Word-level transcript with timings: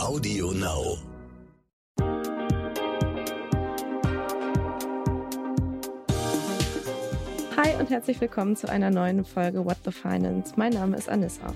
Audio 0.00 0.52
Now. 0.52 0.96
Hi 7.56 7.74
und 7.80 7.90
herzlich 7.90 8.20
willkommen 8.20 8.54
zu 8.54 8.68
einer 8.68 8.90
neuen 8.90 9.24
Folge 9.24 9.64
What 9.64 9.78
the 9.84 9.90
Finance. 9.90 10.54
Mein 10.56 10.72
Name 10.72 10.96
ist 10.96 11.08
Anissa. 11.08 11.52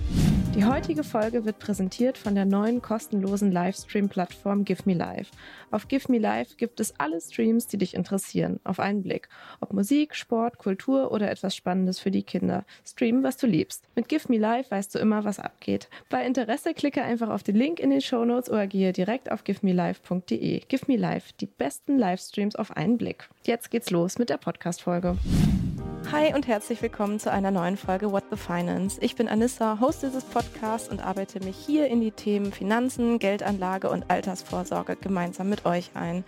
Die 0.55 0.65
heutige 0.65 1.03
Folge 1.03 1.45
wird 1.45 1.57
präsentiert 1.57 2.15
von 2.15 2.35
der 2.35 2.45
neuen 2.45 2.79
kostenlosen 2.79 3.51
Livestream-Plattform 3.51 4.65
Give 4.65 4.83
Me 4.85 4.93
Live. 4.93 5.31
Auf 5.71 5.87
Give 5.87 6.11
Me 6.11 6.19
Live 6.19 6.57
gibt 6.57 6.79
es 6.79 6.93
alle 6.99 7.19
Streams, 7.19 7.65
die 7.65 7.79
dich 7.79 7.95
interessieren, 7.95 8.59
auf 8.63 8.79
einen 8.79 9.01
Blick. 9.01 9.29
Ob 9.61 9.73
Musik, 9.73 10.13
Sport, 10.15 10.59
Kultur 10.59 11.11
oder 11.11 11.31
etwas 11.31 11.55
Spannendes 11.55 11.97
für 11.97 12.11
die 12.11 12.21
Kinder. 12.21 12.65
Stream, 12.85 13.23
was 13.23 13.37
du 13.37 13.47
liebst. 13.47 13.87
Mit 13.95 14.07
Give 14.09 14.31
Me 14.31 14.37
Live 14.37 14.69
weißt 14.69 14.93
du 14.93 14.99
immer, 14.99 15.23
was 15.23 15.39
abgeht. 15.39 15.89
Bei 16.09 16.23
Interesse 16.23 16.75
klicke 16.75 17.01
einfach 17.01 17.29
auf 17.29 17.41
den 17.41 17.55
Link 17.55 17.79
in 17.79 17.89
den 17.89 18.01
Shownotes 18.01 18.51
oder 18.51 18.67
gehe 18.67 18.93
direkt 18.93 19.31
auf 19.31 19.43
givemelive.de. 19.43 20.59
Give 20.67 20.85
Me 20.85 20.97
Live, 20.97 21.31
die 21.33 21.47
besten 21.47 21.97
Livestreams 21.97 22.55
auf 22.55 22.77
einen 22.77 22.99
Blick. 22.99 23.27
Jetzt 23.43 23.71
geht's 23.71 23.89
los 23.89 24.19
mit 24.19 24.29
der 24.29 24.37
Podcast-Folge. 24.37 25.17
Hi 26.13 26.31
und 26.31 26.45
herzlich 26.45 26.79
willkommen 26.83 27.19
zu 27.19 27.31
einer 27.31 27.49
neuen 27.49 27.75
Folge 27.75 28.11
What 28.11 28.25
the 28.29 28.37
Finance. 28.37 28.99
Ich 29.01 29.15
bin 29.15 29.27
Anissa, 29.27 29.79
Host 29.81 30.03
dieses 30.03 30.23
Podcasts 30.23 30.87
und 30.87 31.03
arbeite 31.03 31.39
mich 31.39 31.57
hier 31.57 31.87
in 31.87 32.01
die 32.01 32.11
Themen 32.11 32.53
Finanzen, 32.53 33.17
Geldanlage 33.17 33.89
und 33.89 34.11
Altersvorsorge 34.11 34.95
gemeinsam 34.95 35.49
mit 35.49 35.65
euch 35.65 35.89
ein. 35.95 36.23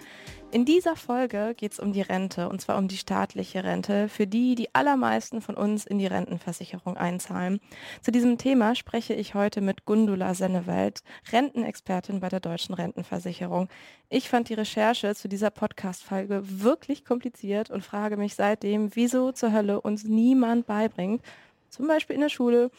In 0.52 0.63
dieser 0.63 0.95
Folge 0.95 1.54
geht 1.58 1.73
es 1.73 1.80
um 1.80 1.91
die 1.91 2.02
Rente 2.02 2.48
und 2.48 2.62
zwar 2.62 2.77
um 2.77 2.88
die 2.88 2.98
staatliche 2.98 3.63
Rente, 3.63 4.08
für 4.08 4.26
die 4.26 4.55
die 4.55 4.73
allermeisten 4.73 5.41
von 5.41 5.55
uns 5.55 5.85
in 5.85 5.98
die 5.98 6.08
Rentenversicherung 6.08 6.95
einzahlen. 6.95 7.59
Zu 8.02 8.12
diesem 8.12 8.38
Thema 8.38 8.73
spreche 8.73 9.13
ich 9.13 9.34
heute 9.34 9.59
mit 9.59 9.85
Gundula 9.85 10.34
Sennewald, 10.34 11.04
Rentenexpertin 11.31 12.21
bei 12.21 12.30
der 12.30 12.40
Deutschen 12.40 12.73
Rentenversicherung. 12.73 13.68
Ich 14.09 14.30
fand 14.30 14.48
die 14.48 14.54
Recherche 14.54 15.13
zu 15.13 15.27
dieser 15.27 15.49
Podcast-Folge 15.49 16.41
wirklich 16.46 17.04
kompliziert 17.04 17.70
und 17.70 17.84
frage 17.84 18.16
mich 18.16 18.35
seitdem, 18.35 18.96
wieso 18.96 19.34
zur 19.34 19.51
Hölle 19.51 19.82
uns 19.82 20.05
niemand 20.05 20.68
beibringt, 20.68 21.21
zum 21.70 21.88
Beispiel 21.88 22.16
in 22.16 22.21
der 22.21 22.29
Schule, 22.29 22.71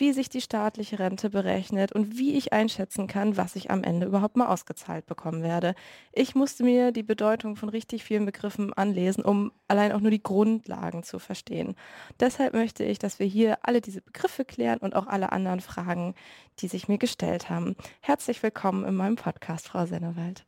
wie 0.00 0.12
sich 0.12 0.30
die 0.30 0.40
staatliche 0.40 0.98
Rente 0.98 1.28
berechnet 1.28 1.92
und 1.92 2.16
wie 2.18 2.32
ich 2.32 2.52
einschätzen 2.52 3.06
kann, 3.06 3.36
was 3.36 3.54
ich 3.54 3.70
am 3.70 3.84
Ende 3.84 4.06
überhaupt 4.06 4.36
mal 4.36 4.46
ausgezahlt 4.46 5.06
bekommen 5.06 5.42
werde. 5.42 5.74
Ich 6.12 6.34
musste 6.34 6.64
mir 6.64 6.90
die 6.90 7.02
Bedeutung 7.02 7.54
von 7.54 7.68
richtig 7.68 8.02
vielen 8.02 8.24
Begriffen 8.24 8.72
anlesen, 8.72 9.22
um 9.22 9.52
allein 9.68 9.92
auch 9.92 10.00
nur 10.00 10.10
die 10.10 10.22
Grundlagen 10.22 11.02
zu 11.02 11.18
verstehen. 11.18 11.76
Deshalb 12.18 12.54
möchte 12.54 12.82
ich, 12.82 12.98
dass 12.98 13.18
wir 13.18 13.26
hier 13.26 13.58
alle 13.62 13.82
diese 13.82 14.00
Begriffe 14.00 14.46
klären 14.46 14.78
und 14.78 14.96
auch 14.96 15.06
alle 15.06 15.32
anderen 15.32 15.60
Fragen, 15.60 16.14
die 16.60 16.68
sich 16.68 16.88
mir 16.88 16.98
gestellt 16.98 17.50
haben. 17.50 17.76
Herzlich 18.00 18.42
willkommen 18.42 18.84
in 18.86 18.94
meinem 18.94 19.16
Podcast, 19.16 19.68
Frau 19.68 19.84
Sennewald. 19.84 20.44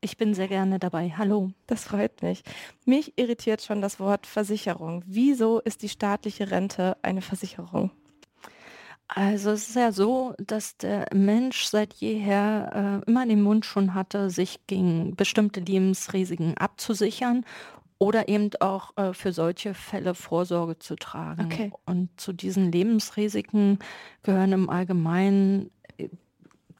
Ich 0.00 0.18
bin 0.18 0.34
sehr 0.34 0.48
gerne 0.48 0.78
dabei. 0.78 1.14
Hallo. 1.16 1.52
Das 1.66 1.84
freut 1.84 2.20
mich. 2.22 2.42
Mich 2.84 3.16
irritiert 3.16 3.62
schon 3.62 3.80
das 3.80 4.00
Wort 4.00 4.26
Versicherung. 4.26 5.02
Wieso 5.06 5.60
ist 5.60 5.80
die 5.80 5.88
staatliche 5.88 6.50
Rente 6.50 6.98
eine 7.00 7.22
Versicherung? 7.22 7.90
Also 9.08 9.50
es 9.50 9.68
ist 9.68 9.76
ja 9.76 9.92
so, 9.92 10.34
dass 10.38 10.76
der 10.78 11.06
Mensch 11.12 11.64
seit 11.64 11.92
jeher 11.94 13.02
äh, 13.04 13.10
immer 13.10 13.26
den 13.26 13.44
Wunsch 13.44 13.68
schon 13.68 13.94
hatte, 13.94 14.30
sich 14.30 14.66
gegen 14.66 15.14
bestimmte 15.14 15.60
Lebensrisiken 15.60 16.56
abzusichern 16.56 17.44
oder 17.98 18.28
eben 18.28 18.50
auch 18.60 18.96
äh, 18.96 19.12
für 19.12 19.32
solche 19.32 19.74
Fälle 19.74 20.14
Vorsorge 20.14 20.78
zu 20.78 20.96
tragen. 20.96 21.46
Okay. 21.46 21.72
Und 21.84 22.08
zu 22.18 22.32
diesen 22.32 22.72
Lebensrisiken 22.72 23.78
gehören 24.22 24.52
im 24.52 24.70
Allgemeinen 24.70 25.70
äh, 25.98 26.08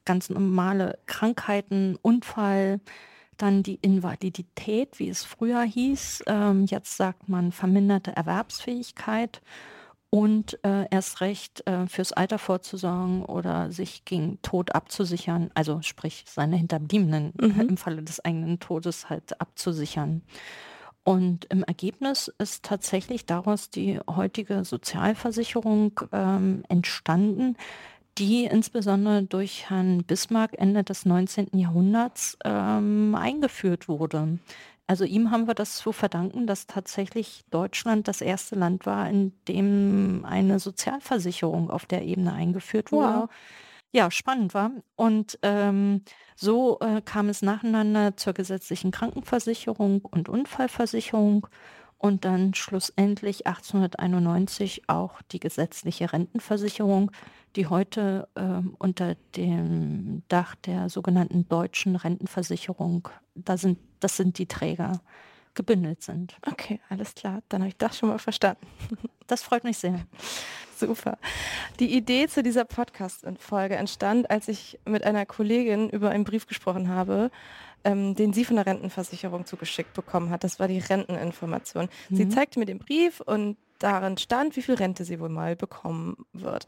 ganz 0.04 0.30
normale 0.30 0.98
Krankheiten, 1.06 1.98
Unfall, 2.00 2.80
dann 3.36 3.62
die 3.62 3.78
Invalidität, 3.82 4.98
wie 4.98 5.08
es 5.08 5.24
früher 5.24 5.62
hieß. 5.62 6.24
Ähm, 6.26 6.66
jetzt 6.66 6.96
sagt 6.96 7.28
man 7.28 7.52
verminderte 7.52 8.16
Erwerbsfähigkeit 8.16 9.42
und 10.14 10.62
äh, 10.62 10.86
erst 10.92 11.22
recht 11.22 11.66
äh, 11.66 11.88
fürs 11.88 12.12
Alter 12.12 12.38
vorzusorgen 12.38 13.24
oder 13.24 13.72
sich 13.72 14.04
gegen 14.04 14.40
Tod 14.42 14.72
abzusichern, 14.72 15.50
also 15.54 15.82
sprich 15.82 16.24
seine 16.28 16.54
Hinterbliebenen 16.54 17.32
mhm. 17.36 17.60
im 17.70 17.76
Falle 17.76 18.00
des 18.00 18.24
eigenen 18.24 18.60
Todes 18.60 19.10
halt 19.10 19.40
abzusichern. 19.40 20.22
Und 21.02 21.46
im 21.46 21.64
Ergebnis 21.64 22.32
ist 22.38 22.64
tatsächlich 22.64 23.26
daraus 23.26 23.70
die 23.70 23.98
heutige 24.08 24.64
Sozialversicherung 24.64 26.00
ähm, 26.12 26.62
entstanden, 26.68 27.56
die 28.16 28.44
insbesondere 28.44 29.24
durch 29.24 29.68
Herrn 29.68 30.04
Bismarck 30.04 30.52
Ende 30.56 30.84
des 30.84 31.06
19. 31.06 31.58
Jahrhunderts 31.58 32.38
ähm, 32.44 33.16
eingeführt 33.16 33.88
wurde. 33.88 34.38
Also 34.86 35.04
ihm 35.04 35.30
haben 35.30 35.46
wir 35.46 35.54
das 35.54 35.76
zu 35.76 35.92
verdanken, 35.92 36.46
dass 36.46 36.66
tatsächlich 36.66 37.44
Deutschland 37.50 38.06
das 38.06 38.20
erste 38.20 38.54
Land 38.54 38.84
war, 38.84 39.08
in 39.08 39.32
dem 39.48 40.26
eine 40.26 40.58
Sozialversicherung 40.58 41.70
auf 41.70 41.86
der 41.86 42.02
Ebene 42.02 42.32
eingeführt 42.32 42.92
wurde. 42.92 43.22
Wow. 43.22 43.30
Ja, 43.92 44.10
spannend 44.10 44.54
war. 44.54 44.72
Und 44.96 45.38
ähm, 45.42 46.02
so 46.34 46.80
äh, 46.80 47.00
kam 47.00 47.28
es 47.28 47.42
nacheinander 47.42 48.16
zur 48.16 48.32
gesetzlichen 48.32 48.90
Krankenversicherung 48.90 50.02
und 50.02 50.28
Unfallversicherung 50.28 51.46
und 52.04 52.26
dann 52.26 52.52
schlussendlich 52.52 53.46
1891 53.46 54.88
auch 54.88 55.22
die 55.32 55.40
gesetzliche 55.40 56.12
Rentenversicherung, 56.12 57.10
die 57.56 57.68
heute 57.68 58.28
äh, 58.34 58.60
unter 58.78 59.14
dem 59.36 60.22
Dach 60.28 60.54
der 60.56 60.90
sogenannten 60.90 61.48
deutschen 61.48 61.96
Rentenversicherung, 61.96 63.08
da 63.34 63.56
sind, 63.56 63.78
das 64.04 64.18
sind 64.18 64.36
die 64.36 64.46
Träger, 64.46 65.00
gebündelt 65.54 66.02
sind. 66.02 66.36
Okay, 66.46 66.78
alles 66.90 67.14
klar. 67.14 67.42
Dann 67.48 67.62
habe 67.62 67.68
ich 67.70 67.76
das 67.78 67.98
schon 67.98 68.10
mal 68.10 68.18
verstanden. 68.18 68.66
Das 69.26 69.42
freut 69.42 69.64
mich 69.64 69.78
sehr. 69.78 70.06
Super. 70.76 71.16
Die 71.80 71.96
Idee 71.96 72.28
zu 72.28 72.42
dieser 72.42 72.66
Podcast-Folge 72.66 73.76
entstand, 73.76 74.30
als 74.30 74.48
ich 74.48 74.78
mit 74.84 75.02
einer 75.02 75.24
Kollegin 75.24 75.88
über 75.88 76.10
einen 76.10 76.24
Brief 76.24 76.46
gesprochen 76.46 76.90
habe, 76.90 77.30
ähm, 77.84 78.14
den 78.14 78.34
sie 78.34 78.44
von 78.44 78.56
der 78.56 78.66
Rentenversicherung 78.66 79.46
zugeschickt 79.46 79.94
bekommen 79.94 80.28
hat. 80.28 80.44
Das 80.44 80.60
war 80.60 80.68
die 80.68 80.80
Renteninformation. 80.80 81.88
Mhm. 82.10 82.16
Sie 82.16 82.28
zeigte 82.28 82.58
mir 82.58 82.66
den 82.66 82.80
Brief 82.80 83.20
und 83.20 83.56
darin 83.78 84.18
stand, 84.18 84.56
wie 84.56 84.62
viel 84.62 84.74
Rente 84.74 85.06
sie 85.06 85.18
wohl 85.18 85.30
mal 85.30 85.56
bekommen 85.56 86.26
wird. 86.34 86.66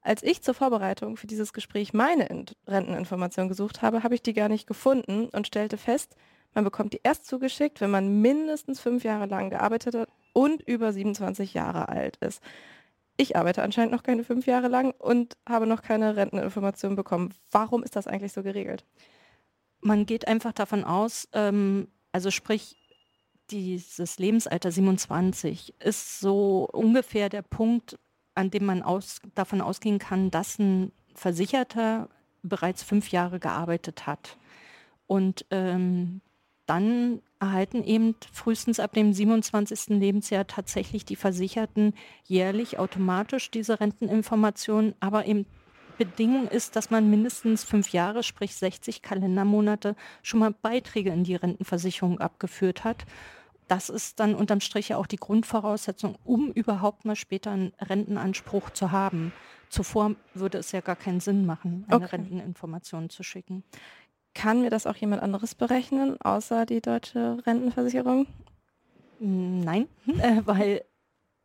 Als 0.00 0.22
ich 0.22 0.40
zur 0.40 0.54
Vorbereitung 0.54 1.18
für 1.18 1.26
dieses 1.26 1.52
Gespräch 1.52 1.92
meine 1.92 2.46
Renteninformation 2.66 3.48
gesucht 3.48 3.82
habe, 3.82 4.02
habe 4.02 4.14
ich 4.14 4.22
die 4.22 4.32
gar 4.32 4.48
nicht 4.48 4.66
gefunden 4.66 5.26
und 5.26 5.46
stellte 5.46 5.76
fest, 5.76 6.16
man 6.54 6.64
bekommt 6.64 6.92
die 6.92 7.00
erst 7.02 7.26
zugeschickt, 7.26 7.80
wenn 7.80 7.90
man 7.90 8.20
mindestens 8.20 8.80
fünf 8.80 9.04
Jahre 9.04 9.26
lang 9.26 9.50
gearbeitet 9.50 9.94
hat 9.94 10.08
und 10.32 10.62
über 10.62 10.92
27 10.92 11.54
Jahre 11.54 11.88
alt 11.88 12.16
ist. 12.18 12.42
Ich 13.16 13.36
arbeite 13.36 13.62
anscheinend 13.62 13.92
noch 13.92 14.02
keine 14.02 14.24
fünf 14.24 14.46
Jahre 14.46 14.68
lang 14.68 14.92
und 14.98 15.36
habe 15.48 15.66
noch 15.66 15.82
keine 15.82 16.16
Renteninformation 16.16 16.96
bekommen. 16.96 17.34
Warum 17.50 17.82
ist 17.82 17.96
das 17.96 18.06
eigentlich 18.06 18.32
so 18.32 18.42
geregelt? 18.42 18.84
Man 19.80 20.06
geht 20.06 20.28
einfach 20.28 20.52
davon 20.52 20.84
aus, 20.84 21.28
ähm, 21.32 21.88
also 22.12 22.30
sprich, 22.30 22.76
dieses 23.50 24.18
Lebensalter 24.18 24.70
27 24.70 25.74
ist 25.80 26.20
so 26.20 26.68
ungefähr 26.72 27.28
der 27.28 27.42
Punkt, 27.42 27.98
an 28.34 28.50
dem 28.50 28.64
man 28.64 28.82
aus, 28.82 29.20
davon 29.34 29.60
ausgehen 29.60 29.98
kann, 29.98 30.30
dass 30.30 30.58
ein 30.58 30.92
Versicherter 31.14 32.08
bereits 32.42 32.82
fünf 32.82 33.10
Jahre 33.10 33.38
gearbeitet 33.40 34.06
hat. 34.06 34.38
Und 35.06 35.44
ähm, 35.50 36.22
dann 36.66 37.20
erhalten 37.40 37.82
eben 37.82 38.14
frühestens 38.32 38.80
ab 38.80 38.92
dem 38.92 39.12
27. 39.12 39.98
Lebensjahr 39.98 40.46
tatsächlich 40.46 41.04
die 41.04 41.16
Versicherten 41.16 41.94
jährlich 42.24 42.78
automatisch 42.78 43.50
diese 43.50 43.80
Renteninformationen, 43.80 44.94
aber 45.00 45.26
eben 45.26 45.46
Bedingung 45.98 46.48
ist, 46.48 46.76
dass 46.76 46.90
man 46.90 47.10
mindestens 47.10 47.64
fünf 47.64 47.90
Jahre, 47.90 48.22
sprich 48.22 48.54
60 48.56 49.02
Kalendermonate, 49.02 49.94
schon 50.22 50.40
mal 50.40 50.54
Beiträge 50.62 51.10
in 51.10 51.24
die 51.24 51.34
Rentenversicherung 51.34 52.18
abgeführt 52.18 52.84
hat 52.84 53.04
das 53.72 53.88
ist 53.88 54.20
dann 54.20 54.34
unterm 54.34 54.60
Strich 54.60 54.90
ja 54.90 54.98
auch 54.98 55.06
die 55.06 55.16
Grundvoraussetzung, 55.16 56.18
um 56.24 56.52
überhaupt 56.52 57.06
mal 57.06 57.16
später 57.16 57.52
einen 57.52 57.72
Rentenanspruch 57.80 58.68
zu 58.68 58.92
haben. 58.92 59.32
Zuvor 59.70 60.14
würde 60.34 60.58
es 60.58 60.72
ja 60.72 60.82
gar 60.82 60.96
keinen 60.96 61.20
Sinn 61.20 61.46
machen, 61.46 61.86
eine 61.88 62.04
okay. 62.04 62.16
Renteninformation 62.16 63.08
zu 63.08 63.22
schicken. 63.22 63.64
Kann 64.34 64.62
mir 64.62 64.70
das 64.70 64.86
auch 64.86 64.96
jemand 64.96 65.22
anderes 65.22 65.54
berechnen, 65.54 66.20
außer 66.20 66.66
die 66.66 66.80
deutsche 66.80 67.38
Rentenversicherung? 67.46 68.26
Nein, 69.18 69.88
äh, 70.06 70.42
weil 70.44 70.84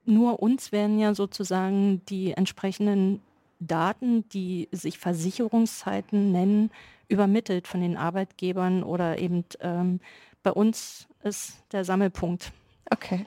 nur 0.06 0.42
uns 0.42 0.72
werden 0.72 1.00
ja 1.00 1.13
sozusagen 1.13 2.01
die 2.06 2.31
entsprechenden 2.31 3.22
Daten, 3.60 4.28
die 4.30 4.69
sich 4.72 5.00
Versicherungszeiten 5.00 6.31
nennen, 6.31 6.72
übermittelt 7.10 7.68
von 7.68 7.81
den 7.81 7.98
Arbeitgebern 7.98 8.84
oder 8.84 9.19
eben 9.19 9.44
ähm, 9.60 10.00
bei 10.44 10.51
uns 10.51 11.07
ist 11.24 11.63
der 11.72 11.84
Sammelpunkt. 11.84 12.51
Okay. 12.89 13.25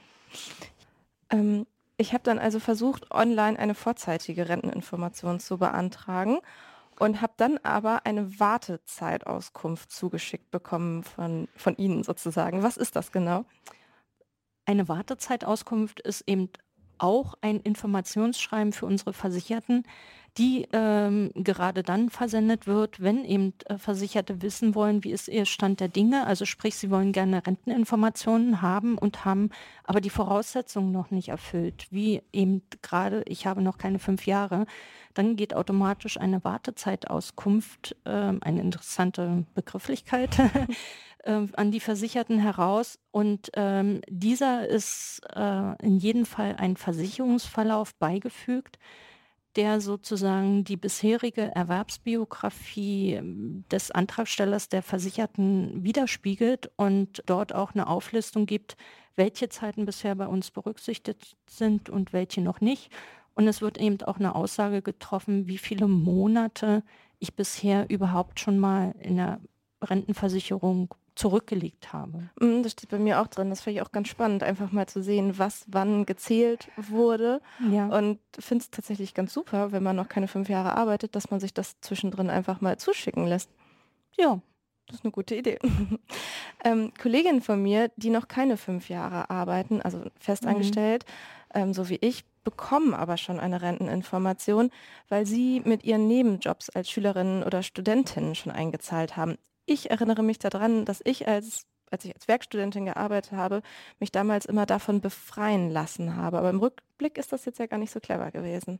Ähm, 1.29 1.65
ich 1.97 2.13
habe 2.13 2.23
dann 2.23 2.39
also 2.39 2.59
versucht, 2.59 3.11
online 3.11 3.59
eine 3.59 3.75
vorzeitige 3.75 4.49
Renteninformation 4.49 5.39
zu 5.39 5.57
beantragen 5.57 6.39
und 7.01 7.19
habe 7.19 7.33
dann 7.37 7.57
aber 7.63 8.05
eine 8.05 8.39
Wartezeitauskunft 8.39 9.91
zugeschickt 9.91 10.51
bekommen 10.51 11.03
von, 11.03 11.47
von 11.55 11.75
Ihnen 11.77 12.03
sozusagen. 12.03 12.61
Was 12.61 12.77
ist 12.77 12.95
das 12.95 13.11
genau? 13.11 13.45
Eine 14.67 14.87
Wartezeitauskunft 14.87 15.99
ist 15.99 16.21
eben 16.27 16.49
auch 16.99 17.33
ein 17.41 17.59
Informationsschreiben 17.59 18.71
für 18.71 18.85
unsere 18.85 19.13
Versicherten, 19.13 19.81
die 20.37 20.65
ähm, 20.71 21.31
gerade 21.35 21.83
dann 21.83 22.09
versendet 22.09 22.65
wird, 22.65 23.01
wenn 23.01 23.25
eben 23.25 23.53
äh, 23.65 23.77
Versicherte 23.77 24.41
wissen 24.41 24.75
wollen, 24.75 25.03
wie 25.03 25.11
ist 25.11 25.27
ihr 25.27 25.45
Stand 25.45 25.81
der 25.81 25.89
Dinge. 25.89 26.25
Also 26.25 26.45
sprich, 26.45 26.75
sie 26.75 26.89
wollen 26.89 27.11
gerne 27.11 27.45
Renteninformationen 27.45 28.61
haben 28.61 28.97
und 28.97 29.25
haben 29.25 29.49
aber 29.83 29.99
die 29.99 30.09
Voraussetzungen 30.09 30.93
noch 30.93 31.11
nicht 31.11 31.29
erfüllt, 31.29 31.87
wie 31.91 32.21
eben 32.31 32.61
gerade, 32.81 33.23
ich 33.27 33.45
habe 33.45 33.61
noch 33.61 33.77
keine 33.77 33.99
fünf 33.99 34.25
Jahre. 34.25 34.67
Dann 35.13 35.35
geht 35.35 35.53
automatisch 35.53 36.17
eine 36.17 36.41
Wartezeitauskunft, 36.45 37.97
äh, 38.05 38.09
eine 38.09 38.61
interessante 38.61 39.45
Begrifflichkeit, 39.53 40.39
äh, 41.25 41.45
an 41.53 41.71
die 41.71 41.81
Versicherten 41.81 42.39
heraus. 42.39 42.99
Und 43.11 43.51
ähm, 43.55 43.99
dieser 44.07 44.65
ist 44.65 45.23
äh, 45.35 45.75
in 45.85 45.97
jedem 45.97 46.25
Fall 46.25 46.55
ein 46.57 46.77
Versicherungsverlauf 46.77 47.95
beigefügt 47.95 48.79
der 49.55 49.81
sozusagen 49.81 50.63
die 50.63 50.77
bisherige 50.77 51.53
Erwerbsbiografie 51.53 53.15
ähm, 53.15 53.65
des 53.71 53.91
Antragstellers 53.91 54.69
der 54.69 54.81
Versicherten 54.81 55.83
widerspiegelt 55.83 56.71
und 56.77 57.23
dort 57.25 57.53
auch 57.53 57.73
eine 57.73 57.87
Auflistung 57.87 58.45
gibt, 58.45 58.77
welche 59.15 59.49
Zeiten 59.49 59.85
bisher 59.85 60.15
bei 60.15 60.27
uns 60.27 60.51
berücksichtigt 60.51 61.35
sind 61.49 61.89
und 61.89 62.13
welche 62.13 62.41
noch 62.41 62.61
nicht. 62.61 62.91
Und 63.33 63.47
es 63.47 63.61
wird 63.61 63.77
eben 63.77 64.01
auch 64.03 64.17
eine 64.17 64.35
Aussage 64.35 64.81
getroffen, 64.81 65.47
wie 65.47 65.57
viele 65.57 65.87
Monate 65.87 66.83
ich 67.19 67.35
bisher 67.35 67.89
überhaupt 67.89 68.39
schon 68.39 68.57
mal 68.57 68.93
in 68.99 69.17
der 69.17 69.39
Rentenversicherung 69.81 70.93
zurückgelegt 71.15 71.93
habe. 71.93 72.29
Mm, 72.39 72.63
das 72.63 72.73
steht 72.73 72.89
bei 72.89 72.99
mir 72.99 73.21
auch 73.21 73.27
drin. 73.27 73.49
Das 73.49 73.61
finde 73.61 73.79
ich 73.79 73.85
auch 73.85 73.91
ganz 73.91 74.07
spannend, 74.07 74.43
einfach 74.43 74.71
mal 74.71 74.87
zu 74.87 75.03
sehen, 75.03 75.37
was 75.37 75.65
wann 75.67 76.05
gezählt 76.05 76.69
wurde. 76.77 77.41
Ja. 77.69 77.87
Und 77.87 78.19
finde 78.39 78.63
es 78.63 78.71
tatsächlich 78.71 79.13
ganz 79.13 79.33
super, 79.33 79.71
wenn 79.71 79.83
man 79.83 79.95
noch 79.95 80.09
keine 80.09 80.27
fünf 80.27 80.49
Jahre 80.49 80.75
arbeitet, 80.75 81.15
dass 81.15 81.29
man 81.29 81.39
sich 81.39 81.53
das 81.53 81.79
zwischendrin 81.81 82.29
einfach 82.29 82.61
mal 82.61 82.77
zuschicken 82.77 83.27
lässt. 83.27 83.49
Ja, 84.17 84.41
das 84.87 84.99
ist 84.99 85.05
eine 85.05 85.11
gute 85.11 85.35
Idee. 85.35 85.59
ähm, 86.63 86.93
Kolleginnen 86.99 87.41
von 87.41 87.61
mir, 87.61 87.91
die 87.97 88.09
noch 88.09 88.27
keine 88.27 88.57
fünf 88.57 88.89
Jahre 88.89 89.29
arbeiten, 89.29 89.81
also 89.81 90.03
festangestellt, 90.19 91.05
mhm. 91.53 91.61
ähm, 91.61 91.73
so 91.73 91.89
wie 91.89 91.99
ich, 92.01 92.23
bekommen 92.43 92.93
aber 92.93 93.17
schon 93.17 93.39
eine 93.39 93.61
Renteninformation, 93.61 94.71
weil 95.09 95.25
sie 95.27 95.61
mit 95.63 95.83
ihren 95.83 96.07
Nebenjobs 96.07 96.69
als 96.69 96.89
Schülerinnen 96.89 97.43
oder 97.43 97.61
Studentinnen 97.61 98.33
schon 98.33 98.51
eingezahlt 98.51 99.15
haben 99.15 99.37
ich 99.65 99.91
erinnere 99.91 100.23
mich 100.23 100.39
daran, 100.39 100.85
dass 100.85 101.01
ich 101.03 101.27
als 101.27 101.67
als 101.91 102.05
ich 102.05 102.15
als 102.15 102.27
Werkstudentin 102.27 102.85
gearbeitet 102.85 103.33
habe, 103.33 103.61
mich 103.99 104.13
damals 104.13 104.45
immer 104.45 104.65
davon 104.65 105.01
befreien 105.01 105.69
lassen 105.69 106.15
habe. 106.15 106.37
Aber 106.39 106.49
im 106.49 106.59
Rückblick 106.59 107.17
ist 107.17 107.33
das 107.33 107.43
jetzt 107.45 107.59
ja 107.59 107.67
gar 107.67 107.77
nicht 107.77 107.91
so 107.91 107.99
clever 107.99 108.31
gewesen. 108.31 108.79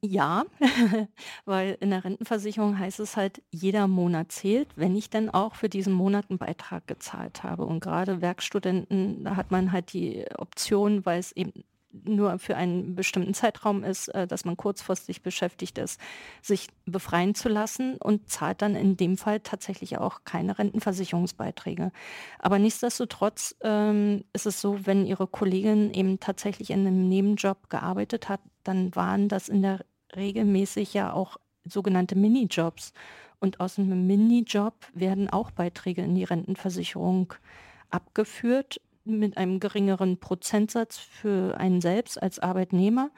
Ja, 0.00 0.44
weil 1.44 1.76
in 1.80 1.90
der 1.90 2.04
Rentenversicherung 2.04 2.78
heißt 2.78 3.00
es 3.00 3.16
halt, 3.16 3.42
jeder 3.50 3.88
Monat 3.88 4.30
zählt, 4.30 4.68
wenn 4.76 4.94
ich 4.94 5.10
dann 5.10 5.28
auch 5.28 5.56
für 5.56 5.68
diesen 5.68 5.92
Monat 5.92 6.26
einen 6.28 6.38
Beitrag 6.38 6.86
gezahlt 6.86 7.42
habe. 7.42 7.64
Und 7.64 7.80
gerade 7.80 8.20
Werkstudenten, 8.20 9.24
da 9.24 9.34
hat 9.34 9.50
man 9.50 9.72
halt 9.72 9.92
die 9.92 10.24
Option, 10.36 11.04
weil 11.04 11.18
es 11.18 11.32
eben 11.32 11.64
nur 11.90 12.38
für 12.38 12.56
einen 12.56 12.94
bestimmten 12.94 13.34
Zeitraum 13.34 13.82
ist, 13.82 14.08
äh, 14.08 14.26
dass 14.26 14.44
man 14.44 14.56
kurzfristig 14.56 15.22
beschäftigt 15.22 15.78
ist, 15.78 16.00
sich 16.42 16.68
befreien 16.86 17.34
zu 17.34 17.48
lassen 17.48 17.96
und 17.96 18.28
zahlt 18.28 18.62
dann 18.62 18.76
in 18.76 18.96
dem 18.96 19.16
Fall 19.16 19.40
tatsächlich 19.40 19.98
auch 19.98 20.24
keine 20.24 20.58
Rentenversicherungsbeiträge. 20.58 21.90
Aber 22.38 22.58
nichtsdestotrotz 22.58 23.56
ähm, 23.62 24.24
ist 24.32 24.46
es 24.46 24.60
so, 24.60 24.86
wenn 24.86 25.06
Ihre 25.06 25.26
Kollegin 25.26 25.92
eben 25.92 26.20
tatsächlich 26.20 26.70
in 26.70 26.86
einem 26.86 27.08
Nebenjob 27.08 27.70
gearbeitet 27.70 28.28
hat, 28.28 28.40
dann 28.64 28.94
waren 28.94 29.28
das 29.28 29.48
in 29.48 29.62
der 29.62 29.84
regelmäßig 30.14 30.94
ja 30.94 31.12
auch 31.12 31.38
sogenannte 31.64 32.16
Minijobs. 32.16 32.92
Und 33.40 33.60
aus 33.60 33.78
einem 33.78 34.06
Minijob 34.06 34.74
werden 34.94 35.30
auch 35.30 35.52
Beiträge 35.52 36.02
in 36.02 36.14
die 36.16 36.24
Rentenversicherung 36.24 37.34
abgeführt 37.90 38.80
mit 39.08 39.36
einem 39.36 39.60
geringeren 39.60 40.18
Prozentsatz 40.18 40.98
für 40.98 41.56
einen 41.58 41.80
selbst 41.80 42.22
als 42.22 42.38
Arbeitnehmer. 42.38 43.10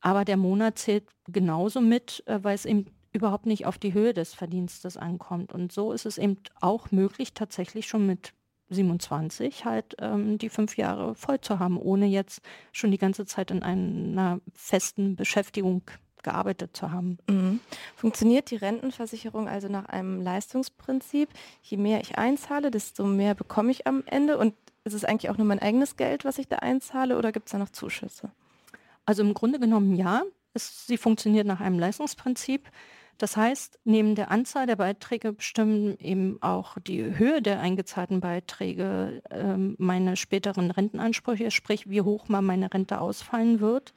Aber 0.00 0.24
der 0.24 0.36
Monat 0.36 0.78
zählt 0.78 1.04
genauso 1.28 1.80
mit, 1.80 2.22
äh, 2.26 2.38
weil 2.42 2.54
es 2.54 2.66
eben 2.66 2.86
überhaupt 3.12 3.46
nicht 3.46 3.64
auf 3.66 3.78
die 3.78 3.94
Höhe 3.94 4.12
des 4.12 4.34
Verdienstes 4.34 4.96
ankommt. 4.96 5.52
Und 5.52 5.72
so 5.72 5.92
ist 5.92 6.04
es 6.04 6.18
eben 6.18 6.36
auch 6.60 6.90
möglich, 6.90 7.32
tatsächlich 7.32 7.86
schon 7.86 8.06
mit 8.06 8.32
27 8.70 9.64
halt 9.64 9.94
ähm, 10.00 10.38
die 10.38 10.48
fünf 10.48 10.76
Jahre 10.76 11.14
voll 11.14 11.40
zu 11.40 11.58
haben, 11.58 11.78
ohne 11.78 12.06
jetzt 12.06 12.40
schon 12.72 12.90
die 12.90 12.98
ganze 12.98 13.24
Zeit 13.26 13.50
in 13.50 13.62
einer 13.62 14.40
festen 14.52 15.16
Beschäftigung 15.16 15.82
gearbeitet 16.22 16.76
zu 16.76 16.90
haben. 16.90 17.18
Mhm. 17.28 17.60
Funktioniert 17.94 18.50
die 18.50 18.56
Rentenversicherung 18.56 19.48
also 19.48 19.68
nach 19.68 19.84
einem 19.86 20.20
Leistungsprinzip? 20.20 21.28
Je 21.62 21.76
mehr 21.76 22.00
ich 22.00 22.18
einzahle, 22.18 22.70
desto 22.70 23.04
mehr 23.04 23.34
bekomme 23.34 23.70
ich 23.70 23.86
am 23.86 24.02
Ende 24.06 24.38
und 24.38 24.54
ist 24.84 24.94
es 24.94 25.04
eigentlich 25.04 25.30
auch 25.30 25.38
nur 25.38 25.46
mein 25.46 25.58
eigenes 25.58 25.96
Geld, 25.96 26.24
was 26.24 26.38
ich 26.38 26.48
da 26.48 26.56
einzahle 26.56 27.18
oder 27.18 27.32
gibt 27.32 27.46
es 27.48 27.52
da 27.52 27.58
noch 27.58 27.70
Zuschüsse? 27.70 28.30
Also 29.06 29.22
im 29.22 29.34
Grunde 29.34 29.58
genommen 29.58 29.94
ja. 29.94 30.22
Es, 30.52 30.86
sie 30.86 30.98
funktioniert 30.98 31.46
nach 31.46 31.60
einem 31.60 31.78
Leistungsprinzip. 31.78 32.70
Das 33.18 33.36
heißt, 33.36 33.78
neben 33.84 34.14
der 34.14 34.30
Anzahl 34.30 34.66
der 34.66 34.76
Beiträge 34.76 35.32
bestimmen 35.32 35.96
eben 35.98 36.38
auch 36.42 36.78
die 36.78 37.16
Höhe 37.16 37.40
der 37.42 37.60
eingezahlten 37.60 38.20
Beiträge 38.20 39.22
äh, 39.30 39.56
meine 39.56 40.16
späteren 40.16 40.70
Rentenansprüche, 40.70 41.50
sprich 41.50 41.88
wie 41.88 42.02
hoch 42.02 42.28
mal 42.28 42.42
meine 42.42 42.72
Rente 42.72 43.00
ausfallen 43.00 43.60
wird. 43.60 43.94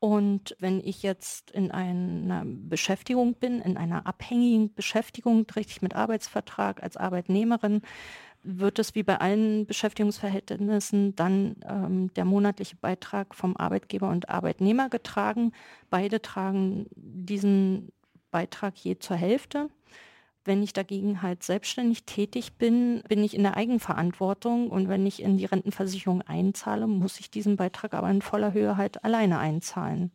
Und 0.00 0.56
wenn 0.60 0.80
ich 0.80 1.02
jetzt 1.02 1.50
in 1.50 1.72
einer 1.72 2.44
Beschäftigung 2.46 3.34
bin, 3.34 3.60
in 3.60 3.76
einer 3.76 4.06
abhängigen 4.06 4.72
Beschäftigung, 4.72 5.44
richtig 5.56 5.82
mit 5.82 5.96
Arbeitsvertrag 5.96 6.82
als 6.82 6.96
Arbeitnehmerin, 6.96 7.82
wird 8.56 8.78
es 8.78 8.94
wie 8.94 9.02
bei 9.02 9.20
allen 9.20 9.66
Beschäftigungsverhältnissen 9.66 11.14
dann 11.14 11.56
ähm, 11.68 12.12
der 12.14 12.24
monatliche 12.24 12.76
Beitrag 12.76 13.34
vom 13.34 13.56
Arbeitgeber 13.56 14.08
und 14.08 14.30
Arbeitnehmer 14.30 14.88
getragen. 14.88 15.52
Beide 15.90 16.22
tragen 16.22 16.86
diesen 16.96 17.92
Beitrag 18.30 18.76
je 18.76 18.98
zur 18.98 19.16
Hälfte. 19.16 19.68
Wenn 20.44 20.62
ich 20.62 20.72
dagegen 20.72 21.20
halt 21.20 21.42
selbstständig 21.42 22.04
tätig 22.04 22.54
bin, 22.54 23.02
bin 23.06 23.22
ich 23.22 23.34
in 23.34 23.42
der 23.42 23.56
Eigenverantwortung 23.56 24.70
und 24.70 24.88
wenn 24.88 25.06
ich 25.06 25.20
in 25.20 25.36
die 25.36 25.44
Rentenversicherung 25.44 26.22
einzahle, 26.22 26.86
muss 26.86 27.20
ich 27.20 27.30
diesen 27.30 27.56
Beitrag 27.56 27.92
aber 27.92 28.08
in 28.10 28.22
voller 28.22 28.54
Höhe 28.54 28.78
halt 28.78 29.04
alleine 29.04 29.38
einzahlen. 29.38 30.10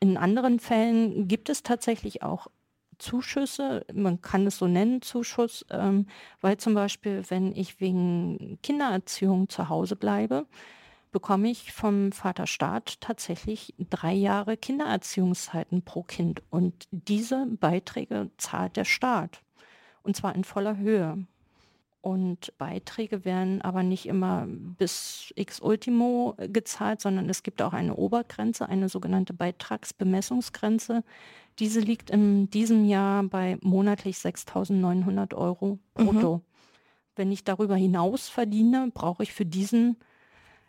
In 0.00 0.16
anderen 0.16 0.58
Fällen 0.58 1.28
gibt 1.28 1.48
es 1.48 1.62
tatsächlich 1.62 2.22
auch 2.22 2.48
Zuschüsse, 2.98 3.84
man 3.92 4.20
kann 4.20 4.46
es 4.46 4.58
so 4.58 4.66
nennen, 4.66 5.02
Zuschuss, 5.02 5.64
ähm, 5.70 6.06
weil 6.40 6.56
zum 6.56 6.74
Beispiel, 6.74 7.22
wenn 7.28 7.54
ich 7.54 7.80
wegen 7.80 8.58
Kindererziehung 8.62 9.48
zu 9.48 9.68
Hause 9.68 9.96
bleibe, 9.96 10.46
bekomme 11.12 11.48
ich 11.48 11.72
vom 11.72 12.10
Vaterstaat 12.10 13.00
tatsächlich 13.00 13.72
drei 13.78 14.12
Jahre 14.12 14.56
Kindererziehungszeiten 14.56 15.82
pro 15.82 16.02
Kind. 16.02 16.42
Und 16.50 16.88
diese 16.90 17.46
Beiträge 17.46 18.30
zahlt 18.36 18.76
der 18.76 18.84
Staat. 18.84 19.40
Und 20.02 20.16
zwar 20.16 20.34
in 20.34 20.44
voller 20.44 20.76
Höhe. 20.76 21.24
Und 22.04 22.52
Beiträge 22.58 23.24
werden 23.24 23.62
aber 23.62 23.82
nicht 23.82 24.04
immer 24.04 24.44
bis 24.46 25.32
x 25.36 25.58
Ultimo 25.60 26.34
gezahlt, 26.36 27.00
sondern 27.00 27.30
es 27.30 27.42
gibt 27.42 27.62
auch 27.62 27.72
eine 27.72 27.96
Obergrenze, 27.96 28.68
eine 28.68 28.90
sogenannte 28.90 29.32
Beitragsbemessungsgrenze, 29.32 31.02
diese 31.58 31.80
liegt 31.80 32.10
in 32.10 32.50
diesem 32.50 32.84
Jahr 32.84 33.22
bei 33.22 33.56
monatlich 33.62 34.18
6.900 34.18 35.34
Euro 35.34 35.78
brutto. 35.94 36.36
Mhm. 36.36 36.42
Wenn 37.16 37.32
ich 37.32 37.42
darüber 37.42 37.76
hinaus 37.76 38.28
verdiene, 38.28 38.90
brauche 38.92 39.22
ich 39.22 39.32
für 39.32 39.46
diesen 39.46 39.96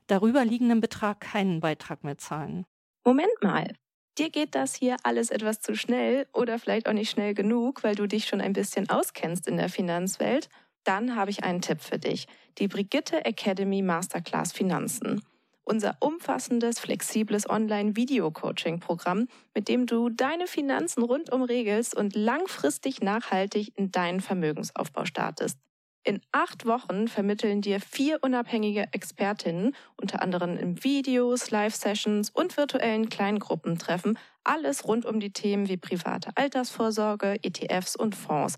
darüber 0.08 0.46
liegenden 0.46 0.80
Betrag 0.80 1.20
keinen 1.20 1.60
Beitrag 1.60 2.06
mehr 2.06 2.18
zahlen. 2.18 2.66
Moment 3.04 3.44
mal. 3.44 3.74
Dir 4.18 4.30
geht 4.30 4.56
das 4.56 4.74
hier 4.74 4.96
alles 5.04 5.32
etwas 5.32 5.60
zu 5.60 5.76
schnell 5.76 6.28
oder 6.32 6.60
vielleicht 6.60 6.88
auch 6.88 6.94
nicht 6.94 7.10
schnell 7.10 7.34
genug, 7.34 7.84
weil 7.84 7.96
du 7.96 8.08
dich 8.08 8.26
schon 8.26 8.40
ein 8.40 8.54
bisschen 8.54 8.90
auskennst 8.90 9.50
in 9.50 9.58
der 9.58 9.68
Finanzwelt? 9.68 10.48
Dann 10.86 11.18
habe 11.18 11.32
ich 11.32 11.44
einen 11.44 11.62
Tipp 11.62 11.82
für 11.82 12.00
dich. 12.00 12.28
Die 12.58 12.70
Brigitte 12.70 13.26
Academy 13.26 13.82
Masterclass 13.82 14.54
Finanzen 14.54 15.22
unser 15.66 15.98
umfassendes, 16.00 16.80
flexibles 16.80 17.50
Online-Video-Coaching-Programm, 17.50 19.28
mit 19.54 19.68
dem 19.68 19.86
du 19.88 20.10
deine 20.10 20.48
Finanzen 20.48 21.04
rundum 21.04 21.44
regelst 21.44 21.96
und 21.96 22.16
langfristig 22.16 23.02
nachhaltig 23.02 23.74
in 23.76 23.92
deinen 23.92 24.22
Vermögensaufbau 24.22 25.06
startest. 25.06 25.58
In 26.04 26.22
acht 26.32 26.68
Wochen 26.68 27.08
vermitteln 27.08 27.62
dir 27.62 27.82
vier 27.82 28.20
unabhängige 28.22 28.86
Expertinnen, 28.92 29.76
unter 30.00 30.22
anderem 30.22 30.56
in 30.56 30.84
Videos, 30.84 31.50
Live-Sessions 31.50 32.30
und 32.30 32.58
virtuellen 32.58 33.10
Kleingruppentreffen, 33.10 34.20
alles 34.44 34.88
rund 34.88 35.08
um 35.08 35.20
die 35.20 35.34
Themen 35.34 35.68
wie 35.68 35.78
private 35.78 36.30
Altersvorsorge, 36.36 37.38
ETFs 37.42 37.96
und 37.96 38.14
Fonds, 38.14 38.58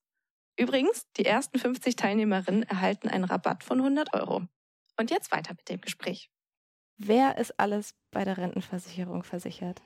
Übrigens, 0.57 1.07
die 1.17 1.25
ersten 1.25 1.59
50 1.59 1.95
Teilnehmerinnen 1.95 2.63
erhalten 2.63 3.09
einen 3.09 3.23
Rabatt 3.23 3.63
von 3.63 3.79
100 3.79 4.13
Euro. 4.13 4.43
Und 4.97 5.09
jetzt 5.09 5.31
weiter 5.31 5.53
mit 5.53 5.69
dem 5.69 5.81
Gespräch. 5.81 6.29
Wer 6.97 7.37
ist 7.37 7.59
alles 7.59 7.95
bei 8.11 8.23
der 8.23 8.37
Rentenversicherung 8.37 9.23
versichert? 9.23 9.81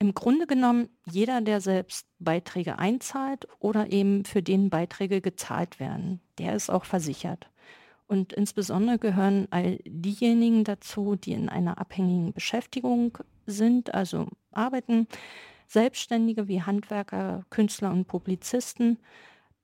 Im 0.00 0.14
Grunde 0.14 0.48
genommen 0.48 0.88
jeder, 1.04 1.40
der 1.40 1.60
selbst 1.60 2.08
Beiträge 2.18 2.80
einzahlt 2.80 3.46
oder 3.60 3.92
eben 3.92 4.24
für 4.24 4.42
den 4.42 4.68
Beiträge 4.68 5.20
gezahlt 5.20 5.78
werden, 5.78 6.20
der 6.38 6.56
ist 6.56 6.70
auch 6.70 6.84
versichert. 6.84 7.48
Und 8.08 8.32
insbesondere 8.32 8.98
gehören 8.98 9.46
all 9.50 9.78
diejenigen 9.84 10.64
dazu, 10.64 11.14
die 11.14 11.32
in 11.32 11.48
einer 11.48 11.78
abhängigen 11.78 12.32
Beschäftigung 12.32 13.18
sind, 13.46 13.94
also 13.94 14.26
arbeiten, 14.50 15.06
Selbstständige 15.68 16.48
wie 16.48 16.62
Handwerker, 16.62 17.46
Künstler 17.48 17.92
und 17.92 18.06
Publizisten, 18.06 18.98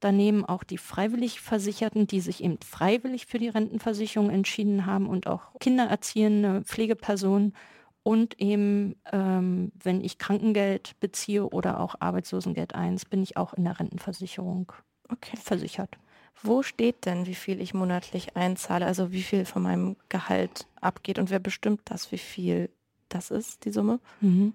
daneben 0.00 0.44
auch 0.44 0.64
die 0.64 0.78
freiwillig 0.78 1.40
Versicherten, 1.40 2.06
die 2.06 2.20
sich 2.20 2.42
eben 2.42 2.58
freiwillig 2.60 3.26
für 3.26 3.38
die 3.38 3.48
Rentenversicherung 3.48 4.30
entschieden 4.30 4.86
haben 4.86 5.08
und 5.08 5.26
auch 5.26 5.42
Kindererziehende, 5.60 6.62
Pflegepersonen 6.62 7.54
und 8.02 8.40
eben, 8.40 8.96
ähm, 9.12 9.72
wenn 9.82 10.02
ich 10.02 10.18
Krankengeld 10.18 10.98
beziehe 11.00 11.46
oder 11.46 11.80
auch 11.80 11.96
Arbeitslosengeld 12.00 12.74
1, 12.74 13.04
bin 13.04 13.22
ich 13.22 13.36
auch 13.36 13.52
in 13.52 13.64
der 13.64 13.78
Rentenversicherung 13.78 14.72
okay. 15.10 15.36
versichert. 15.36 15.98
Wo 16.42 16.62
steht 16.62 17.04
denn, 17.04 17.26
wie 17.26 17.34
viel 17.34 17.60
ich 17.60 17.74
monatlich 17.74 18.36
einzahle, 18.36 18.86
also 18.86 19.12
wie 19.12 19.22
viel 19.22 19.44
von 19.44 19.62
meinem 19.62 19.96
Gehalt 20.08 20.66
abgeht 20.80 21.18
und 21.18 21.30
wer 21.30 21.40
bestimmt 21.40 21.82
das, 21.86 22.12
wie 22.12 22.18
viel 22.18 22.70
das 23.08 23.30
ist, 23.30 23.64
die 23.64 23.72
Summe? 23.72 24.00
Mhm. 24.20 24.54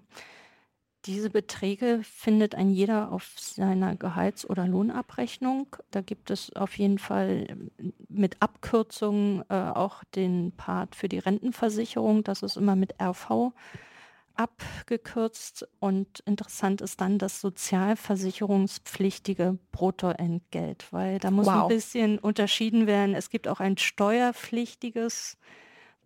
Diese 1.05 1.29
Beträge 1.29 2.00
findet 2.03 2.55
ein 2.55 2.69
jeder 2.69 3.12
auf 3.12 3.33
seiner 3.38 3.95
Gehalts- 3.95 4.50
oder 4.50 4.65
Lohnabrechnung. 4.65 5.75
Da 5.91 6.01
gibt 6.01 6.31
es 6.31 6.55
auf 6.55 6.77
jeden 6.77 6.98
Fall 6.98 7.48
ähm, 7.50 7.72
mit 8.07 8.41
Abkürzungen 8.41 9.43
äh, 9.50 9.53
auch 9.53 10.05
den 10.15 10.53
Part 10.55 10.95
für 10.95 11.10
die 11.10 11.19
Rentenversicherung. 11.19 12.24
Das 12.24 12.41
ist 12.41 12.55
immer 12.55 12.77
mit 12.77 12.95
RV 13.01 13.51
abgekürzt. 14.36 15.67
Und 15.79 16.22
interessant 16.22 16.79
ist 16.81 17.01
dann 17.01 17.17
das 17.17 17.41
sozialversicherungspflichtige 17.41 19.57
Bruttoentgelt, 19.72 20.88
weil 20.91 21.19
da 21.19 21.31
muss 21.31 21.48
wow. 21.48 21.63
ein 21.63 21.67
bisschen 21.67 22.17
unterschieden 22.17 22.88
werden. 22.88 23.13
Es 23.13 23.29
gibt 23.29 23.50
auch 23.50 23.60
ein 23.60 23.77
steuerpflichtiges 23.77 25.38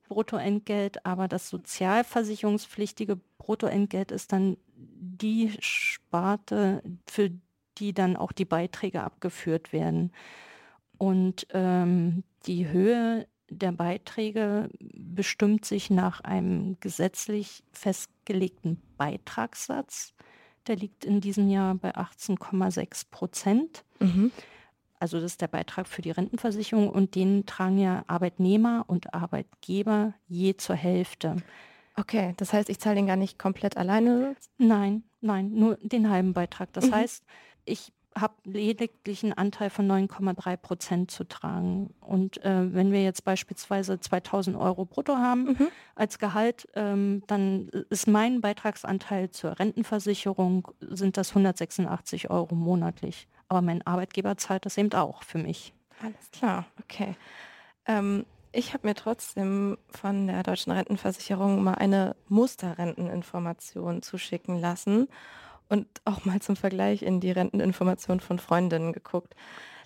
Bruttoentgelt, 0.08 1.06
aber 1.06 1.28
das 1.28 1.50
sozialversicherungspflichtige 1.50 3.20
Bruttoentgelt 3.38 4.12
ist 4.12 4.32
dann 4.32 4.58
die 4.76 5.52
Sparte, 5.60 6.84
für 7.06 7.32
die 7.78 7.94
dann 7.94 8.16
auch 8.16 8.32
die 8.32 8.46
Beiträge 8.46 9.04
abgeführt 9.04 9.72
werden. 9.72 10.12
Und 10.98 11.48
ähm, 11.52 12.24
die 12.46 12.68
Höhe 12.68 13.28
der 13.50 13.72
Beiträge 13.72 14.70
bestimmt 14.80 15.66
sich 15.66 15.90
nach 15.90 16.22
einem 16.22 16.78
gesetzlich 16.80 17.64
festgelegten 17.72 18.82
Beitragssatz. 18.98 20.14
Der 20.68 20.76
liegt 20.76 21.06
in 21.06 21.22
diesem 21.22 21.50
Jahr 21.50 21.76
bei 21.76 21.96
18,6 21.96 23.06
Prozent. 23.10 23.86
Mhm. 24.00 24.32
Also 25.00 25.20
das 25.20 25.34
ist 25.34 25.42
der 25.42 25.48
Beitrag 25.48 25.88
für 25.88 26.02
die 26.02 26.12
Rentenversicherung 26.12 26.90
und 26.90 27.16
den 27.16 27.46
tragen 27.46 27.78
ja 27.78 28.04
Arbeitnehmer 28.08 28.86
und 28.88 29.14
Arbeitgeber 29.14 30.14
je 30.28 30.58
zur 30.58 30.76
Hälfte. 30.76 31.38
Okay, 31.96 32.34
das 32.38 32.54
heißt, 32.54 32.70
ich 32.70 32.80
zahle 32.80 32.96
den 32.96 33.08
gar 33.08 33.16
nicht 33.16 33.40
komplett 33.40 33.78
alleine? 33.78 34.36
Nein, 34.58 35.04
nein, 35.22 35.52
nur 35.54 35.78
den 35.82 36.10
halben 36.10 36.34
Beitrag. 36.34 36.72
Das 36.74 36.88
mhm. 36.88 36.96
heißt, 36.96 37.24
ich 37.66 37.92
habe 38.16 38.34
lediglich 38.46 39.24
einen 39.24 39.34
Anteil 39.34 39.70
von 39.70 39.88
9,3 39.88 40.58
Prozent 40.58 41.12
zu 41.12 41.24
tragen. 41.24 41.94
Und 42.00 42.44
äh, 42.44 42.74
wenn 42.74 42.92
wir 42.92 43.04
jetzt 43.04 43.24
beispielsweise 43.24 44.00
2000 44.00 44.58
Euro 44.58 44.86
brutto 44.86 45.18
haben 45.18 45.44
mhm. 45.44 45.68
als 45.96 46.20
Gehalt, 46.20 46.68
ähm, 46.76 47.24
dann 47.28 47.70
ist 47.90 48.08
mein 48.08 48.42
Beitragsanteil 48.42 49.32
zur 49.32 49.60
Rentenversicherung, 49.60 50.68
sind 50.82 51.18
das 51.18 51.30
186 51.30 52.30
Euro 52.30 52.56
monatlich. 52.56 53.28
Aber 53.50 53.62
mein 53.62 53.86
Arbeitgeber 53.86 54.38
zahlt 54.38 54.66
das 54.66 54.78
eben 54.78 54.92
auch 54.94 55.24
für 55.24 55.38
mich. 55.38 55.74
Alles 56.02 56.32
klar, 56.32 56.66
okay. 56.80 57.16
Ähm, 57.86 58.26
ich 58.52 58.74
habe 58.74 58.88
mir 58.88 58.96
trotzdem 58.96 59.78
von 59.90 60.28
der 60.28 60.44
Deutschen 60.44 60.72
Rentenversicherung 60.72 61.64
mal 61.64 61.76
eine 61.76 62.16
Musterrenteninformation 62.28 64.02
zuschicken 64.02 64.60
lassen 64.60 65.08
und 65.70 65.88
auch 66.06 66.26
mal 66.26 66.42
zum 66.42 66.56
Vergleich 66.56 67.02
in 67.02 67.20
die 67.20 67.32
Renteninformation 67.32 68.20
von 68.20 68.40
Freundinnen 68.40 68.94
geguckt. 68.94 69.36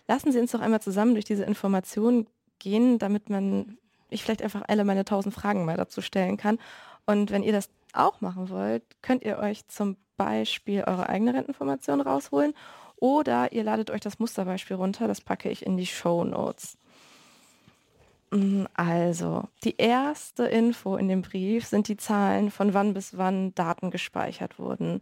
Lassen 0.08 0.32
Sie 0.32 0.40
uns 0.40 0.52
doch 0.52 0.62
einmal 0.62 0.82
zusammen 0.82 1.14
durch 1.14 1.26
diese 1.26 1.44
Informationen 1.44 2.28
gehen, 2.60 3.00
damit 3.00 3.30
man 3.30 3.78
ich 4.10 4.24
vielleicht 4.24 4.42
einfach 4.42 4.64
alle 4.68 4.84
meine 4.84 5.06
tausend 5.06 5.34
Fragen 5.34 5.66
mal 5.66 5.78
dazu 5.78 6.02
stellen 6.02 6.38
kann. 6.38 6.60
Und 7.06 7.32
wenn 7.32 7.44
ihr 7.44 7.54
das 7.54 7.70
auch 7.94 8.22
machen 8.22 8.50
wollt, 8.50 8.84
könnt 9.02 9.24
ihr 9.24 9.38
euch 9.40 9.68
zum 9.68 9.98
Beispiel 10.18 10.84
eure 10.84 11.10
eigene 11.10 11.34
Renteninformation 11.34 12.02
rausholen 12.02 12.54
oder 13.02 13.52
ihr 13.52 13.64
ladet 13.64 13.92
euch 13.92 14.00
das 14.00 14.20
Musterbeispiel 14.20 14.78
runter, 14.78 15.10
das 15.10 15.20
packe 15.20 15.50
ich 15.50 15.66
in 15.66 15.76
die 15.76 15.88
Show 15.88 16.24
Notes. 16.24 16.78
Mm, 18.30 18.66
also, 18.76 19.44
die 19.64 19.76
erste 19.78 20.46
Info 20.46 20.96
in 20.96 21.10
dem 21.10 21.24
Brief 21.24 21.66
sind 21.66 21.90
die 21.90 21.98
Zahlen, 21.98 22.52
von 22.52 22.74
wann 22.74 22.94
bis 22.94 23.18
wann 23.18 23.54
Daten 23.56 23.92
gespeichert 23.92 24.60
wurden. 24.60 25.02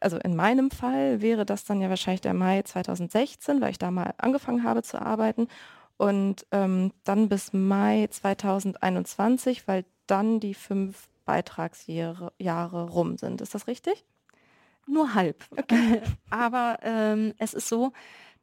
Also 0.00 0.18
in 0.18 0.34
meinem 0.34 0.70
Fall 0.70 1.20
wäre 1.20 1.44
das 1.44 1.64
dann 1.64 1.80
ja 1.80 1.88
wahrscheinlich 1.88 2.22
der 2.22 2.34
Mai 2.34 2.62
2016, 2.62 3.60
weil 3.60 3.70
ich 3.70 3.78
da 3.78 3.90
mal 3.90 4.14
angefangen 4.18 4.64
habe 4.64 4.82
zu 4.82 5.00
arbeiten. 5.00 5.48
Und 5.96 6.46
ähm, 6.50 6.92
dann 7.04 7.28
bis 7.28 7.52
Mai 7.52 8.08
2021, 8.10 9.68
weil 9.68 9.84
dann 10.06 10.40
die 10.40 10.54
fünf 10.54 11.08
Beitragsjahre 11.26 12.32
Jahre 12.38 12.90
rum 12.90 13.16
sind. 13.16 13.40
Ist 13.40 13.54
das 13.54 13.68
richtig? 13.68 14.04
Nur 14.86 15.14
halb. 15.14 15.44
Okay. 15.50 16.02
Aber 16.30 16.78
ähm, 16.82 17.34
es 17.38 17.54
ist 17.54 17.68
so, 17.68 17.92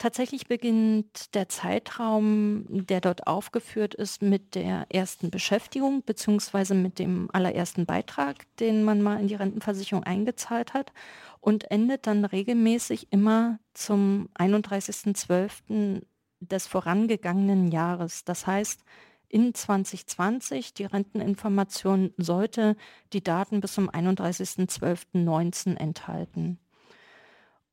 Tatsächlich 0.02 0.48
beginnt 0.48 1.36
der 1.36 1.48
Zeitraum, 1.48 2.66
der 2.70 3.02
dort 3.02 3.28
aufgeführt 3.28 3.94
ist, 3.94 4.24
mit 4.24 4.56
der 4.56 4.88
ersten 4.90 5.30
Beschäftigung 5.30 6.02
beziehungsweise 6.04 6.74
mit 6.74 6.98
dem 6.98 7.30
allerersten 7.32 7.86
Beitrag, 7.86 8.48
den 8.58 8.84
man 8.84 9.04
mal 9.04 9.20
in 9.20 9.28
die 9.28 9.36
Rentenversicherung 9.36 10.04
eingezahlt 10.04 10.74
hat 10.74 10.92
und 11.40 11.70
endet 11.70 12.08
dann 12.08 12.26
regelmäßig 12.26 13.10
immer 13.12 13.60
zum 13.76 14.28
31.12. 14.40 16.02
des 16.40 16.66
vorangegangenen 16.66 17.68
Jahres. 17.68 18.26
Das 18.26 18.48
heißt, 18.48 18.84
in 19.32 19.54
2020, 19.54 20.74
die 20.74 20.86
Renteninformation 20.86 22.14
sollte 22.18 22.76
die 23.14 23.24
Daten 23.24 23.62
bis 23.62 23.74
zum 23.74 23.90
31.12.19 23.90 25.78
enthalten. 25.78 26.60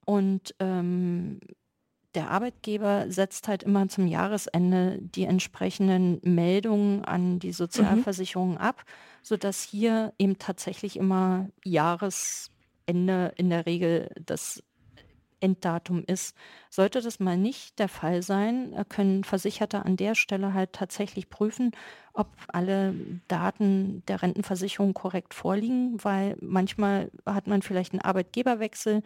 Und 0.04 0.54
ähm, 0.60 1.40
der 2.14 2.30
Arbeitgeber 2.30 3.10
setzt 3.10 3.48
halt 3.48 3.62
immer 3.62 3.88
zum 3.88 4.06
Jahresende 4.06 4.98
die 5.00 5.24
entsprechenden 5.24 6.20
Meldungen 6.22 7.04
an 7.04 7.38
die 7.38 7.52
Sozialversicherungen 7.52 8.54
mhm. 8.54 8.60
ab, 8.60 8.84
sodass 9.22 9.62
hier 9.62 10.14
eben 10.18 10.38
tatsächlich 10.38 10.96
immer 10.96 11.48
Jahresende 11.64 13.34
in 13.36 13.50
der 13.50 13.66
Regel 13.66 14.10
das 14.24 14.62
Enddatum 15.40 16.04
ist. 16.06 16.36
Sollte 16.70 17.00
das 17.00 17.20
mal 17.20 17.36
nicht 17.36 17.78
der 17.78 17.88
Fall 17.88 18.22
sein, 18.22 18.72
äh, 18.74 18.84
können 18.88 19.24
Versicherte 19.24 19.84
an 19.84 19.96
der 19.96 20.14
Stelle 20.14 20.54
halt 20.54 20.72
tatsächlich 20.72 21.30
prüfen, 21.30 21.72
ob 22.12 22.28
alle 22.48 22.94
Daten 23.28 24.02
der 24.08 24.22
Rentenversicherung 24.22 24.94
korrekt 24.94 25.34
vorliegen, 25.34 26.02
weil 26.02 26.36
manchmal 26.40 27.10
hat 27.24 27.46
man 27.46 27.62
vielleicht 27.62 27.92
einen 27.92 28.02
Arbeitgeberwechsel 28.02 29.02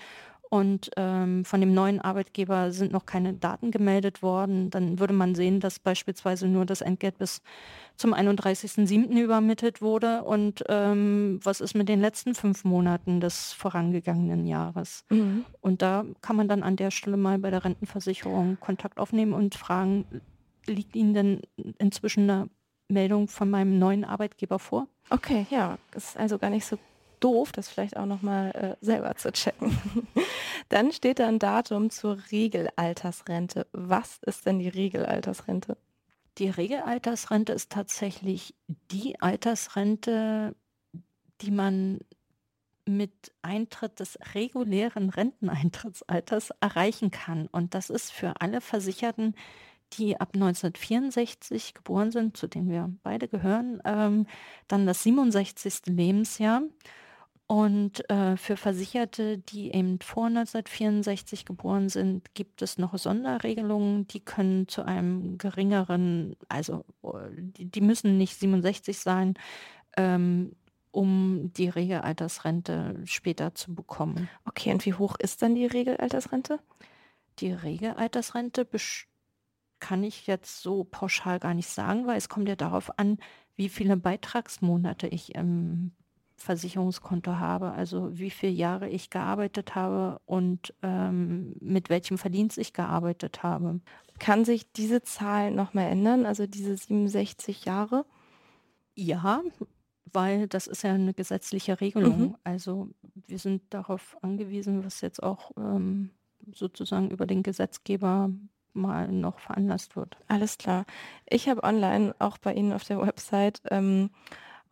und 0.52 0.90
ähm, 0.98 1.46
von 1.46 1.62
dem 1.62 1.72
neuen 1.72 1.98
Arbeitgeber 1.98 2.72
sind 2.72 2.92
noch 2.92 3.06
keine 3.06 3.32
Daten 3.32 3.70
gemeldet 3.70 4.22
worden, 4.22 4.68
dann 4.68 4.98
würde 4.98 5.14
man 5.14 5.34
sehen, 5.34 5.60
dass 5.60 5.78
beispielsweise 5.78 6.46
nur 6.46 6.66
das 6.66 6.82
Entgelt 6.82 7.16
bis 7.16 7.40
zum 7.96 8.12
31.07. 8.12 9.18
übermittelt 9.18 9.80
wurde. 9.80 10.24
Und 10.24 10.62
ähm, 10.68 11.40
was 11.42 11.62
ist 11.62 11.74
mit 11.74 11.88
den 11.88 12.02
letzten 12.02 12.34
fünf 12.34 12.64
Monaten 12.64 13.18
des 13.18 13.54
vorangegangenen 13.54 14.46
Jahres? 14.46 15.06
Mhm. 15.08 15.46
Und 15.62 15.80
da 15.80 16.04
kann 16.20 16.36
man 16.36 16.48
dann 16.48 16.62
an 16.62 16.76
der 16.76 16.90
Stelle 16.90 17.16
mal 17.16 17.38
bei 17.38 17.50
der 17.50 17.64
Rentenversicherung 17.64 18.58
Kontakt 18.60 18.98
aufnehmen 18.98 19.32
und 19.32 19.54
fragen, 19.54 20.04
liegt 20.66 20.94
Ihnen 20.96 21.14
denn 21.14 21.40
inzwischen 21.78 22.28
eine 22.28 22.50
Meldung 22.88 23.28
von 23.28 23.48
meinem 23.48 23.78
neuen 23.78 24.04
Arbeitgeber 24.04 24.58
vor? 24.58 24.86
Okay, 25.08 25.46
ja, 25.48 25.78
ist 25.94 26.18
also 26.18 26.36
gar 26.36 26.50
nicht 26.50 26.66
so 26.66 26.76
doof, 27.22 27.52
das 27.52 27.68
vielleicht 27.68 27.96
auch 27.96 28.06
nochmal 28.06 28.50
äh, 28.80 28.84
selber 28.84 29.14
zu 29.16 29.32
checken. 29.32 29.76
Dann 30.68 30.92
steht 30.92 31.18
da 31.18 31.28
ein 31.28 31.38
Datum 31.38 31.90
zur 31.90 32.18
Regelaltersrente. 32.30 33.66
Was 33.72 34.18
ist 34.24 34.46
denn 34.46 34.58
die 34.58 34.68
Regelaltersrente? 34.68 35.76
Die 36.38 36.48
Regelaltersrente 36.48 37.52
ist 37.52 37.70
tatsächlich 37.70 38.54
die 38.90 39.20
Altersrente, 39.20 40.54
die 41.42 41.50
man 41.50 42.00
mit 42.86 43.32
Eintritt 43.42 44.00
des 44.00 44.18
regulären 44.34 45.10
Renteneintrittsalters 45.10 46.50
erreichen 46.60 47.10
kann. 47.10 47.46
Und 47.46 47.74
das 47.74 47.90
ist 47.90 48.10
für 48.10 48.40
alle 48.40 48.60
Versicherten, 48.60 49.34
die 49.98 50.18
ab 50.18 50.30
1964 50.34 51.74
geboren 51.74 52.10
sind, 52.10 52.36
zu 52.36 52.46
denen 52.46 52.70
wir 52.70 52.90
beide 53.02 53.28
gehören, 53.28 53.80
ähm, 53.84 54.26
dann 54.68 54.86
das 54.86 55.02
67. 55.02 55.86
Lebensjahr. 55.86 56.62
Und 57.52 58.08
äh, 58.08 58.38
für 58.38 58.56
Versicherte, 58.56 59.36
die 59.36 59.74
eben 59.74 60.00
vor 60.00 60.24
1964 60.24 61.44
geboren 61.44 61.90
sind, 61.90 62.34
gibt 62.34 62.62
es 62.62 62.78
noch 62.78 62.96
Sonderregelungen, 62.96 64.06
die 64.06 64.20
können 64.20 64.68
zu 64.68 64.86
einem 64.86 65.36
geringeren, 65.36 66.34
also 66.48 66.86
die, 67.36 67.66
die 67.66 67.80
müssen 67.82 68.16
nicht 68.16 68.40
67 68.40 68.98
sein, 68.98 69.34
ähm, 69.98 70.56
um 70.92 71.52
die 71.52 71.68
Regelaltersrente 71.68 73.02
später 73.04 73.54
zu 73.54 73.74
bekommen. 73.74 74.30
Okay, 74.46 74.72
und 74.72 74.86
wie 74.86 74.94
hoch 74.94 75.16
ist 75.18 75.42
dann 75.42 75.54
die 75.54 75.66
Regelaltersrente? 75.66 76.58
Die 77.38 77.52
Regelaltersrente 77.52 78.66
kann 79.78 80.04
ich 80.04 80.26
jetzt 80.26 80.62
so 80.62 80.84
pauschal 80.84 81.38
gar 81.38 81.52
nicht 81.52 81.68
sagen, 81.68 82.06
weil 82.06 82.16
es 82.16 82.30
kommt 82.30 82.48
ja 82.48 82.56
darauf 82.56 82.98
an, 82.98 83.18
wie 83.56 83.68
viele 83.68 83.98
Beitragsmonate 83.98 85.06
ich 85.06 85.34
im 85.34 85.92
Versicherungskonto 86.42 87.36
habe, 87.38 87.72
also 87.72 88.18
wie 88.18 88.30
viele 88.30 88.52
Jahre 88.52 88.88
ich 88.88 89.10
gearbeitet 89.10 89.74
habe 89.74 90.20
und 90.26 90.74
ähm, 90.82 91.54
mit 91.60 91.88
welchem 91.88 92.18
Verdienst 92.18 92.58
ich 92.58 92.72
gearbeitet 92.72 93.42
habe. 93.42 93.80
Kann 94.18 94.44
sich 94.44 94.70
diese 94.72 95.02
Zahl 95.02 95.50
nochmal 95.50 95.90
ändern, 95.90 96.26
also 96.26 96.46
diese 96.46 96.76
67 96.76 97.64
Jahre? 97.64 98.04
Ja, 98.94 99.42
weil 100.12 100.46
das 100.48 100.66
ist 100.66 100.82
ja 100.82 100.92
eine 100.92 101.14
gesetzliche 101.14 101.80
Regelung. 101.80 102.20
Mhm. 102.20 102.36
Also 102.44 102.88
wir 103.26 103.38
sind 103.38 103.62
darauf 103.70 104.16
angewiesen, 104.22 104.84
was 104.84 105.00
jetzt 105.00 105.22
auch 105.22 105.52
ähm, 105.56 106.10
sozusagen 106.52 107.10
über 107.10 107.26
den 107.26 107.42
Gesetzgeber 107.42 108.30
mal 108.74 109.08
noch 109.08 109.38
veranlasst 109.38 109.96
wird. 109.96 110.16
Alles 110.28 110.58
klar. 110.58 110.84
Ich 111.28 111.48
habe 111.48 111.62
online 111.62 112.14
auch 112.18 112.38
bei 112.38 112.54
Ihnen 112.54 112.72
auf 112.72 112.84
der 112.84 113.00
Website 113.00 113.62
ähm, 113.70 114.10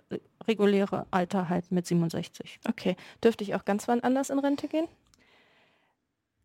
reguläre 0.48 1.06
Alter 1.12 1.50
halt 1.50 1.72
mit 1.72 1.86
67. 1.86 2.60
Okay. 2.68 2.96
Dürfte 3.24 3.44
ich 3.44 3.56
auch 3.56 3.66
ganz 3.66 3.88
wann 3.88 4.00
anders 4.02 4.30
in 4.30 4.40
Rente 4.40 4.68
gehen? 4.68 4.88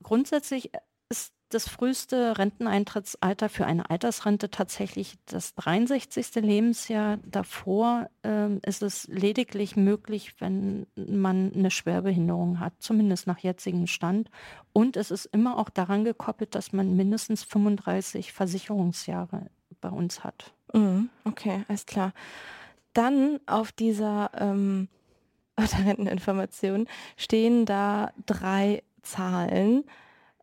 Grundsätzlich 0.02 0.70
ist 1.08 1.32
das 1.54 1.68
früheste 1.68 2.36
Renteneintrittsalter 2.36 3.48
für 3.48 3.64
eine 3.64 3.88
Altersrente 3.88 4.50
tatsächlich 4.50 5.14
das 5.26 5.54
63. 5.54 6.34
Lebensjahr. 6.36 7.18
Davor 7.24 8.10
äh, 8.24 8.56
ist 8.66 8.82
es 8.82 9.06
lediglich 9.06 9.76
möglich, 9.76 10.34
wenn 10.40 10.86
man 10.96 11.52
eine 11.54 11.70
Schwerbehinderung 11.70 12.58
hat, 12.58 12.72
zumindest 12.80 13.26
nach 13.26 13.38
jetzigem 13.38 13.86
Stand. 13.86 14.30
Und 14.72 14.96
es 14.96 15.12
ist 15.12 15.26
immer 15.26 15.58
auch 15.58 15.70
daran 15.70 16.04
gekoppelt, 16.04 16.54
dass 16.56 16.72
man 16.72 16.96
mindestens 16.96 17.44
35 17.44 18.32
Versicherungsjahre 18.32 19.48
bei 19.80 19.88
uns 19.90 20.24
hat. 20.24 20.52
Mhm, 20.72 21.08
okay, 21.24 21.64
alles 21.68 21.86
klar. 21.86 22.12
Dann 22.94 23.38
auf 23.46 23.70
dieser 23.70 24.30
ähm, 24.36 24.88
Renteninformation 25.58 26.88
stehen 27.16 27.64
da 27.64 28.12
drei 28.26 28.82
Zahlen 29.02 29.84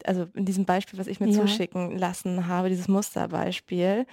also 0.07 0.27
in 0.33 0.45
diesem 0.45 0.65
Beispiel, 0.65 0.99
was 0.99 1.07
ich 1.07 1.19
mir 1.19 1.29
ja. 1.29 1.41
zuschicken 1.41 1.97
lassen 1.97 2.47
habe, 2.47 2.69
dieses 2.69 2.87
Musterbeispiel, 2.87 4.05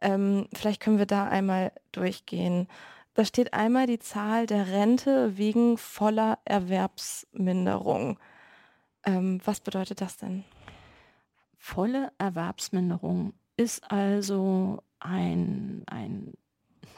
ähm, 0.00 0.46
vielleicht 0.52 0.80
können 0.80 0.98
wir 0.98 1.06
da 1.06 1.28
einmal 1.28 1.72
durchgehen. 1.92 2.66
Da 3.14 3.24
steht 3.24 3.52
einmal 3.52 3.86
die 3.86 3.98
Zahl 3.98 4.46
der 4.46 4.68
Rente 4.68 5.36
wegen 5.36 5.76
voller 5.76 6.38
Erwerbsminderung. 6.44 8.18
Ähm, 9.04 9.40
was 9.44 9.60
bedeutet 9.60 10.00
das 10.00 10.16
denn? 10.16 10.44
Volle 11.58 12.12
Erwerbsminderung 12.18 13.34
ist 13.56 13.90
also 13.90 14.82
ein, 15.00 15.82
ein, 15.86 16.34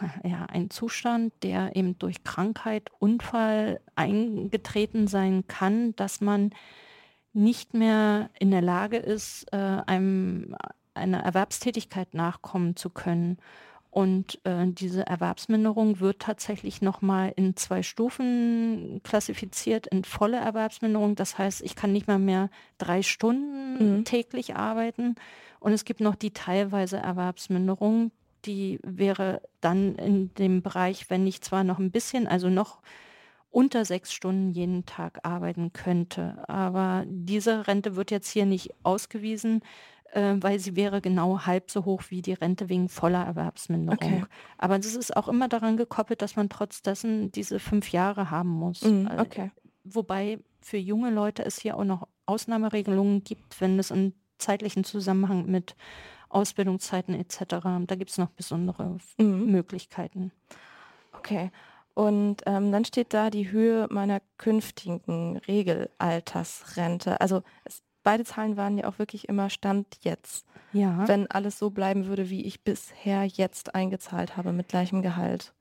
ja, 0.24 0.46
ein 0.46 0.70
Zustand, 0.70 1.32
der 1.42 1.74
eben 1.74 1.98
durch 1.98 2.22
Krankheit, 2.24 2.90
Unfall 2.98 3.80
eingetreten 3.94 5.06
sein 5.06 5.46
kann, 5.48 5.96
dass 5.96 6.20
man 6.20 6.50
nicht 7.32 7.74
mehr 7.74 8.30
in 8.38 8.50
der 8.50 8.62
Lage 8.62 8.96
ist, 8.98 9.46
äh, 9.52 9.56
einem 9.56 10.54
einer 10.94 11.20
Erwerbstätigkeit 11.20 12.14
nachkommen 12.14 12.76
zu 12.76 12.90
können. 12.90 13.38
Und 13.90 14.40
äh, 14.44 14.66
diese 14.68 15.06
Erwerbsminderung 15.06 16.00
wird 16.00 16.20
tatsächlich 16.20 16.80
nochmal 16.80 17.32
in 17.36 17.56
zwei 17.56 17.82
Stufen 17.82 19.00
klassifiziert, 19.04 19.86
in 19.86 20.04
volle 20.04 20.38
Erwerbsminderung. 20.38 21.14
Das 21.14 21.36
heißt, 21.36 21.60
ich 21.62 21.76
kann 21.76 21.92
nicht 21.92 22.08
mal 22.08 22.18
mehr 22.18 22.48
drei 22.78 23.02
Stunden 23.02 23.98
mhm. 23.98 24.04
täglich 24.04 24.56
arbeiten. 24.56 25.16
Und 25.60 25.72
es 25.72 25.84
gibt 25.84 26.00
noch 26.00 26.14
die 26.14 26.32
teilweise 26.32 26.96
Erwerbsminderung, 26.96 28.12
die 28.46 28.80
wäre 28.82 29.42
dann 29.60 29.94
in 29.96 30.34
dem 30.34 30.62
Bereich, 30.62 31.10
wenn 31.10 31.26
ich 31.26 31.42
zwar 31.42 31.62
noch 31.62 31.78
ein 31.78 31.90
bisschen, 31.90 32.26
also 32.26 32.48
noch 32.48 32.80
unter 33.52 33.84
sechs 33.84 34.12
Stunden 34.12 34.50
jeden 34.50 34.86
Tag 34.86 35.20
arbeiten 35.22 35.72
könnte. 35.72 36.42
Aber 36.48 37.04
diese 37.06 37.66
Rente 37.68 37.94
wird 37.94 38.10
jetzt 38.10 38.30
hier 38.30 38.46
nicht 38.46 38.74
ausgewiesen, 38.82 39.60
äh, 40.12 40.34
weil 40.38 40.58
sie 40.58 40.74
wäre 40.74 41.00
genau 41.00 41.40
halb 41.40 41.70
so 41.70 41.84
hoch 41.84 42.04
wie 42.08 42.22
die 42.22 42.32
Rente 42.32 42.68
wegen 42.68 42.88
voller 42.88 43.24
Erwerbsminderung. 43.24 43.98
Okay. 43.98 44.24
Aber 44.58 44.78
das 44.78 44.94
ist 44.94 45.16
auch 45.16 45.28
immer 45.28 45.48
daran 45.48 45.76
gekoppelt, 45.76 46.22
dass 46.22 46.34
man 46.34 46.48
trotz 46.48 46.82
dessen 46.82 47.30
diese 47.30 47.60
fünf 47.60 47.92
Jahre 47.92 48.30
haben 48.30 48.50
muss. 48.50 48.82
Mm, 48.82 49.06
okay. 49.18 49.50
Wobei 49.84 50.38
für 50.60 50.78
junge 50.78 51.10
Leute 51.10 51.44
es 51.44 51.58
hier 51.58 51.76
auch 51.76 51.84
noch 51.84 52.08
Ausnahmeregelungen 52.24 53.22
gibt, 53.22 53.60
wenn 53.60 53.78
es 53.78 53.90
im 53.90 54.14
zeitlichen 54.38 54.84
Zusammenhang 54.84 55.46
mit 55.46 55.76
Ausbildungszeiten 56.30 57.14
etc. 57.14 57.56
Da 57.86 57.94
gibt 57.96 58.10
es 58.10 58.18
noch 58.18 58.30
besondere 58.30 58.96
mm. 59.18 59.50
Möglichkeiten. 59.50 60.32
Okay. 61.12 61.50
Und 61.94 62.38
ähm, 62.46 62.72
dann 62.72 62.84
steht 62.84 63.12
da 63.12 63.28
die 63.28 63.50
Höhe 63.50 63.86
meiner 63.90 64.20
künftigen 64.38 65.36
Regelaltersrente. 65.46 67.20
Also 67.20 67.42
es, 67.64 67.82
beide 68.02 68.24
Zahlen 68.24 68.56
waren 68.56 68.78
ja 68.78 68.88
auch 68.88 68.98
wirklich 68.98 69.28
immer 69.28 69.50
Stand 69.50 69.98
jetzt. 70.00 70.46
Ja. 70.72 71.06
Wenn 71.06 71.30
alles 71.30 71.58
so 71.58 71.70
bleiben 71.70 72.06
würde, 72.06 72.30
wie 72.30 72.44
ich 72.44 72.62
bisher 72.64 73.24
jetzt 73.24 73.74
eingezahlt 73.74 74.36
habe 74.36 74.52
mit 74.52 74.68
gleichem 74.68 75.02
Gehalt. 75.02 75.52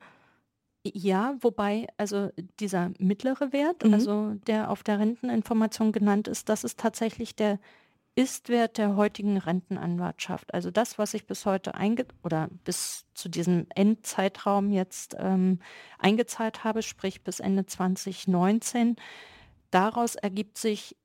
Ja, 0.83 1.35
wobei 1.41 1.87
also 1.97 2.29
dieser 2.59 2.91
mittlere 2.97 3.51
Wert, 3.53 3.83
Mhm. 3.85 3.93
also 3.93 4.33
der 4.47 4.71
auf 4.71 4.83
der 4.83 4.99
Renteninformation 4.99 5.91
genannt 5.91 6.27
ist, 6.27 6.49
das 6.49 6.63
ist 6.63 6.79
tatsächlich 6.79 7.35
der 7.35 7.59
Istwert 8.15 8.77
der 8.77 8.95
heutigen 8.95 9.37
Rentenanwartschaft. 9.37 10.53
Also 10.53 10.69
das, 10.69 10.97
was 10.97 11.13
ich 11.13 11.25
bis 11.25 11.45
heute 11.45 11.75
einge 11.75 12.05
oder 12.23 12.49
bis 12.65 13.05
zu 13.13 13.29
diesem 13.29 13.67
Endzeitraum 13.73 14.71
jetzt 14.71 15.15
ähm, 15.17 15.59
eingezahlt 15.97 16.63
habe, 16.63 16.81
sprich 16.81 17.23
bis 17.23 17.39
Ende 17.39 17.65
2019, 17.65 18.97
daraus 19.71 20.15
ergibt 20.15 20.57
sich 20.57 20.97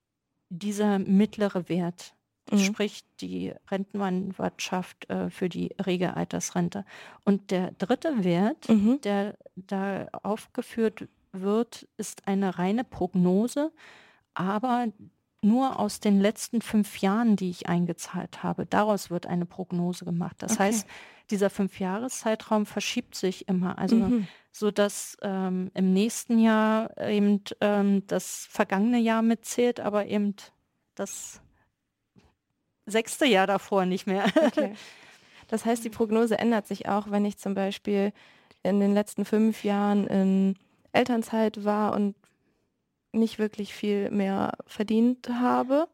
dieser 0.49 0.99
mittlere 0.99 1.69
Wert, 1.69 2.13
Mhm. 2.53 2.59
sprich 2.59 3.05
die 3.21 3.53
Rentenanwartschaft 3.71 5.11
äh, 5.11 5.31
für 5.31 5.49
die 5.49 5.75
Regelaltersrente. 5.85 6.85
Und 7.25 7.51
der 7.51 7.73
dritte 7.73 8.23
Wert, 8.25 8.69
Mhm. 8.69 9.01
der 9.03 9.37
da 9.57 10.07
aufgeführt 10.23 11.09
wird, 11.33 11.89
ist 11.97 12.29
eine 12.29 12.57
reine 12.59 12.85
Prognose, 12.85 13.73
aber 14.35 14.87
nur 15.43 15.79
aus 15.79 16.01
den 16.01 16.21
letzten 16.21 16.61
fünf 16.61 16.99
Jahren, 16.99 17.37
die 17.37 17.51
ich 17.51 17.69
eingezahlt 17.69 18.43
habe. 18.43 18.67
Daraus 18.67 19.11
wird 19.11 19.27
eine 19.27 19.47
Prognose 19.47 20.05
gemacht. 20.05 20.37
Das 20.41 20.53
Okay. 20.55 20.65
heißt, 20.65 20.87
dieser 21.31 21.51
Fünfjahreszeitraum 21.51 22.67
verschiebt 22.67 23.15
sich 23.15 23.49
immer. 23.49 23.79
Also 23.79 23.97
Mhm. 23.97 24.29
so 24.53 24.71
dass 24.71 25.17
ähm, 25.23 25.71
im 25.75 25.93
nächsten 25.93 26.39
Jahr 26.39 26.97
eben 26.99 27.43
ähm, 27.61 28.07
das 28.07 28.47
vergangene 28.51 28.99
Jahr 28.99 29.23
mitzählt, 29.23 29.81
aber 29.81 30.07
eben 30.07 30.35
das 30.95 31.41
sechste 32.87 33.27
Jahr 33.27 33.47
davor 33.47 33.85
nicht 33.87 34.07
mehr. 34.07 34.25
Okay. 34.37 34.75
Das 35.49 35.65
heißt, 35.65 35.85
die 35.85 35.91
Prognose 35.91 36.41
ändert 36.41 36.67
sich 36.67 36.89
auch, 36.89 37.09
wenn 37.13 37.25
ich 37.25 37.39
zum 37.39 37.55
Beispiel 37.55 38.13
in 38.65 38.81
den 38.81 38.95
letzten 38.95 39.25
fünf 39.25 39.63
Jahren 39.63 40.09
in 40.09 40.57
Elternzeit 40.91 41.65
war 41.65 41.95
und 41.95 42.17
nicht 43.17 43.39
wirklich 43.39 43.75
viel 43.75 44.11
mehr 44.11 44.53
verdient 44.67 45.29
habe. 45.31 45.89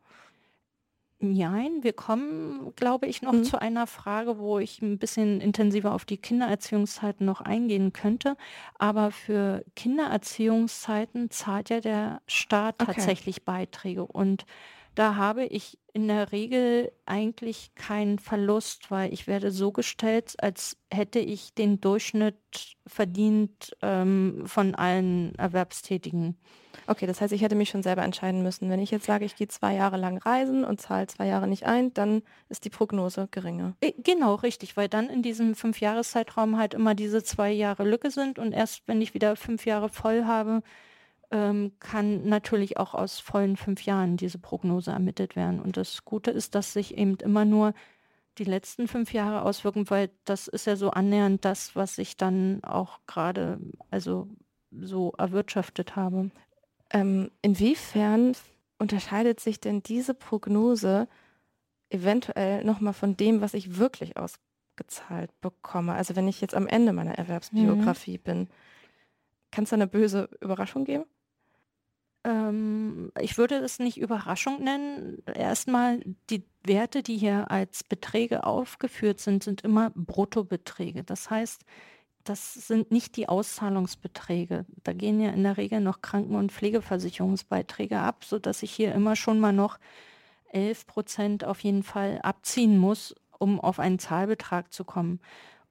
Nein, 1.25 1.85
wir 1.85 1.93
kommen, 1.93 2.75
glaube 2.75 3.07
ich, 3.07 3.23
noch 3.23 3.33
Mhm. 3.33 3.43
zu 3.43 3.61
einer 3.63 3.87
Frage, 3.87 4.39
wo 4.41 4.59
ich 4.59 4.83
ein 4.83 4.99
bisschen 4.99 5.41
intensiver 5.41 5.95
auf 5.95 6.05
die 6.05 6.17
Kindererziehungszeiten 6.17 7.25
noch 7.25 7.41
eingehen 7.41 7.93
könnte. 7.93 8.37
Aber 8.77 9.13
für 9.13 9.65
Kindererziehungszeiten 9.77 11.31
zahlt 11.31 11.71
ja 11.71 11.81
der 11.81 12.23
Staat 12.27 12.81
Okay. 12.81 12.87
tatsächlich 12.87 13.45
Beiträge. 13.45 14.05
Und 14.05 14.47
da 14.95 15.17
habe 15.17 15.45
ich 15.45 15.79
in 15.95 16.09
der 16.09 16.33
Regel 16.33 16.93
eigentlich 17.07 17.75
keinen 17.75 18.19
Verlust, 18.19 18.91
weil 18.91 19.13
ich 19.13 19.27
werde 19.27 19.51
so 19.51 19.73
gestellt, 19.73 20.35
als 20.39 20.77
hätte 20.91 21.19
ich 21.19 21.55
den 21.55 21.81
Durchschnitt 21.81 22.77
verdient 22.87 23.77
ähm, 23.83 24.43
von 24.47 24.75
allen 24.75 25.35
Erwerbstätigen. 25.37 26.39
Okay, 26.87 27.07
das 27.07 27.21
heißt, 27.21 27.33
ich 27.33 27.43
hätte 27.43 27.55
mich 27.55 27.69
schon 27.69 27.83
selber 27.83 28.03
entscheiden 28.03 28.43
müssen. 28.43 28.69
Wenn 28.71 28.81
ich 28.81 28.91
jetzt 28.91 29.07
sage, 29.07 29.25
ich 29.25 29.37
gehe 29.37 29.49
zwei 29.49 29.75
Jahre 29.75 29.97
lang 29.97 30.19
reisen 30.19 30.65
und 30.65 30.81
zahle 30.81 31.07
zwei 31.07 31.27
Jahre 31.27 31.47
nicht 31.47 31.65
ein, 31.65 31.93
dann 31.95 32.23
ist 32.49 32.65
die 32.65 32.71
Prognose 32.71 33.29
geringer. 33.31 33.77
Äh, 33.81 33.93
Genau, 34.03 34.35
richtig, 34.35 34.77
weil 34.77 34.89
dann 34.89 35.09
in 35.09 35.23
diesem 35.23 35.55
Fünfjahreszeitraum 35.55 36.59
halt 36.59 36.75
immer 36.75 36.95
diese 36.95 37.23
zwei 37.23 37.53
Jahre 37.53 37.85
Lücke 37.85 38.11
sind 38.11 38.39
und 38.39 38.53
erst 38.53 38.83
wenn 38.87 39.01
ich 39.01 39.15
wieder 39.15 39.37
fünf 39.37 39.65
Jahre 39.65 39.89
voll 39.89 40.25
habe, 40.25 40.63
ähm, 41.33 41.73
kann 41.81 42.29
natürlich 42.29 42.77
auch 42.77 42.95
aus 42.95 43.19
vollen 43.19 43.57
fünf 43.57 43.85
Jahren 43.85 44.17
diese 44.17 44.39
Prognose 44.39 44.93
ermittelt 44.93 45.35
werden. 45.35 45.61
Und 45.61 45.77
das 45.77 46.05
Gute 46.05 46.31
ist, 46.31 46.55
dass 46.55 46.73
sich 46.73 46.97
eben 46.97 47.17
immer 47.17 47.45
nur 47.45 47.73
die 48.39 48.45
letzten 48.45 48.87
fünf 48.87 49.13
Jahre 49.13 49.43
auswirken, 49.43 49.91
weil 49.91 50.11
das 50.25 50.49
ist 50.49 50.67
ja 50.67 50.77
so 50.77 50.91
annähernd 50.91 51.45
das, 51.45 51.75
was 51.75 51.99
ich 51.99 52.17
dann 52.17 52.63
auch 52.65 53.01
gerade 53.07 53.59
also 53.91 54.29
so 54.71 55.13
erwirtschaftet 55.19 55.97
habe. 55.97 56.31
Ähm, 56.91 57.31
inwiefern 57.43 58.35
unterscheidet 58.79 59.41
sich 59.41 59.61
denn 59.61 59.83
diese 59.83 60.15
Prognose 60.15 61.09
eventuell 61.91 62.65
nochmal 62.65 62.95
von 62.95 63.17
dem, 63.17 63.41
was 63.41 63.55
ich 63.55 63.79
wirklich 63.79 64.17
ausgezahlt 64.17 65.31
bekomme? 65.41 65.93
Also 65.95 66.17
wenn 66.17 66.29
ich 66.29 66.41
jetzt 66.41 66.55
am 66.55 66.67
Ende 66.67 66.93
meiner 66.93 67.19
Erwerbsbiografie 67.19 68.19
bin, 68.19 68.49
kann 69.51 69.65
es 69.65 69.71
da 69.71 69.77
eine 69.77 69.87
böse 69.87 70.31
Überraschung 70.41 70.85
geben? 70.85 71.05
Ähm, 72.25 73.13
ich 73.21 73.39
würde 73.39 73.57
es 73.57 73.79
nicht 73.79 73.99
Überraschung 73.99 74.63
nennen. 74.63 75.23
Erstmal, 75.35 76.01
die 76.31 76.45
Werte, 76.65 77.03
die 77.03 77.17
hier 77.17 77.51
als 77.51 77.85
Beträge 77.85 78.45
aufgeführt 78.45 79.21
sind, 79.21 79.43
sind 79.43 79.63
immer 79.63 79.91
Bruttobeträge. 79.95 81.03
Das 81.05 81.31
heißt, 81.31 81.65
das 82.25 82.55
sind 82.55 82.93
nicht 82.93 83.17
die 83.17 83.29
Auszahlungsbeträge. 83.29 84.65
Da 84.85 84.93
gehen 84.93 85.21
ja 85.21 85.31
in 85.31 85.43
der 85.43 85.57
Regel 85.57 85.81
noch 85.81 86.03
Kranken- 86.03 86.37
und 86.37 86.53
Pflegeversicherungsbeiträge 86.53 87.99
ab, 87.99 88.25
sodass 88.25 88.63
ich 88.63 88.73
hier 88.73 88.95
immer 88.95 89.17
schon 89.17 89.41
mal 89.41 89.53
noch 89.53 89.79
11 90.53 90.87
Prozent 90.87 91.45
auf 91.45 91.61
jeden 91.61 91.83
Fall 91.83 92.21
abziehen 92.23 92.79
muss, 92.79 93.15
um 93.39 93.61
auf 93.61 93.81
einen 93.81 93.99
Zahlbetrag 93.99 94.73
zu 94.73 94.85
kommen. 94.85 95.21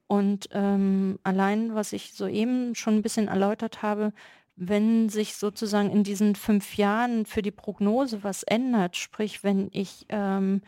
Und 0.08 0.50
ähm, 0.52 1.18
allein, 1.22 1.74
was 1.74 1.94
ich 1.94 2.12
soeben 2.12 2.74
schon 2.74 2.96
ein 2.96 3.02
bisschen 3.02 3.28
erläutert 3.28 3.80
habe, 3.80 4.12
wenn 4.56 5.08
sich 5.08 5.36
sozusagen 5.36 5.90
in 5.90 6.04
diesen 6.04 6.34
fünf 6.34 6.76
Jahren 6.76 7.26
für 7.26 7.42
die 7.42 7.50
Prognose 7.50 8.22
was 8.22 8.42
ändert, 8.42 8.96
sprich 8.96 9.42
wenn 9.42 9.68
ich 9.72 10.06
ähm, 10.10 10.60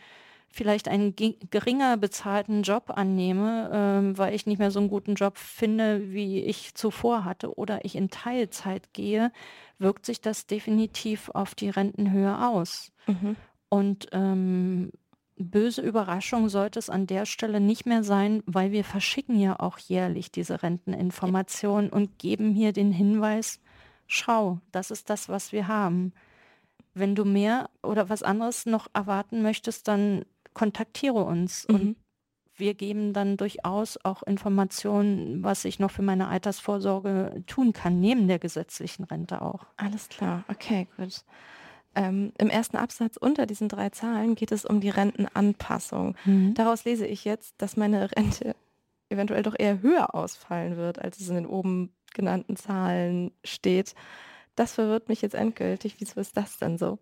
vielleicht 0.49 0.87
einen 0.87 1.15
ge- 1.15 1.37
geringer 1.51 1.97
bezahlten 1.97 2.63
Job 2.63 2.91
annehme, 2.95 3.69
ähm, 3.73 4.17
weil 4.17 4.33
ich 4.33 4.45
nicht 4.45 4.57
mehr 4.57 4.71
so 4.71 4.79
einen 4.79 4.89
guten 4.89 5.15
Job 5.15 5.37
finde, 5.37 6.13
wie 6.13 6.41
ich 6.41 6.75
zuvor 6.75 7.25
hatte, 7.25 7.57
oder 7.57 7.83
ich 7.83 7.95
in 7.95 8.09
Teilzeit 8.09 8.93
gehe, 8.93 9.31
wirkt 9.77 10.05
sich 10.05 10.21
das 10.21 10.47
definitiv 10.47 11.29
auf 11.33 11.55
die 11.55 11.69
Rentenhöhe 11.69 12.47
aus. 12.47 12.91
Mhm. 13.05 13.35
Und 13.69 14.07
ähm, 14.13 14.91
böse 15.37 15.81
Überraschung 15.81 16.47
sollte 16.47 16.79
es 16.79 16.89
an 16.89 17.07
der 17.07 17.25
Stelle 17.25 17.59
nicht 17.59 17.85
mehr 17.85 18.03
sein, 18.03 18.41
weil 18.45 18.71
wir 18.71 18.85
verschicken 18.85 19.37
ja 19.37 19.59
auch 19.59 19.77
jährlich 19.77 20.31
diese 20.31 20.63
Renteninformationen 20.63 21.89
und 21.89 22.17
geben 22.17 22.53
hier 22.53 22.71
den 22.71 22.93
Hinweis, 22.93 23.59
schau, 24.07 24.59
das 24.71 24.91
ist 24.91 25.09
das, 25.09 25.29
was 25.29 25.51
wir 25.51 25.67
haben. 25.67 26.13
Wenn 26.93 27.15
du 27.15 27.25
mehr 27.25 27.69
oder 27.83 28.09
was 28.09 28.23
anderes 28.23 28.65
noch 28.65 28.87
erwarten 28.93 29.41
möchtest, 29.41 29.87
dann 29.87 30.25
kontaktiere 30.53 31.23
uns 31.23 31.65
und 31.65 31.83
Mhm. 31.83 31.95
wir 32.57 32.73
geben 32.73 33.11
dann 33.11 33.35
durchaus 33.35 33.97
auch 34.05 34.23
Informationen, 34.23 35.43
was 35.43 35.65
ich 35.65 35.77
noch 35.79 35.91
für 35.91 36.01
meine 36.03 36.29
Altersvorsorge 36.29 37.43
tun 37.47 37.73
kann, 37.73 37.99
neben 37.99 38.29
der 38.29 38.39
gesetzlichen 38.39 39.03
Rente 39.03 39.41
auch. 39.41 39.65
Alles 39.75 40.07
klar, 40.07 40.45
okay, 40.47 40.87
gut. 40.95 41.25
Ähm, 41.95 42.31
Im 42.37 42.49
ersten 42.49 42.77
Absatz 42.77 43.17
unter 43.17 43.45
diesen 43.45 43.67
drei 43.69 43.89
Zahlen 43.89 44.35
geht 44.35 44.51
es 44.53 44.65
um 44.65 44.79
die 44.81 44.89
Rentenanpassung. 44.89 46.15
Daraus 46.55 46.85
lese 46.85 47.05
ich 47.07 47.25
jetzt, 47.25 47.55
dass 47.57 47.75
meine 47.77 48.09
Rente 48.15 48.55
eventuell 49.09 49.43
doch 49.43 49.55
eher 49.57 49.81
höher 49.81 50.15
ausfallen 50.15 50.77
wird, 50.77 50.99
als 50.99 51.19
es 51.19 51.29
in 51.29 51.35
den 51.35 51.45
oben 51.45 51.93
genannten 52.15 52.55
Zahlen 52.55 53.31
steht. 53.43 53.93
Das 54.55 54.73
verwirrt 54.73 55.09
mich 55.09 55.21
jetzt 55.21 55.35
endgültig. 55.35 55.97
Wieso 55.99 56.19
ist 56.19 56.35
das 56.35 56.57
denn 56.57 56.79
so? 56.79 56.97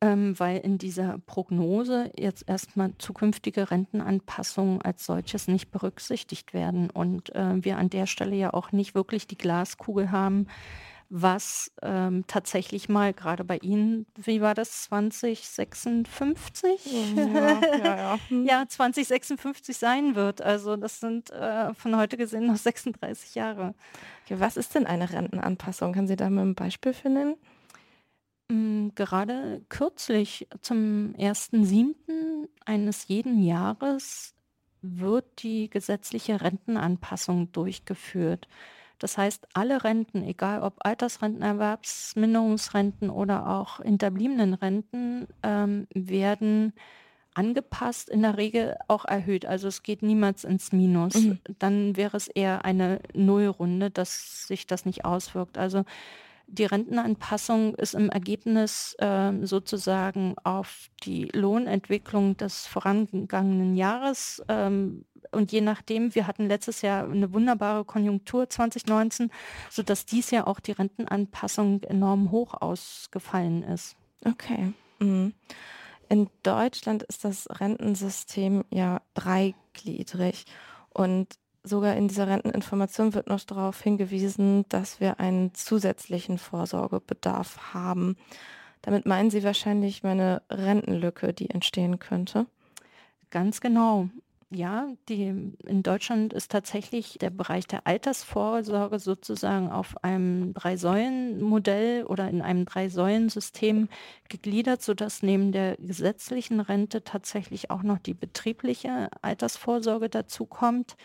Ähm, 0.00 0.38
weil 0.40 0.58
in 0.58 0.78
dieser 0.78 1.18
Prognose 1.26 2.10
jetzt 2.18 2.48
erstmal 2.48 2.92
zukünftige 2.98 3.70
Rentenanpassungen 3.70 4.82
als 4.82 5.04
solches 5.04 5.46
nicht 5.46 5.70
berücksichtigt 5.70 6.54
werden 6.54 6.90
und 6.90 7.32
äh, 7.36 7.64
wir 7.64 7.78
an 7.78 7.90
der 7.90 8.06
Stelle 8.06 8.34
ja 8.34 8.52
auch 8.52 8.72
nicht 8.72 8.96
wirklich 8.96 9.28
die 9.28 9.38
Glaskugel 9.38 10.10
haben, 10.10 10.48
was 11.14 11.70
ähm, 11.82 12.24
tatsächlich 12.26 12.88
mal 12.88 13.12
gerade 13.12 13.44
bei 13.44 13.58
Ihnen, 13.58 14.06
wie 14.16 14.40
war 14.40 14.54
das, 14.54 14.84
2056? 14.84 17.16
Ja, 17.16 17.60
ja, 17.60 17.96
ja. 17.96 18.18
Hm. 18.28 18.46
ja, 18.46 18.64
2056 18.66 19.76
sein 19.76 20.14
wird. 20.14 20.40
Also 20.40 20.76
das 20.76 21.00
sind 21.00 21.28
äh, 21.30 21.74
von 21.74 21.96
heute 21.96 22.16
gesehen 22.16 22.46
noch 22.46 22.56
36 22.56 23.34
Jahre. 23.34 23.74
Okay, 24.24 24.40
was 24.40 24.56
ist 24.56 24.74
denn 24.74 24.86
eine 24.86 25.10
Rentenanpassung? 25.10 25.92
Kann 25.92 26.08
Sie 26.08 26.16
da 26.16 26.30
mal 26.30 26.46
ein 26.46 26.54
Beispiel 26.54 26.94
für 26.94 27.10
nennen? 27.10 27.36
Mm, 28.48 28.94
Gerade 28.94 29.60
kürzlich 29.68 30.48
zum 30.62 31.14
1.7. 31.18 31.94
eines 32.64 33.08
jeden 33.08 33.42
Jahres 33.42 34.32
wird 34.80 35.42
die 35.42 35.68
gesetzliche 35.68 36.40
Rentenanpassung 36.40 37.52
durchgeführt. 37.52 38.48
Das 39.02 39.18
heißt, 39.18 39.48
alle 39.54 39.82
Renten, 39.82 40.22
egal 40.22 40.62
ob 40.62 40.74
Altersrenten, 40.80 41.42
Erwerbsminderungsrenten 41.42 43.10
oder 43.10 43.48
auch 43.48 43.80
hinterbliebenen 43.80 44.54
Renten, 44.54 45.26
ähm, 45.42 45.88
werden 45.92 46.72
angepasst, 47.34 48.08
in 48.10 48.22
der 48.22 48.36
Regel 48.36 48.76
auch 48.86 49.04
erhöht. 49.04 49.46
Also 49.46 49.66
es 49.66 49.82
geht 49.82 50.02
niemals 50.02 50.44
ins 50.44 50.70
Minus. 50.70 51.14
Mhm. 51.14 51.38
Dann 51.58 51.96
wäre 51.96 52.16
es 52.16 52.28
eher 52.28 52.64
eine 52.64 53.00
Nullrunde, 53.14 53.90
dass 53.90 54.46
sich 54.46 54.66
das 54.66 54.84
nicht 54.84 55.04
auswirkt. 55.04 55.58
Also 55.58 55.84
die 56.46 56.64
Rentenanpassung 56.64 57.74
ist 57.76 57.94
im 57.94 58.10
Ergebnis 58.10 58.94
äh, 58.98 59.32
sozusagen 59.42 60.34
auf 60.44 60.90
die 61.02 61.24
Lohnentwicklung 61.32 62.36
des 62.36 62.66
vorangegangenen 62.66 63.74
Jahres 63.74 64.42
ähm, 64.48 65.04
und 65.30 65.52
je 65.52 65.60
nachdem, 65.60 66.14
wir 66.14 66.26
hatten 66.26 66.48
letztes 66.48 66.82
Jahr 66.82 67.04
eine 67.04 67.32
wunderbare 67.32 67.84
Konjunktur 67.84 68.48
2019, 68.48 69.30
sodass 69.70 70.04
dies 70.04 70.30
Jahr 70.30 70.46
auch 70.48 70.60
die 70.60 70.72
Rentenanpassung 70.72 71.82
enorm 71.84 72.30
hoch 72.30 72.54
ausgefallen 72.60 73.62
ist. 73.62 73.96
Okay. 74.24 74.72
Mhm. 74.98 75.34
In 76.08 76.28
Deutschland 76.42 77.02
ist 77.04 77.24
das 77.24 77.48
Rentensystem 77.48 78.64
ja 78.70 79.00
dreigliedrig 79.14 80.44
und 80.90 81.38
sogar 81.64 81.96
in 81.96 82.08
dieser 82.08 82.26
Renteninformation 82.26 83.14
wird 83.14 83.28
noch 83.28 83.40
darauf 83.40 83.80
hingewiesen, 83.80 84.66
dass 84.68 85.00
wir 85.00 85.20
einen 85.20 85.54
zusätzlichen 85.54 86.38
Vorsorgebedarf 86.38 87.72
haben. 87.72 88.16
Damit 88.82 89.06
meinen 89.06 89.30
Sie 89.30 89.44
wahrscheinlich 89.44 90.02
meine 90.02 90.42
Rentenlücke, 90.50 91.32
die 91.32 91.50
entstehen 91.50 91.98
könnte? 91.98 92.46
Ganz 93.30 93.60
genau. 93.60 94.08
Ja, 94.54 94.88
die, 95.08 95.22
in 95.64 95.82
Deutschland 95.82 96.34
ist 96.34 96.50
tatsächlich 96.50 97.16
der 97.18 97.30
Bereich 97.30 97.66
der 97.66 97.86
Altersvorsorge 97.86 98.98
sozusagen 98.98 99.70
auf 99.70 100.04
einem 100.04 100.52
Drei-Säulen-Modell 100.52 102.04
oder 102.04 102.28
in 102.28 102.42
einem 102.42 102.66
Drei-Säulen-System 102.66 103.88
gegliedert, 104.28 104.82
sodass 104.82 105.22
neben 105.22 105.52
der 105.52 105.76
gesetzlichen 105.78 106.60
Rente 106.60 107.02
tatsächlich 107.02 107.70
auch 107.70 107.82
noch 107.82 107.98
die 107.98 108.12
betriebliche 108.12 109.08
Altersvorsorge 109.22 110.10
dazu 110.10 110.44
kommt 110.44 110.96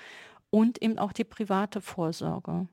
und 0.49 0.81
eben 0.81 0.97
auch 0.99 1.13
die 1.13 1.23
private 1.23 1.79
Vorsorge. 1.79 2.67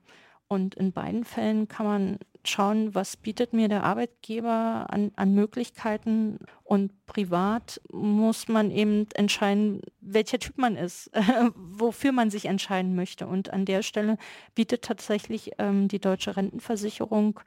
Und 0.49 0.75
in 0.75 0.93
beiden 0.93 1.25
Fällen 1.25 1.69
kann 1.69 1.87
man 1.87 2.19
schauen, 2.47 2.95
was 2.95 3.17
bietet 3.17 3.53
mir 3.53 3.69
der 3.69 3.85
Arbeitgeber 3.85 4.87
an, 4.91 5.13
an 5.17 5.35
Möglichkeiten 5.35 6.39
und 6.63 7.07
privat 7.07 7.81
muss 7.91 8.49
man 8.49 8.71
eben 8.71 9.07
entscheiden, 9.15 9.81
welcher 10.01 10.39
Typ 10.39 10.59
man 10.59 10.77
ist, 10.77 11.11
wofür 11.55 12.13
man 12.13 12.31
sich 12.31 12.47
entscheiden 12.47 12.95
möchte. 12.95 13.27
Und 13.27 13.53
an 13.53 13.65
der 13.65 13.83
Stelle 13.83 14.19
bietet 14.55 14.83
tatsächlich 14.83 15.53
ähm, 15.59 15.89
die 15.89 16.01
deutsche 16.01 16.37
Rentenversicherung 16.37 17.41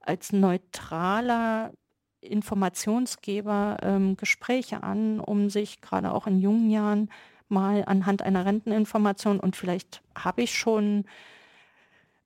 als 0.00 0.32
neutraler 0.32 1.72
Informationsgeber 2.20 3.78
ähm, 3.82 4.16
Gespräche 4.16 4.82
an, 4.82 5.18
um 5.20 5.50
sich 5.50 5.80
gerade 5.80 6.12
auch 6.12 6.26
in 6.26 6.38
jungen 6.38 6.70
Jahren 6.70 7.10
mal 7.48 7.84
anhand 7.86 8.22
einer 8.22 8.46
Renteninformation 8.46 9.38
und 9.40 9.56
vielleicht 9.56 10.02
habe 10.16 10.42
ich 10.42 10.56
schon 10.56 11.04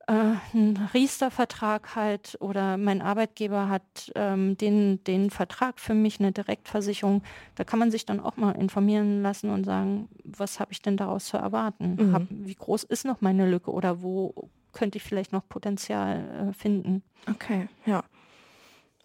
äh, 0.06 0.12
einen 0.12 0.88
Riester-Vertrag 0.94 1.96
halt 1.96 2.36
oder 2.40 2.76
mein 2.76 3.02
Arbeitgeber 3.02 3.68
hat 3.68 4.12
ähm, 4.14 4.56
den, 4.56 5.02
den 5.04 5.30
Vertrag 5.30 5.80
für 5.80 5.94
mich, 5.94 6.20
eine 6.20 6.32
Direktversicherung, 6.32 7.22
da 7.56 7.64
kann 7.64 7.78
man 7.78 7.90
sich 7.90 8.06
dann 8.06 8.20
auch 8.20 8.36
mal 8.36 8.52
informieren 8.52 9.22
lassen 9.22 9.50
und 9.50 9.64
sagen, 9.64 10.08
was 10.22 10.60
habe 10.60 10.72
ich 10.72 10.80
denn 10.80 10.96
daraus 10.96 11.26
zu 11.26 11.36
erwarten? 11.36 11.96
Mhm. 11.98 12.12
Hab, 12.12 12.22
wie 12.30 12.54
groß 12.54 12.84
ist 12.84 13.04
noch 13.04 13.20
meine 13.20 13.48
Lücke 13.50 13.72
oder 13.72 14.02
wo 14.02 14.48
könnte 14.72 14.98
ich 14.98 15.04
vielleicht 15.04 15.32
noch 15.32 15.48
Potenzial 15.48 16.50
äh, 16.50 16.52
finden? 16.52 17.02
Okay, 17.28 17.68
ja. 17.84 18.04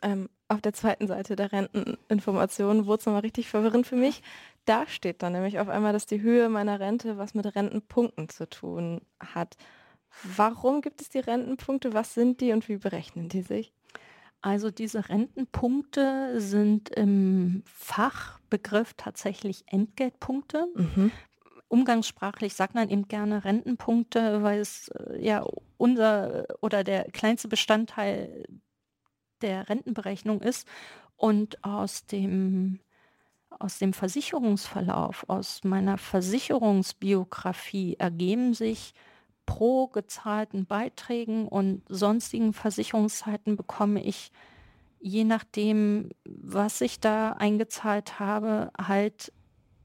Ähm, 0.04 0.30
auf 0.50 0.62
der 0.62 0.74
zweiten 0.74 1.08
Seite 1.08 1.36
der 1.36 1.52
Renteninformation 1.52 2.86
wurde 2.86 3.00
es 3.00 3.06
nochmal 3.06 3.22
richtig 3.22 3.48
verwirrend 3.48 3.88
für 3.88 3.96
mich. 3.96 4.22
Da 4.66 4.86
steht 4.86 5.24
dann 5.24 5.34
nämlich 5.34 5.60
auf 5.60 5.70
einmal, 5.70 5.94
dass 5.94 6.06
die 6.06 6.22
Höhe 6.22 6.50
meiner 6.50 6.80
Rente 6.80 7.18
was 7.18 7.34
mit 7.34 7.56
Rentenpunkten 7.56 8.30
zu 8.30 8.50
tun 8.50 9.02
hat. 9.20 9.56
Warum 10.24 10.82
gibt 10.82 11.02
es 11.02 11.10
die 11.10 11.20
Rentenpunkte? 11.20 11.94
Was 11.94 12.14
sind 12.14 12.42
die 12.42 12.52
und 12.52 12.68
wie 12.70 12.78
berechnen 12.78 13.30
die 13.30 13.42
sich? 13.42 13.74
Also 14.42 14.72
diese 14.72 15.08
Rentenpunkte 15.08 16.40
sind 16.42 16.90
im 16.90 17.64
Fachbegriff 17.66 18.94
tatsächlich 18.96 19.64
Entgeltpunkte. 19.68 20.68
Mhm. 20.76 21.12
Umgangssprachlich 21.68 22.56
sagt 22.56 22.74
man 22.74 22.90
eben 22.90 23.08
gerne 23.08 23.46
Rentenpunkte, 23.46 24.42
weil 24.42 24.60
es 24.60 24.90
äh, 24.90 25.24
ja 25.24 25.46
unser 25.78 26.46
oder 26.62 26.84
der 26.84 27.06
kleinste 27.12 27.48
Bestandteil 27.48 28.46
der 29.42 29.70
Rentenberechnung 29.70 30.42
ist. 30.42 30.68
Und 31.16 31.64
aus 31.64 32.08
dem, 32.08 32.80
aus 33.52 33.78
dem 33.78 33.94
Versicherungsverlauf, 33.94 35.24
aus 35.30 35.64
meiner 35.64 36.00
Versicherungsbiografie 36.00 37.96
ergeben 38.00 38.56
sich 38.56 38.96
pro 39.52 39.88
gezahlten 39.88 40.66
Beiträgen 40.66 41.46
und 41.46 41.84
sonstigen 41.90 42.54
Versicherungszeiten 42.54 43.58
bekomme 43.58 44.02
ich, 44.02 44.32
je 45.02 45.26
nachdem, 45.26 46.10
was 46.24 46.80
ich 46.80 47.02
da 47.02 47.34
eingezahlt 47.34 48.18
habe, 48.18 48.72
halt 48.82 49.34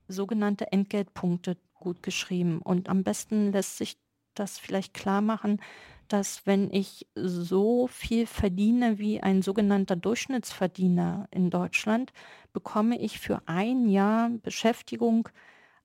sogenannte 0.07 0.71
Entgeltpunkte 0.71 1.57
gut 1.75 2.05
geschrieben. 2.05 2.61
Und 2.63 2.89
am 2.89 3.03
besten 3.03 3.51
lässt 3.51 3.77
sich 3.77 3.99
das 4.35 4.57
vielleicht 4.57 4.95
klar 4.95 5.21
machen, 5.21 5.61
dass 6.07 6.47
wenn 6.47 6.71
ich 6.71 7.09
so 7.17 7.89
viel 7.89 8.29
verdiene 8.29 9.01
wie 9.01 9.21
ein 9.21 9.43
sogenannter 9.43 9.97
Durchschnittsverdiener 9.97 11.27
in 11.33 11.51
Deutschland, 11.51 12.13
bekomme 12.53 13.01
ich 13.01 13.19
für 13.19 13.43
ein 13.47 13.89
Jahr 13.89 14.31
Beschäftigung 14.31 15.29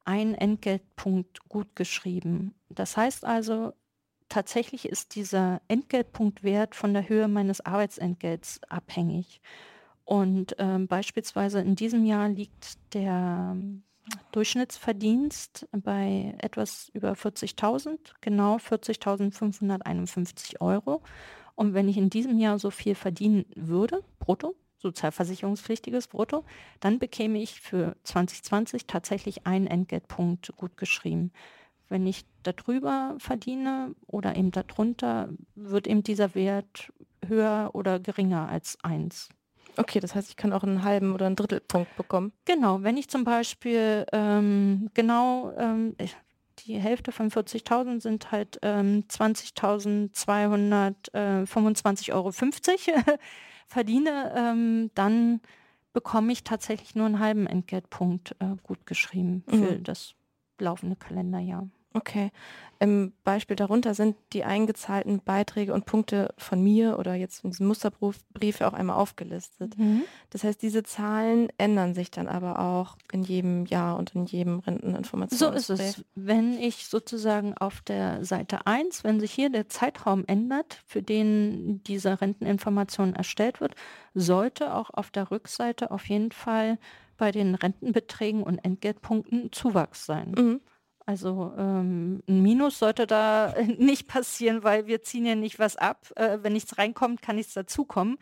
einen 0.05 0.35
Entgeltpunkt 0.35 1.47
gut 1.49 1.75
geschrieben. 1.75 2.53
Das 2.69 2.97
heißt 2.97 3.25
also, 3.25 3.73
tatsächlich 4.29 4.87
ist 4.87 5.15
dieser 5.15 5.61
Entgeltpunktwert 5.67 6.75
von 6.75 6.93
der 6.93 7.09
Höhe 7.09 7.27
meines 7.27 7.61
Arbeitsentgelts 7.61 8.61
abhängig. 8.69 9.41
Und 10.05 10.55
ähm, 10.57 10.87
beispielsweise 10.87 11.59
in 11.59 11.75
diesem 11.75 12.05
Jahr 12.05 12.29
liegt 12.29 12.77
der 12.93 13.55
Durchschnittsverdienst 14.31 15.67
bei 15.71 16.33
etwas 16.39 16.89
über 16.93 17.13
40.000, 17.13 17.97
genau 18.19 18.57
40.551 18.57 20.59
Euro. 20.59 21.01
Und 21.55 21.73
wenn 21.73 21.87
ich 21.87 21.97
in 21.97 22.09
diesem 22.09 22.39
Jahr 22.39 22.59
so 22.59 22.71
viel 22.71 22.95
verdienen 22.95 23.45
würde, 23.55 24.03
brutto, 24.19 24.55
sozialversicherungspflichtiges 24.81 26.07
Brutto, 26.07 26.43
dann 26.79 26.99
bekäme 26.99 27.41
ich 27.41 27.61
für 27.61 27.95
2020 28.03 28.87
tatsächlich 28.87 29.45
einen 29.45 29.67
Entgeltpunkt 29.67 30.51
gut 30.57 30.77
geschrieben. 30.77 31.31
Wenn 31.89 32.07
ich 32.07 32.25
darüber 32.43 33.15
verdiene 33.17 33.93
oder 34.07 34.35
eben 34.35 34.51
darunter, 34.51 35.29
wird 35.55 35.87
eben 35.87 36.03
dieser 36.03 36.35
Wert 36.35 36.91
höher 37.27 37.71
oder 37.73 37.99
geringer 37.99 38.47
als 38.47 38.77
eins. 38.81 39.29
Okay, 39.77 39.99
das 39.99 40.15
heißt, 40.15 40.29
ich 40.29 40.35
kann 40.35 40.53
auch 40.53 40.63
einen 40.63 40.83
halben 40.83 41.13
oder 41.13 41.27
einen 41.27 41.35
Drittelpunkt 41.35 41.95
bekommen. 41.95 42.33
Genau, 42.45 42.81
wenn 42.83 42.97
ich 42.97 43.09
zum 43.09 43.23
Beispiel 43.23 44.05
ähm, 44.11 44.89
genau 44.93 45.53
ähm, 45.57 45.95
die 46.59 46.77
Hälfte 46.77 47.11
von 47.11 47.29
40.000 47.29 48.01
sind 48.01 48.31
halt 48.31 48.59
ähm, 48.61 49.05
20.225,50 49.09 52.09
äh, 52.09 52.13
Euro 52.13 52.29
verdiene, 53.71 54.33
ähm, 54.35 54.91
dann 54.95 55.41
bekomme 55.93 56.31
ich 56.31 56.43
tatsächlich 56.43 56.95
nur 56.95 57.05
einen 57.05 57.19
halben 57.19 57.47
Entgeltpunkt 57.47 58.35
äh, 58.39 58.55
gut 58.63 58.85
geschrieben 58.85 59.43
für 59.47 59.77
mhm. 59.77 59.83
das 59.83 60.13
laufende 60.59 60.95
Kalenderjahr. 60.95 61.67
Okay. 61.93 62.31
Im 62.79 63.13
Beispiel 63.23 63.55
darunter 63.55 63.93
sind 63.93 64.15
die 64.33 64.43
eingezahlten 64.43 65.21
Beiträge 65.23 65.71
und 65.71 65.85
Punkte 65.85 66.33
von 66.37 66.63
mir 66.63 66.97
oder 66.97 67.13
jetzt 67.13 67.43
in 67.43 67.51
diesem 67.51 67.67
Musterbrief 67.67 68.61
auch 68.61 68.73
einmal 68.73 68.95
aufgelistet. 68.95 69.77
Mhm. 69.77 70.01
Das 70.31 70.43
heißt, 70.43 70.59
diese 70.63 70.81
Zahlen 70.81 71.49
ändern 71.59 71.93
sich 71.93 72.09
dann 72.09 72.27
aber 72.27 72.57
auch 72.57 72.97
in 73.11 73.21
jedem 73.21 73.67
Jahr 73.67 73.97
und 73.97 74.15
in 74.15 74.25
jedem 74.25 74.59
Renteninformationsbrief. 74.59 75.65
So 75.65 75.73
ist 75.73 75.79
es. 75.79 76.05
Wenn 76.15 76.57
ich 76.57 76.87
sozusagen 76.87 77.55
auf 77.55 77.81
der 77.81 78.25
Seite 78.25 78.65
1, 78.65 79.03
wenn 79.03 79.19
sich 79.19 79.31
hier 79.31 79.51
der 79.51 79.69
Zeitraum 79.69 80.23
ändert, 80.25 80.81
für 80.87 81.03
den 81.03 81.83
diese 81.83 82.19
Renteninformation 82.19 83.13
erstellt 83.13 83.61
wird, 83.61 83.75
sollte 84.15 84.73
auch 84.73 84.89
auf 84.91 85.11
der 85.11 85.29
Rückseite 85.29 85.91
auf 85.91 86.09
jeden 86.09 86.31
Fall 86.31 86.79
bei 87.17 87.31
den 87.31 87.53
Rentenbeträgen 87.53 88.41
und 88.41 88.57
Entgeltpunkten 88.57 89.51
Zuwachs 89.51 90.07
sein. 90.07 90.31
Mhm. 90.35 90.61
Also 91.05 91.53
ähm, 91.57 92.21
ein 92.27 92.41
Minus 92.41 92.79
sollte 92.79 93.07
da 93.07 93.53
nicht 93.77 94.07
passieren, 94.07 94.63
weil 94.63 94.87
wir 94.87 95.01
ziehen 95.01 95.25
ja 95.25 95.35
nicht 95.35 95.59
was 95.59 95.75
ab. 95.75 96.07
Äh, 96.15 96.39
wenn 96.41 96.53
nichts 96.53 96.77
reinkommt, 96.77 97.21
kann 97.21 97.35
nichts 97.35 97.53
dazukommen. 97.53 98.17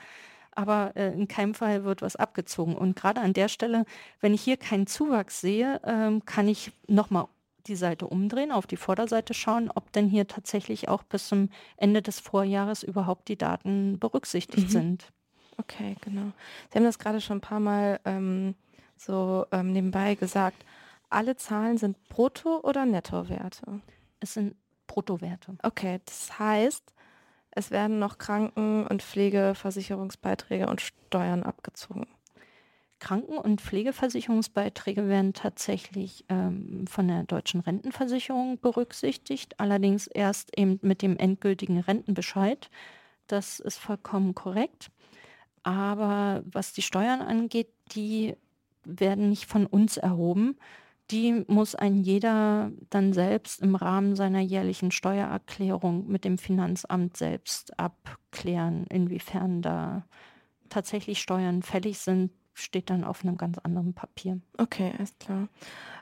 Aber 0.52 0.94
äh, 0.96 1.14
in 1.14 1.28
keinem 1.28 1.54
Fall 1.54 1.84
wird 1.84 2.02
was 2.02 2.16
abgezogen. 2.16 2.76
Und 2.76 2.96
gerade 2.96 3.22
an 3.22 3.34
der 3.34 3.48
Stelle, 3.48 3.86
wenn 4.20 4.34
ich 4.34 4.42
hier 4.42 4.58
keinen 4.58 4.88
Zuwachs 4.88 5.42
sehe, 5.42 5.80
ähm, 5.86 6.26
kann 6.26 6.48
ich 6.48 6.72
nochmal 6.88 7.28
die 7.68 7.76
Seite 7.76 8.08
umdrehen, 8.08 8.52
auf 8.52 8.68
die 8.68 8.78
Vorderseite 8.78 9.34
schauen, 9.34 9.72
ob 9.74 9.92
denn 9.92 10.08
hier 10.08 10.28
tatsächlich 10.28 10.90
auch 10.90 11.04
bis 11.04 11.28
zum 11.28 11.50
Ende 11.78 12.02
des 12.02 12.20
Vorjahres 12.20 12.84
überhaupt 12.84 13.28
die 13.28 13.38
Daten 13.38 14.00
berücksichtigt 14.00 14.68
mhm. 14.68 14.72
sind. 14.72 15.12
Okay, 15.58 15.96
genau. 16.02 16.32
Sie 16.72 16.80
haben 16.80 16.86
das 16.86 17.00
gerade 17.00 17.22
schon 17.22 17.38
ein 17.38 17.42
paar 17.42 17.60
Mal 17.60 18.00
ähm, 18.06 18.56
so 18.98 19.46
ähm, 19.52 19.72
nebenbei 19.72 20.16
gesagt, 20.16 20.66
alle 21.10 21.36
Zahlen 21.36 21.78
sind 21.78 21.98
Brutto- 22.10 22.62
oder 22.62 22.86
Nettowerte? 22.86 23.82
Es 24.20 24.34
sind 24.34 24.56
Bruttowerte. 24.88 25.58
Okay, 25.64 26.00
das 26.06 26.40
heißt, 26.40 26.94
es 27.52 27.72
werden 27.72 28.00
noch 28.00 28.18
Kranken- 28.18 28.86
und 28.88 29.02
Pflegeversicherungsbeiträge 29.02 30.68
und 30.68 30.82
Steuern 30.82 31.44
abgezogen. 31.44 32.08
Kranken- 33.00 33.38
und 33.38 33.62
Pflegeversicherungsbeiträge 33.62 35.08
werden 35.08 35.34
tatsächlich 35.34 36.26
ähm, 36.28 36.86
von 36.88 37.08
der 37.08 37.24
deutschen 37.24 37.62
Rentenversicherung 37.62 38.60
berücksichtigt, 38.60 39.60
allerdings 39.60 40.08
erst 40.08 40.58
eben 40.58 40.80
mit 40.82 41.02
dem 41.02 41.18
endgültigen 41.18 41.80
Rentenbescheid. 41.80 42.70
Das 43.28 43.60
ist 43.60 43.78
vollkommen 43.78 44.36
korrekt. 44.36 44.92
Aber 45.64 46.44
was 46.46 46.74
die 46.74 46.82
Steuern 46.82 47.22
angeht, 47.22 47.70
die 47.94 48.36
werden 48.84 49.30
nicht 49.30 49.46
von 49.46 49.66
uns 49.66 49.98
erhoben. 49.98 50.58
Die 51.12 51.44
muss 51.48 51.76
ein 51.76 51.98
jeder 51.98 52.72
dann 52.90 53.14
selbst 53.14 53.62
im 53.62 53.76
Rahmen 53.76 54.16
seiner 54.16 54.42
jährlichen 54.42 54.92
Steuererklärung 54.92 56.08
mit 56.08 56.24
dem 56.24 56.38
Finanzamt 56.38 57.18
selbst 57.18 57.78
abklären, 57.80 58.86
inwiefern 58.90 59.62
da 59.62 60.06
tatsächlich 60.70 61.20
Steuern 61.20 61.64
fällig 61.64 62.00
sind, 62.00 62.32
steht 62.54 62.90
dann 62.90 63.04
auf 63.04 63.24
einem 63.24 63.38
ganz 63.38 63.58
anderen 63.58 63.94
Papier. 63.94 64.40
Okay, 64.58 64.94
ist 65.02 65.20
klar. 65.20 65.48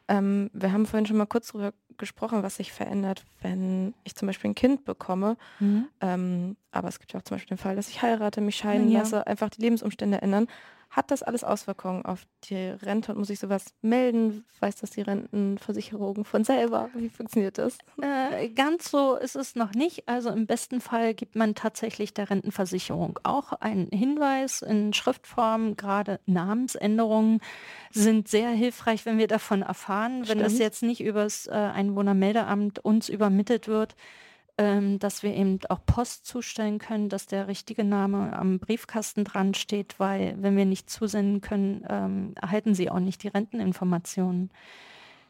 Ähm, 0.08 0.50
wir 0.54 0.72
haben 0.72 0.86
vorhin 0.86 1.06
schon 1.06 1.18
mal 1.18 1.26
kurz 1.26 1.52
darüber 1.52 1.74
gesprochen, 1.98 2.44
was 2.44 2.58
sich 2.58 2.72
verändert, 2.72 3.26
wenn 3.42 3.94
ich 4.04 4.16
zum 4.16 4.28
Beispiel 4.28 4.52
ein 4.52 4.56
Kind 4.56 4.86
bekomme. 4.86 5.38
Mhm. 5.60 5.88
Ähm, 6.02 6.58
aber 6.72 6.88
es 6.88 7.00
gibt 7.00 7.14
ja 7.14 7.20
auch 7.20 7.24
zum 7.24 7.36
Beispiel 7.36 7.56
den 7.56 7.62
Fall, 7.62 7.76
dass 7.76 7.90
ich 7.90 8.02
heirate, 8.02 8.42
mich 8.42 8.58
scheiden 8.58 8.90
ja. 8.90 9.00
lasse, 9.00 9.26
einfach 9.26 9.50
die 9.50 9.62
Lebensumstände 9.62 10.22
ändern. 10.22 10.48
Hat 10.90 11.12
das 11.12 11.22
alles 11.24 11.44
Auswirkungen 11.44 12.06
auf 12.06 12.24
die 12.46 12.56
Rente 12.56 13.12
und 13.12 13.20
muss 13.20 13.30
ich 13.30 13.40
sowas 13.40 13.66
melden? 13.82 14.46
Weiß 14.60 14.78
das 14.78 14.92
die 14.92 15.02
Rentenversicherung 15.02 16.26
von 16.26 16.44
selber? 16.44 16.90
Wie 16.94 17.10
funktioniert 17.10 17.58
das? 17.58 17.78
Äh, 18.02 18.50
ganz 18.50 18.90
so 18.90 19.16
ist 19.16 19.36
es 19.36 19.56
noch 19.56 19.74
nicht. 19.74 20.08
Also 20.08 20.30
im 20.30 20.48
besten 20.48 20.82
Fall 20.82 21.14
gibt 21.14 21.36
man 21.36 21.56
tatsächlich 21.56 22.14
der 22.14 22.30
Rentenversicherung 22.30 23.20
auch 23.24 23.54
einen 23.54 23.88
Hinweis 23.88 24.62
in 24.62 24.94
Schriftform. 24.94 25.76
Gerade 25.76 26.20
Namensänderungen 26.26 27.42
sind 27.92 28.28
sehr 28.28 28.50
hilfreich, 28.50 29.06
wenn 29.06 29.18
wir 29.18 29.28
davon 29.28 29.62
erfahren. 29.62 30.24
Stimmt. 30.24 30.30
Wenn 30.30 30.44
das 30.44 30.58
jetzt 30.58 30.84
nicht 30.84 31.02
übers 31.02 31.48
äh, 31.48 31.52
Einwohnermeldeamt 31.52 32.80
uns 32.80 33.10
übermittelt 33.10 33.68
wird, 33.68 33.96
ähm, 34.58 35.00
dass 35.00 35.24
wir 35.24 35.34
eben 35.34 35.60
auch 35.70 35.80
Post 35.86 36.26
zustellen 36.26 36.80
können, 36.80 37.10
dass 37.10 37.28
der 37.28 37.48
richtige 37.48 37.84
Name 37.84 38.38
am 38.38 38.60
Briefkasten 38.60 39.24
dran 39.24 39.54
steht, 39.54 40.00
weil 40.00 40.36
wenn 40.42 40.58
wir 40.58 40.66
nicht 40.66 40.90
zusenden 40.90 41.42
können, 41.42 41.86
ähm, 41.90 42.34
erhalten 42.42 42.74
sie 42.74 42.90
auch 42.90 43.00
nicht 43.00 43.24
die 43.24 43.28
Renteninformationen. 43.28 44.52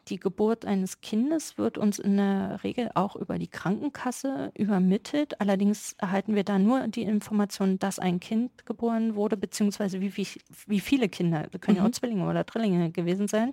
Die 0.08 0.18
Geburt 0.18 0.64
eines 0.64 1.02
Kindes 1.02 1.58
wird 1.58 1.76
uns 1.76 1.98
in 1.98 2.16
der 2.16 2.60
Regel 2.64 2.90
auch 2.94 3.14
über 3.14 3.38
die 3.38 3.48
Krankenkasse 3.48 4.50
übermittelt. 4.54 5.38
Allerdings 5.40 5.94
erhalten 5.98 6.34
wir 6.34 6.44
da 6.44 6.58
nur 6.58 6.88
die 6.88 7.02
Information, 7.02 7.78
dass 7.78 7.98
ein 7.98 8.18
Kind 8.18 8.64
geboren 8.64 9.14
wurde, 9.16 9.36
beziehungsweise 9.36 10.00
wie, 10.00 10.16
wie, 10.16 10.26
wie 10.66 10.80
viele 10.80 11.10
Kinder, 11.10 11.46
das 11.50 11.60
können 11.60 11.74
mhm. 11.74 11.76
ja 11.76 11.82
auch 11.82 11.88
mhm. 11.88 11.92
Zwillinge 11.92 12.26
oder 12.26 12.44
Drillinge 12.44 12.90
gewesen 12.90 13.28
sein. 13.28 13.52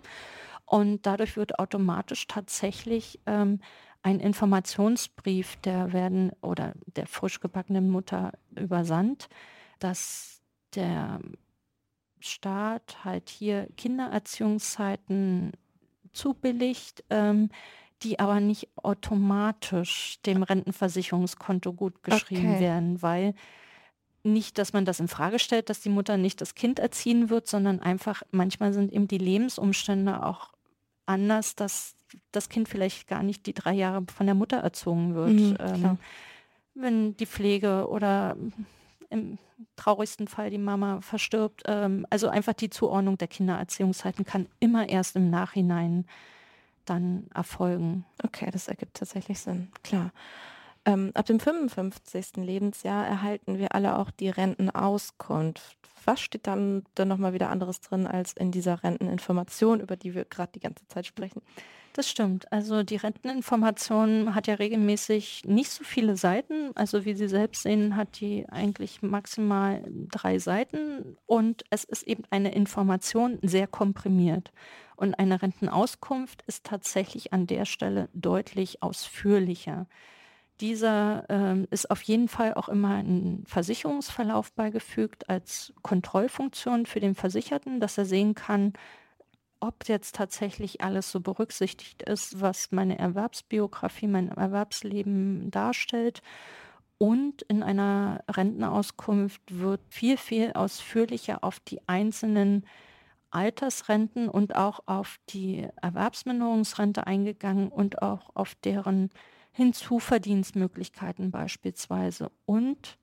Und 0.66 1.06
dadurch 1.06 1.36
wird 1.36 1.60
automatisch 1.60 2.26
tatsächlich 2.28 3.20
ähm, 3.26 3.60
ein 4.06 4.20
Informationsbrief 4.20 5.56
der 5.62 5.92
werden 5.92 6.32
oder 6.42 6.74
der 6.96 7.08
frisch 7.08 7.40
gebackenen 7.40 7.90
Mutter 7.90 8.34
übersandt, 8.56 9.30
dass 9.80 10.42
der 10.76 11.20
Staat 12.20 13.04
halt 13.04 13.32
hier 13.32 13.68
Kindererziehungszeiten 13.78 15.54
zubilligt, 16.14 17.04
ähm, 17.10 17.50
die 18.04 18.20
aber 18.20 18.40
nicht 18.42 18.70
automatisch 18.76 20.20
dem 20.24 20.44
Rentenversicherungskonto 20.44 21.74
gut 21.74 22.04
geschrieben 22.04 22.52
okay. 22.52 22.60
werden, 22.60 23.02
weil 23.02 23.34
nicht, 24.22 24.60
dass 24.60 24.72
man 24.72 24.86
das 24.86 25.00
in 25.00 25.08
Frage 25.08 25.40
stellt, 25.40 25.72
dass 25.72 25.82
die 25.82 25.90
Mutter 25.90 26.18
nicht 26.18 26.42
das 26.42 26.54
Kind 26.54 26.78
erziehen 26.78 27.32
wird, 27.32 27.48
sondern 27.48 27.80
einfach 27.80 28.22
manchmal 28.30 28.72
sind 28.72 28.94
eben 28.94 29.08
die 29.08 29.18
Lebensumstände 29.18 30.24
auch 30.24 30.52
anders, 31.08 31.56
dass 31.56 31.95
das 32.32 32.50
Kind 32.50 32.70
vielleicht 32.70 33.08
gar 33.08 33.24
nicht 33.24 33.46
die 33.46 33.54
drei 33.54 33.74
Jahre 33.74 34.04
von 34.14 34.26
der 34.26 34.36
Mutter 34.36 34.58
erzogen 34.58 35.16
wird. 35.16 35.30
Mhm, 35.30 35.58
ähm, 35.60 35.98
wenn 36.74 37.18
die 37.18 37.26
Pflege 37.26 37.88
oder 37.88 38.36
im 39.10 39.38
traurigsten 39.76 40.28
Fall 40.28 40.50
die 40.50 40.58
Mama 40.58 41.02
verstirbt. 41.02 41.64
Ähm, 41.66 42.06
also 42.10 42.28
einfach 42.28 42.54
die 42.54 42.70
Zuordnung 42.70 43.18
der 43.18 43.28
Kindererziehungszeiten 43.28 44.26
kann 44.26 44.48
immer 44.60 44.90
erst 44.90 45.16
im 45.16 45.30
Nachhinein 45.30 46.06
dann 46.86 47.28
erfolgen. 47.34 48.06
Okay, 48.24 48.50
das 48.52 48.68
ergibt 48.68 48.98
tatsächlich 48.98 49.40
Sinn, 49.40 49.70
klar. 49.84 50.12
Ähm, 50.86 51.12
ab 51.16 51.26
dem 51.26 51.40
55. 51.40 52.38
Lebensjahr 52.38 53.08
erhalten 53.08 53.58
wir 53.58 53.74
alle 53.74 53.98
auch 53.98 54.12
die 54.12 54.30
Rentenauskunft. 54.30 55.78
Was 56.06 56.22
steht 56.22 56.46
dann, 56.46 56.84
dann 56.94 57.08
nochmal 57.08 57.34
wieder 57.34 57.50
anderes 57.50 57.82
drin 57.82 58.06
als 58.06 58.34
in 58.34 58.52
dieser 58.52 58.84
Renteninformation, 58.84 59.80
über 59.80 59.96
die 59.96 60.14
wir 60.14 60.26
gerade 60.26 60.52
die 60.54 60.60
ganze 60.60 60.88
Zeit 60.88 61.08
sprechen? 61.08 61.42
Das 61.96 62.10
stimmt. 62.10 62.52
Also 62.52 62.84
die 62.84 62.98
Renteninformation 62.98 64.36
hat 64.36 64.48
ja 64.48 64.56
regelmäßig 64.56 65.44
nicht 65.46 65.72
so 65.72 65.86
viele 65.86 66.18
Seiten. 66.18 66.76
Also 66.76 67.06
wie 67.06 67.14
Sie 67.14 67.30
selbst 67.30 67.64
sehen, 67.64 67.96
hat 67.96 68.20
die 68.20 68.46
eigentlich 68.50 69.02
maximal 69.02 69.82
drei 70.10 70.38
Seiten 70.40 71.16
und 71.26 71.64
es 71.70 71.86
ist 71.86 72.04
eben 72.04 72.24
eine 72.32 72.54
Information 72.54 73.40
sehr 73.44 73.66
komprimiert. 73.68 74.52
Und 74.98 75.14
eine 75.14 75.42
Rentenauskunft 75.42 76.42
ist 76.48 76.66
tatsächlich 76.66 77.32
an 77.32 77.48
der 77.48 77.64
Stelle 77.64 78.10
deutlich 78.14 78.84
ausführlicher. 78.84 79.88
Dieser 80.60 81.24
ähm, 81.30 81.66
ist 81.72 81.90
auf 81.90 82.02
jeden 82.02 82.28
Fall 82.28 82.56
auch 82.56 82.68
immer 82.68 82.96
ein 82.96 83.44
Versicherungsverlauf 83.48 84.52
beigefügt 84.52 85.30
als 85.30 85.74
Kontrollfunktion 85.82 86.88
für 86.88 87.00
den 87.00 87.16
Versicherten, 87.16 87.80
dass 87.80 87.98
er 87.98 88.06
sehen 88.06 88.36
kann, 88.36 88.74
ob 89.66 89.88
jetzt 89.88 90.16
tatsächlich 90.16 90.82
alles 90.82 91.12
so 91.12 91.20
berücksichtigt 91.20 92.04
ist, 92.04 92.40
was 92.40 92.72
meine 92.72 93.00
Erwerbsbiografie, 93.00 94.08
mein 94.08 94.30
Erwerbsleben 94.30 95.50
darstellt. 95.50 96.22
Und 96.98 97.42
in 97.44 97.64
einer 97.64 98.24
Rentenauskunft 98.30 99.42
wird 99.48 99.82
viel, 99.90 100.18
viel 100.18 100.54
ausführlicher 100.54 101.44
auf 101.44 101.60
die 101.60 101.86
einzelnen 101.88 102.66
Altersrenten 103.32 104.30
und 104.30 104.56
auch 104.56 104.80
auf 104.86 105.18
die 105.30 105.68
Erwerbsminderungsrente 105.82 107.06
eingegangen 107.06 107.68
und 107.68 108.02
auch 108.02 108.30
auf 108.34 108.56
deren 108.64 109.10
Hinzuverdienstmöglichkeiten 109.52 111.32
beispielsweise. 111.32 112.32
Und 112.46 112.98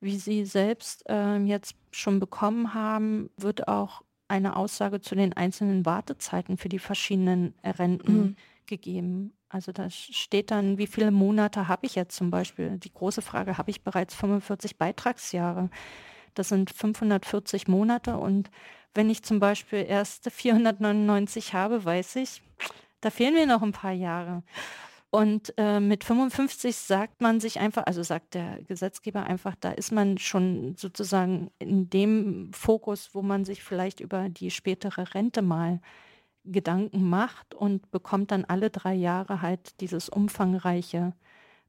wie 0.00 0.18
Sie 0.18 0.44
selbst 0.44 1.08
äh, 1.08 1.36
jetzt 1.36 1.76
schon 1.92 2.20
bekommen 2.20 2.74
haben, 2.74 3.30
wird 3.36 3.68
auch 3.68 4.02
eine 4.30 4.56
Aussage 4.56 5.00
zu 5.00 5.14
den 5.14 5.32
einzelnen 5.32 5.84
Wartezeiten 5.84 6.56
für 6.56 6.68
die 6.68 6.78
verschiedenen 6.78 7.54
Renten 7.64 8.16
mhm. 8.16 8.36
gegeben. 8.66 9.32
Also 9.48 9.72
da 9.72 9.90
steht 9.90 10.52
dann, 10.52 10.78
wie 10.78 10.86
viele 10.86 11.10
Monate 11.10 11.66
habe 11.66 11.86
ich 11.86 11.96
jetzt 11.96 12.16
zum 12.16 12.30
Beispiel. 12.30 12.78
Die 12.78 12.92
große 12.92 13.20
Frage, 13.20 13.58
habe 13.58 13.70
ich 13.70 13.82
bereits 13.82 14.14
45 14.14 14.78
Beitragsjahre? 14.78 15.70
Das 16.34 16.48
sind 16.48 16.70
540 16.70 17.66
Monate 17.66 18.16
und 18.16 18.50
wenn 18.94 19.10
ich 19.10 19.24
zum 19.24 19.40
Beispiel 19.40 19.84
erst 19.88 20.30
499 20.30 21.54
habe, 21.54 21.84
weiß 21.84 22.16
ich, 22.16 22.42
da 23.00 23.10
fehlen 23.10 23.34
mir 23.34 23.46
noch 23.46 23.62
ein 23.62 23.72
paar 23.72 23.92
Jahre. 23.92 24.44
Und 25.10 25.52
äh, 25.56 25.80
mit 25.80 26.04
55 26.04 26.76
sagt 26.76 27.20
man 27.20 27.40
sich 27.40 27.58
einfach, 27.58 27.84
also 27.86 28.02
sagt 28.04 28.34
der 28.34 28.62
Gesetzgeber 28.62 29.24
einfach, 29.24 29.56
da 29.58 29.72
ist 29.72 29.90
man 29.90 30.18
schon 30.18 30.76
sozusagen 30.76 31.50
in 31.58 31.90
dem 31.90 32.52
Fokus, 32.52 33.10
wo 33.12 33.20
man 33.20 33.44
sich 33.44 33.64
vielleicht 33.64 33.98
über 33.98 34.28
die 34.28 34.52
spätere 34.52 35.12
Rente 35.14 35.42
mal 35.42 35.80
Gedanken 36.44 37.08
macht 37.08 37.54
und 37.54 37.90
bekommt 37.90 38.30
dann 38.30 38.44
alle 38.44 38.70
drei 38.70 38.94
Jahre 38.94 39.42
halt 39.42 39.80
dieses 39.80 40.08
umfangreiche 40.08 41.12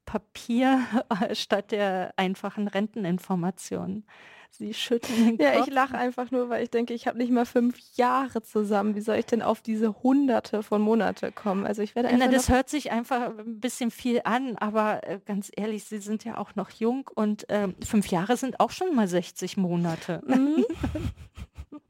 Papier 0.04 0.80
statt 1.32 1.72
der 1.72 2.14
einfachen 2.16 2.68
Renteninformation. 2.68 4.04
Sie 4.54 4.74
schütteln 4.74 5.38
den 5.38 5.46
Ja, 5.46 5.56
Kopf. 5.56 5.66
ich 5.66 5.72
lache 5.72 5.96
einfach 5.96 6.30
nur, 6.30 6.50
weil 6.50 6.62
ich 6.62 6.70
denke, 6.70 6.92
ich 6.92 7.06
habe 7.06 7.16
nicht 7.16 7.32
mal 7.32 7.46
fünf 7.46 7.78
Jahre 7.96 8.42
zusammen. 8.42 8.94
Wie 8.94 9.00
soll 9.00 9.16
ich 9.16 9.24
denn 9.24 9.40
auf 9.40 9.62
diese 9.62 10.02
Hunderte 10.02 10.62
von 10.62 10.82
Monate 10.82 11.32
kommen? 11.32 11.66
Also 11.66 11.80
ich 11.80 11.94
werde 11.94 12.10
einfach. 12.10 12.26
Na, 12.26 12.30
das 12.30 12.50
hört 12.50 12.68
sich 12.68 12.92
einfach 12.92 13.38
ein 13.38 13.60
bisschen 13.60 13.90
viel 13.90 14.20
an, 14.24 14.56
aber 14.58 15.08
äh, 15.08 15.20
ganz 15.24 15.50
ehrlich, 15.56 15.84
Sie 15.84 15.98
sind 15.98 16.24
ja 16.24 16.36
auch 16.36 16.54
noch 16.54 16.70
jung 16.70 17.08
und 17.14 17.48
äh, 17.48 17.68
fünf 17.82 18.08
Jahre 18.08 18.36
sind 18.36 18.60
auch 18.60 18.70
schon 18.70 18.94
mal 18.94 19.08
60 19.08 19.56
Monate. 19.56 20.20
Mhm. 20.26 20.66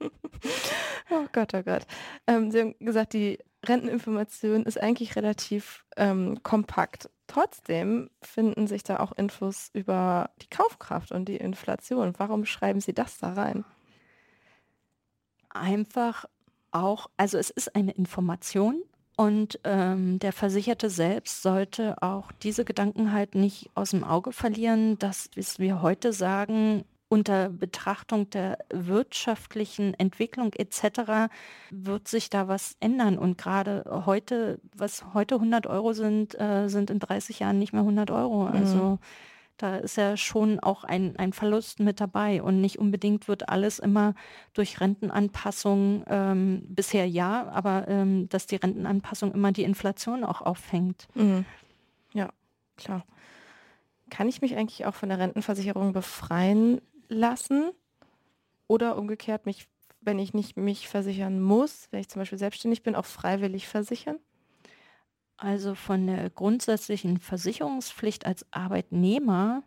oh 1.11 1.27
Gott, 1.33 1.55
oh 1.55 1.63
Gott. 1.65 1.83
Ähm, 2.29 2.53
Sie 2.53 2.61
haben 2.61 2.75
gesagt, 2.79 3.13
die 3.13 3.39
Renteninformation 3.65 4.65
ist 4.65 4.81
eigentlich 4.81 5.17
relativ 5.17 5.85
ähm, 5.97 6.43
kompakt. 6.43 7.11
Trotzdem 7.33 8.11
finden 8.21 8.67
sich 8.67 8.83
da 8.83 9.01
auch 9.01 9.13
Infos 9.13 9.71
über 9.73 10.29
die 10.43 10.49
Kaufkraft 10.49 11.13
und 11.13 11.31
die 11.31 11.39
Inflation. 11.39 12.13
Warum 12.19 12.45
schreiben 12.45 12.83
Sie 12.83 12.93
das 12.93 13.17
da 13.17 13.33
rein? 13.33 13.65
Einfach, 15.49 16.27
auch, 16.73 17.09
also 17.17 17.39
es 17.39 17.49
ist 17.49 17.75
eine 17.75 17.93
Information 17.93 18.83
und 19.17 19.61
ähm, 19.65 20.19
der 20.19 20.35
Versicherte 20.35 20.91
selbst 20.91 21.41
sollte 21.41 22.03
auch 22.03 22.33
diese 22.43 22.67
Gedanken 22.67 23.13
halt 23.13 23.35
nicht 23.35 23.71
aus 23.75 23.93
dem 23.93 24.05
Auge 24.05 24.33
verlieren, 24.33 24.99
dass, 24.99 25.31
wir 25.59 25.81
heute 25.81 26.13
sagen, 26.13 26.85
unter 27.13 27.51
Betrachtung 27.51 28.31
der 28.31 28.57
wirtschaftlichen 28.73 29.93
Entwicklung 29.93 30.55
etc. 30.55 31.31
wird 31.71 32.09
sich 32.09 32.31
da 32.31 32.49
was 32.49 32.75
ändern. 32.81 33.19
Und 33.19 33.37
gerade 33.37 33.85
heute, 34.07 34.59
was 34.75 35.05
heute 35.13 35.35
100 35.35 35.67
Euro 35.67 35.93
sind, 35.93 36.41
äh, 36.41 36.69
sind 36.69 36.89
in 36.89 37.01
30 37.01 37.41
Jahren 37.41 37.59
nicht 37.59 37.75
mehr 37.75 37.83
100 37.83 38.11
Euro. 38.11 38.47
Also 38.47 38.79
mhm. 38.79 38.99
Da 39.59 39.77
ist 39.77 39.97
ja 39.97 40.17
schon 40.17 40.59
auch 40.59 40.83
ein, 40.83 41.17
ein 41.19 41.35
Verlust 41.35 41.79
mit 41.79 42.01
dabei 42.01 42.43
und 42.43 42.63
nicht 42.63 42.79
unbedingt 42.79 43.29
wird 43.29 43.51
alles 43.51 43.79
immer 43.79 44.15
durch 44.55 44.81
Rentenanpassung, 44.81 46.05
ähm, 46.09 46.63
bisher 46.67 47.07
ja, 47.07 47.47
aber 47.49 47.87
ähm, 47.87 48.29
dass 48.31 48.47
die 48.47 48.57
Rentenanpassung 48.57 49.33
immer 49.33 49.53
die 49.53 49.63
Inflation 49.63 50.25
auch 50.25 50.41
auffängt. 50.41 51.07
Mhm. 51.15 51.45
Ja, 52.15 52.31
klar. 52.77 53.05
Kann 54.11 54.29
ich 54.29 54.41
mich 54.41 54.57
eigentlich 54.57 54.85
auch 54.87 54.95
von 54.95 55.11
der 55.11 55.19
Rentenversicherung 55.19 55.93
befreien 55.93 56.81
lassen 57.09 57.73
oder 58.67 58.97
umgekehrt 58.97 59.47
mich, 59.47 59.69
wenn 60.01 60.19
ich 60.19 60.35
nicht 60.35 60.57
mich 60.57 60.89
versichern 60.89 61.41
muss, 61.41 61.89
wenn 61.91 62.01
ich 62.01 62.09
zum 62.09 62.21
Beispiel 62.21 62.39
selbstständig 62.39 62.83
bin, 62.83 62.95
auch 62.95 63.05
freiwillig 63.05 63.69
versichern? 63.69 64.19
Also 65.37 65.75
von 65.75 66.07
der 66.07 66.31
grundsätzlichen 66.31 67.19
Versicherungspflicht 67.19 68.27
als 68.27 68.47
Arbeitnehmer, 68.53 69.65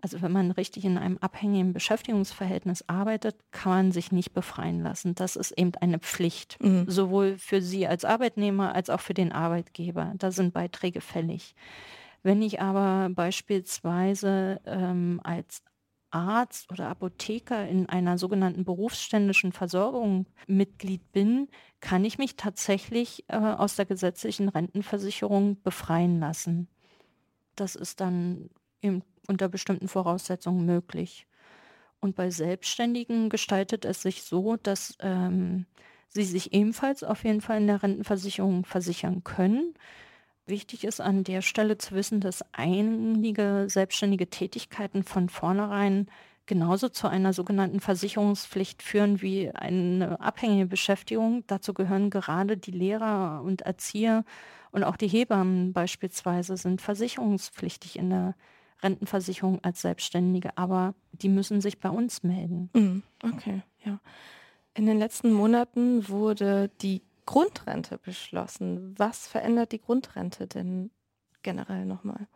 also 0.00 0.20
wenn 0.20 0.32
man 0.32 0.50
richtig 0.50 0.84
in 0.84 0.98
einem 0.98 1.16
abhängigen 1.18 1.72
Beschäftigungsverhältnis 1.72 2.84
arbeitet, 2.88 3.36
kann 3.52 3.72
man 3.72 3.92
sich 3.92 4.10
nicht 4.10 4.32
befreien 4.32 4.82
lassen. 4.82 5.14
Das 5.14 5.36
ist 5.36 5.52
eben 5.52 5.76
eine 5.76 6.00
Pflicht, 6.00 6.60
mhm. 6.60 6.90
sowohl 6.90 7.38
für 7.38 7.62
Sie 7.62 7.86
als 7.86 8.04
Arbeitnehmer 8.04 8.74
als 8.74 8.90
auch 8.90 9.00
für 9.00 9.14
den 9.14 9.30
Arbeitgeber. 9.30 10.12
Da 10.16 10.32
sind 10.32 10.52
Beiträge 10.52 11.00
fällig. 11.00 11.54
Wenn 12.24 12.42
ich 12.42 12.60
aber 12.60 13.08
beispielsweise 13.10 14.60
ähm, 14.66 15.20
als 15.22 15.62
Arzt 16.12 16.70
oder 16.70 16.88
Apotheker 16.88 17.66
in 17.66 17.88
einer 17.88 18.18
sogenannten 18.18 18.64
berufsständischen 18.64 19.52
Versorgung 19.52 20.26
Mitglied 20.46 21.12
bin, 21.12 21.48
kann 21.80 22.04
ich 22.04 22.18
mich 22.18 22.36
tatsächlich 22.36 23.24
äh, 23.28 23.36
aus 23.36 23.76
der 23.76 23.86
gesetzlichen 23.86 24.48
Rentenversicherung 24.48 25.60
befreien 25.62 26.20
lassen. 26.20 26.68
Das 27.56 27.74
ist 27.74 28.00
dann 28.00 28.50
unter 29.26 29.48
bestimmten 29.48 29.88
Voraussetzungen 29.88 30.66
möglich. 30.66 31.26
Und 32.00 32.16
bei 32.16 32.30
Selbstständigen 32.30 33.28
gestaltet 33.28 33.84
es 33.84 34.02
sich 34.02 34.24
so, 34.24 34.56
dass 34.56 34.96
ähm, 35.00 35.66
sie 36.08 36.24
sich 36.24 36.52
ebenfalls 36.52 37.04
auf 37.04 37.24
jeden 37.24 37.40
Fall 37.40 37.58
in 37.58 37.68
der 37.68 37.82
Rentenversicherung 37.82 38.64
versichern 38.64 39.22
können. 39.22 39.74
Wichtig 40.46 40.84
ist 40.84 41.00
an 41.00 41.24
der 41.24 41.40
Stelle 41.40 41.78
zu 41.78 41.94
wissen, 41.94 42.20
dass 42.20 42.44
einige 42.52 43.66
selbstständige 43.68 44.28
Tätigkeiten 44.28 45.04
von 45.04 45.28
vornherein 45.28 46.06
genauso 46.46 46.88
zu 46.88 47.06
einer 47.06 47.32
sogenannten 47.32 47.78
Versicherungspflicht 47.78 48.82
führen 48.82 49.22
wie 49.22 49.50
eine 49.50 50.20
abhängige 50.20 50.66
Beschäftigung. 50.66 51.44
Dazu 51.46 51.72
gehören 51.72 52.10
gerade 52.10 52.56
die 52.56 52.72
Lehrer 52.72 53.42
und 53.44 53.62
Erzieher 53.62 54.24
und 54.72 54.82
auch 54.82 54.96
die 54.96 55.06
Hebammen 55.06 55.72
beispielsweise 55.72 56.56
sind 56.56 56.80
versicherungspflichtig 56.80 57.96
in 57.96 58.10
der 58.10 58.34
Rentenversicherung 58.82 59.60
als 59.62 59.82
Selbstständige, 59.82 60.56
aber 60.58 60.94
die 61.12 61.28
müssen 61.28 61.60
sich 61.60 61.78
bei 61.78 61.90
uns 61.90 62.24
melden. 62.24 62.70
Mhm. 62.74 63.02
Okay, 63.22 63.62
ja. 63.84 64.00
In 64.74 64.86
den 64.86 64.98
letzten 64.98 65.32
Monaten 65.32 66.08
wurde 66.08 66.70
die 66.80 67.02
Grundrente 67.26 67.98
beschlossen. 67.98 68.94
Was 68.98 69.26
verändert 69.26 69.72
die 69.72 69.80
Grundrente 69.80 70.46
denn 70.46 70.90
generell 71.42 71.84
nochmal? 71.84 72.26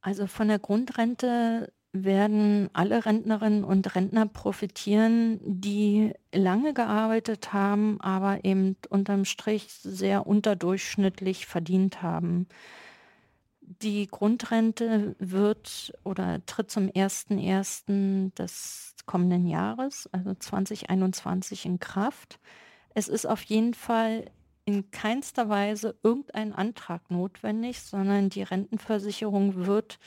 Also 0.00 0.26
von 0.26 0.48
der 0.48 0.58
Grundrente 0.58 1.72
werden 1.92 2.70
alle 2.72 3.04
Rentnerinnen 3.04 3.64
und 3.64 3.94
Rentner 3.94 4.26
profitieren, 4.26 5.40
die 5.42 6.12
lange 6.32 6.72
gearbeitet 6.72 7.52
haben, 7.52 8.00
aber 8.00 8.44
eben 8.44 8.76
unterm 8.88 9.24
Strich 9.24 9.66
sehr 9.72 10.26
unterdurchschnittlich 10.26 11.46
verdient 11.46 12.00
haben. 12.02 12.46
Die 13.60 14.06
Grundrente 14.08 15.16
wird 15.18 15.92
oder 16.04 16.44
tritt 16.46 16.70
zum 16.70 16.88
01.01. 16.88 18.34
des 18.34 18.94
kommenden 19.06 19.46
Jahres, 19.46 20.08
also 20.12 20.34
2021, 20.34 21.66
in 21.66 21.80
Kraft. 21.80 22.38
Es 22.94 23.08
ist 23.08 23.26
auf 23.26 23.42
jeden 23.42 23.74
Fall 23.74 24.30
in 24.64 24.90
keinster 24.90 25.48
Weise 25.48 25.96
irgendein 26.02 26.52
Antrag 26.52 27.10
notwendig, 27.10 27.80
sondern 27.80 28.30
die 28.30 28.42
Rentenversicherung 28.42 29.66
wird 29.66 29.98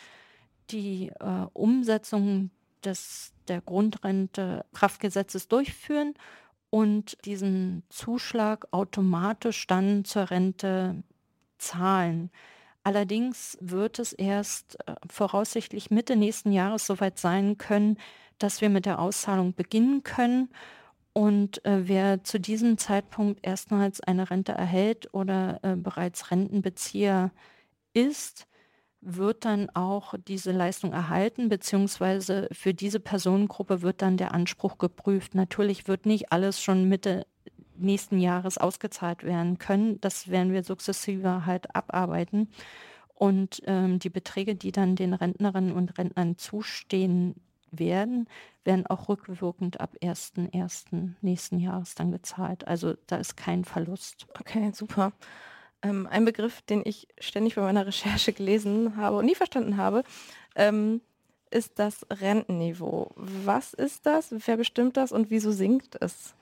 die 0.70 1.12
äh, 1.20 1.46
Umsetzung 1.54 2.52
des, 2.84 3.34
der 3.48 3.62
Grundrente 3.62 4.66
Kraftgesetzes 4.74 5.48
durchführen 5.48 6.14
und 6.70 7.18
diesen 7.26 7.84
Zuschlag 7.90 8.68
automatisch 8.72 9.68
dann 9.68 10.06
zur 10.06 10.32
Rente 10.32 11.04
zahlen. 11.58 12.32
Allerdings 12.84 13.58
wird 13.62 14.00
es 14.00 14.12
erst 14.14 14.78
äh, 14.88 14.96
voraussichtlich 15.10 15.92
Mitte 15.92 16.16
nächsten 16.16 16.52
Jahres 16.52 16.86
soweit 16.86 17.18
sein 17.18 17.58
können, 17.58 17.98
dass 18.40 18.62
wir 18.62 18.70
mit 18.70 18.86
der 18.86 19.00
Auszahlung 19.00 19.54
beginnen 19.54 20.04
können. 20.04 20.50
Und 21.14 21.64
äh, 21.64 21.88
wer 21.88 22.24
zu 22.24 22.40
diesem 22.40 22.78
Zeitpunkt 22.80 23.46
erstmals 23.46 24.02
eine 24.02 24.32
Rente 24.32 24.54
erhält 24.54 25.14
oder 25.14 25.60
äh, 25.62 25.76
bereits 25.76 26.32
Rentenbezieher 26.32 27.32
ist, 27.94 28.48
wird 29.00 29.46
dann 29.46 29.70
auch 29.72 30.16
diese 30.28 30.52
Leistung 30.52 30.94
erhalten, 30.94 31.50
beziehungsweise 31.50 32.48
für 32.52 32.74
diese 32.74 33.00
Personengruppe 33.00 33.82
wird 33.82 34.02
dann 34.02 34.18
der 34.18 34.34
Anspruch 34.34 34.78
geprüft. 34.78 35.36
Natürlich 35.36 35.88
wird 35.88 36.06
nicht 36.06 36.32
alles 36.32 36.62
schon 36.62 36.90
Mitte 36.90 37.28
nächsten 37.76 38.20
Jahres 38.20 38.58
ausgezahlt 38.58 39.24
werden 39.24 39.58
können. 39.58 40.00
Das 40.02 40.30
werden 40.30 40.54
wir 40.54 40.64
sukzessive 40.64 41.46
halt 41.46 41.76
abarbeiten. 41.76 42.50
Und 43.14 43.62
ähm, 43.66 44.00
die 44.00 44.10
Beträge, 44.10 44.56
die 44.56 44.72
dann 44.72 44.96
den 44.96 45.14
Rentnerinnen 45.14 45.74
und 45.74 45.98
Rentnern 45.98 46.38
zustehen 46.38 47.36
werden, 47.80 48.28
werden 48.64 48.88
auch 48.88 49.10
rückwirkend 49.10 49.80
ab 49.80 49.96
1.1. 50.02 51.16
nächsten 51.22 51.60
Jahres 51.60 51.96
dann 51.96 52.12
gezahlt. 52.12 52.68
Also 52.68 52.96
da 53.08 53.18
ist 53.18 53.38
kein 53.38 53.66
Verlust. 53.66 54.28
Okay, 54.40 54.72
super. 54.74 55.14
Ähm, 55.82 56.08
ein 56.08 56.26
Begriff, 56.26 56.62
den 56.62 56.82
ich 56.86 57.08
ständig 57.20 57.56
bei 57.56 57.62
meiner 57.62 57.86
Recherche 57.88 58.34
gelesen 58.34 58.96
habe 58.98 59.18
und 59.18 59.26
nie 59.26 59.36
verstanden 59.36 59.78
habe, 59.78 60.04
ähm, 60.56 61.02
ist 61.52 61.78
das 61.78 62.06
Rentenniveau. 62.10 63.12
Was 63.16 63.74
ist 63.74 64.06
das? 64.06 64.34
Wer 64.46 64.58
bestimmt 64.58 64.98
das 64.98 65.12
und 65.12 65.30
wieso 65.30 65.52
sinkt 65.52 65.98
es? 66.02 66.34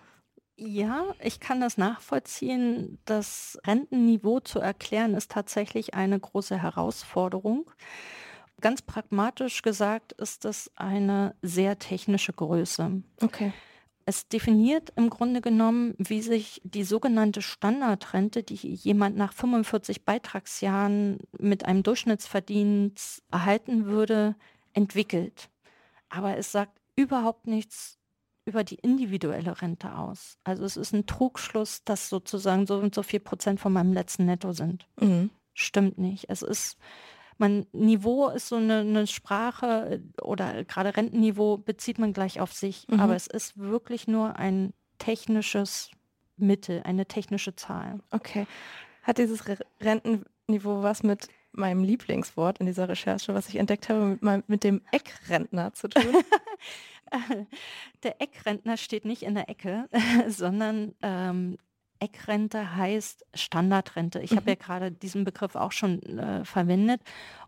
Ja, 0.63 1.15
ich 1.19 1.39
kann 1.39 1.59
das 1.59 1.77
nachvollziehen. 1.77 2.99
Das 3.05 3.59
Rentenniveau 3.65 4.41
zu 4.41 4.59
erklären 4.59 5.15
ist 5.15 5.32
tatsächlich 5.32 5.95
eine 5.95 6.19
große 6.19 6.61
Herausforderung. 6.61 7.69
Ganz 8.62 8.82
pragmatisch 8.82 9.62
gesagt 9.64 10.14
ist 10.14 10.45
das 10.45 10.72
eine 10.76 11.36
sehr 11.41 11.80
technische 11.80 12.34
Größe. 12.34 13.01
Okay. 13.22 13.53
Es 14.05 14.28
definiert 14.28 14.91
im 14.95 15.09
Grunde 15.09 15.41
genommen, 15.41 15.93
wie 15.97 16.22
sich 16.22 16.62
die 16.64 16.84
sogenannte 16.84 17.41
Standardrente, 17.41 18.43
die 18.43 18.55
jemand 18.55 19.16
nach 19.16 19.34
45 19.34 20.05
Beitragsjahren 20.05 21.20
mit 21.38 21.66
einem 21.66 21.84
Durchschnittsverdienst 21.84 23.24
erhalten 23.32 23.86
würde, 23.86 24.36
entwickelt. 24.74 25.49
Aber 26.09 26.38
es 26.38 26.51
sagt 26.51 26.80
überhaupt 26.95 27.47
nichts 27.47 27.99
über 28.45 28.64
die 28.64 28.76
individuelle 28.76 29.62
Rente 29.62 29.95
aus. 29.95 30.38
Also 30.43 30.66
es 30.66 30.78
ist 30.78 30.93
ein 30.93 31.05
Trugschluss, 31.05 31.84
dass 31.84 32.09
sozusagen 32.09 32.66
so 32.66 32.78
und 32.78 32.95
so 32.95 33.03
viel 33.03 33.20
Prozent 33.20 33.59
von 33.59 33.72
meinem 33.72 33.93
letzten 33.93 34.26
Netto 34.26 34.51
sind. 34.51 34.88
Mhm. 34.99 35.30
Stimmt 35.53 35.97
nicht. 35.99 36.26
Es 36.28 36.41
ist 36.41 36.78
man 37.41 37.65
Niveau 37.73 38.29
ist 38.29 38.47
so 38.47 38.55
eine, 38.55 38.79
eine 38.79 39.07
Sprache 39.07 40.01
oder 40.21 40.63
gerade 40.63 40.95
Rentenniveau 40.95 41.57
bezieht 41.57 41.99
man 41.99 42.13
gleich 42.13 42.39
auf 42.39 42.53
sich, 42.53 42.87
mhm. 42.87 43.01
aber 43.01 43.15
es 43.15 43.27
ist 43.27 43.57
wirklich 43.57 44.07
nur 44.07 44.37
ein 44.37 44.73
technisches 44.99 45.91
Mittel, 46.37 46.81
eine 46.83 47.05
technische 47.05 47.55
Zahl. 47.55 47.99
Okay. 48.11 48.47
Hat 49.03 49.17
dieses 49.17 49.43
Rentenniveau 49.81 50.83
was 50.83 51.03
mit 51.03 51.27
meinem 51.51 51.83
Lieblingswort 51.83 52.59
in 52.59 52.67
dieser 52.67 52.87
Recherche, 52.87 53.33
was 53.33 53.49
ich 53.49 53.57
entdeckt 53.57 53.89
habe, 53.89 54.05
mit, 54.05 54.21
meinem, 54.21 54.43
mit 54.47 54.63
dem 54.63 54.81
Eckrentner 54.91 55.73
zu 55.73 55.89
tun? 55.89 56.03
der 58.03 58.21
Eckrentner 58.21 58.77
steht 58.77 59.05
nicht 59.05 59.23
in 59.23 59.35
der 59.35 59.49
Ecke, 59.49 59.89
sondern 60.27 60.93
ähm, 61.01 61.57
Eckrente 62.02 62.76
heißt 62.76 63.26
Standardrente. 63.34 64.20
Ich 64.20 64.32
mhm. 64.32 64.38
habe 64.38 64.49
ja 64.52 64.56
gerade 64.56 64.91
diesen 64.91 65.24
Begriff 65.24 65.56
auch 65.56 65.72
schon 65.72 66.02
äh, 66.04 66.43
verwendet. 66.43 67.02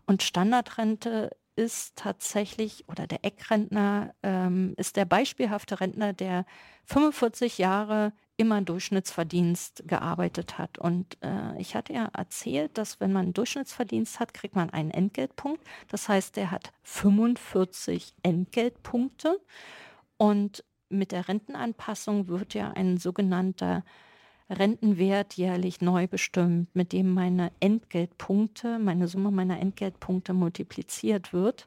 Und 0.06 0.22
Standardrente 0.22 1.30
ist 1.56 1.96
tatsächlich, 1.96 2.88
oder 2.88 3.06
der 3.06 3.24
Eckrentner 3.24 4.14
ähm, 4.22 4.74
ist 4.76 4.96
der 4.96 5.04
beispielhafte 5.04 5.80
Rentner, 5.80 6.12
der 6.12 6.46
45 6.86 7.58
Jahre 7.58 8.12
immer 8.36 8.60
Durchschnittsverdienst 8.62 9.84
gearbeitet 9.86 10.58
hat. 10.58 10.78
Und 10.78 11.16
äh, 11.22 11.58
ich 11.60 11.76
hatte 11.76 11.92
ja 11.92 12.10
erzählt, 12.12 12.76
dass 12.78 12.98
wenn 13.00 13.12
man 13.12 13.32
Durchschnittsverdienst 13.32 14.18
hat, 14.18 14.34
kriegt 14.34 14.56
man 14.56 14.70
einen 14.70 14.90
Entgeltpunkt. 14.90 15.62
Das 15.88 16.08
heißt, 16.08 16.36
der 16.36 16.50
hat 16.50 16.72
45 16.82 18.14
Entgeltpunkte. 18.22 19.40
Und 20.16 20.64
mit 20.88 21.12
der 21.12 21.28
Rentenanpassung 21.28 22.28
wird 22.28 22.54
ja 22.54 22.72
ein 22.72 22.98
sogenannter 22.98 23.84
Rentenwert 24.50 25.34
jährlich 25.34 25.80
neu 25.80 26.06
bestimmt, 26.06 26.68
mit 26.74 26.92
dem 26.92 27.14
meine 27.14 27.50
Entgeltpunkte, 27.60 28.78
meine 28.78 29.08
Summe 29.08 29.30
meiner 29.30 29.58
Entgeltpunkte 29.58 30.34
multipliziert 30.34 31.32
wird. 31.32 31.66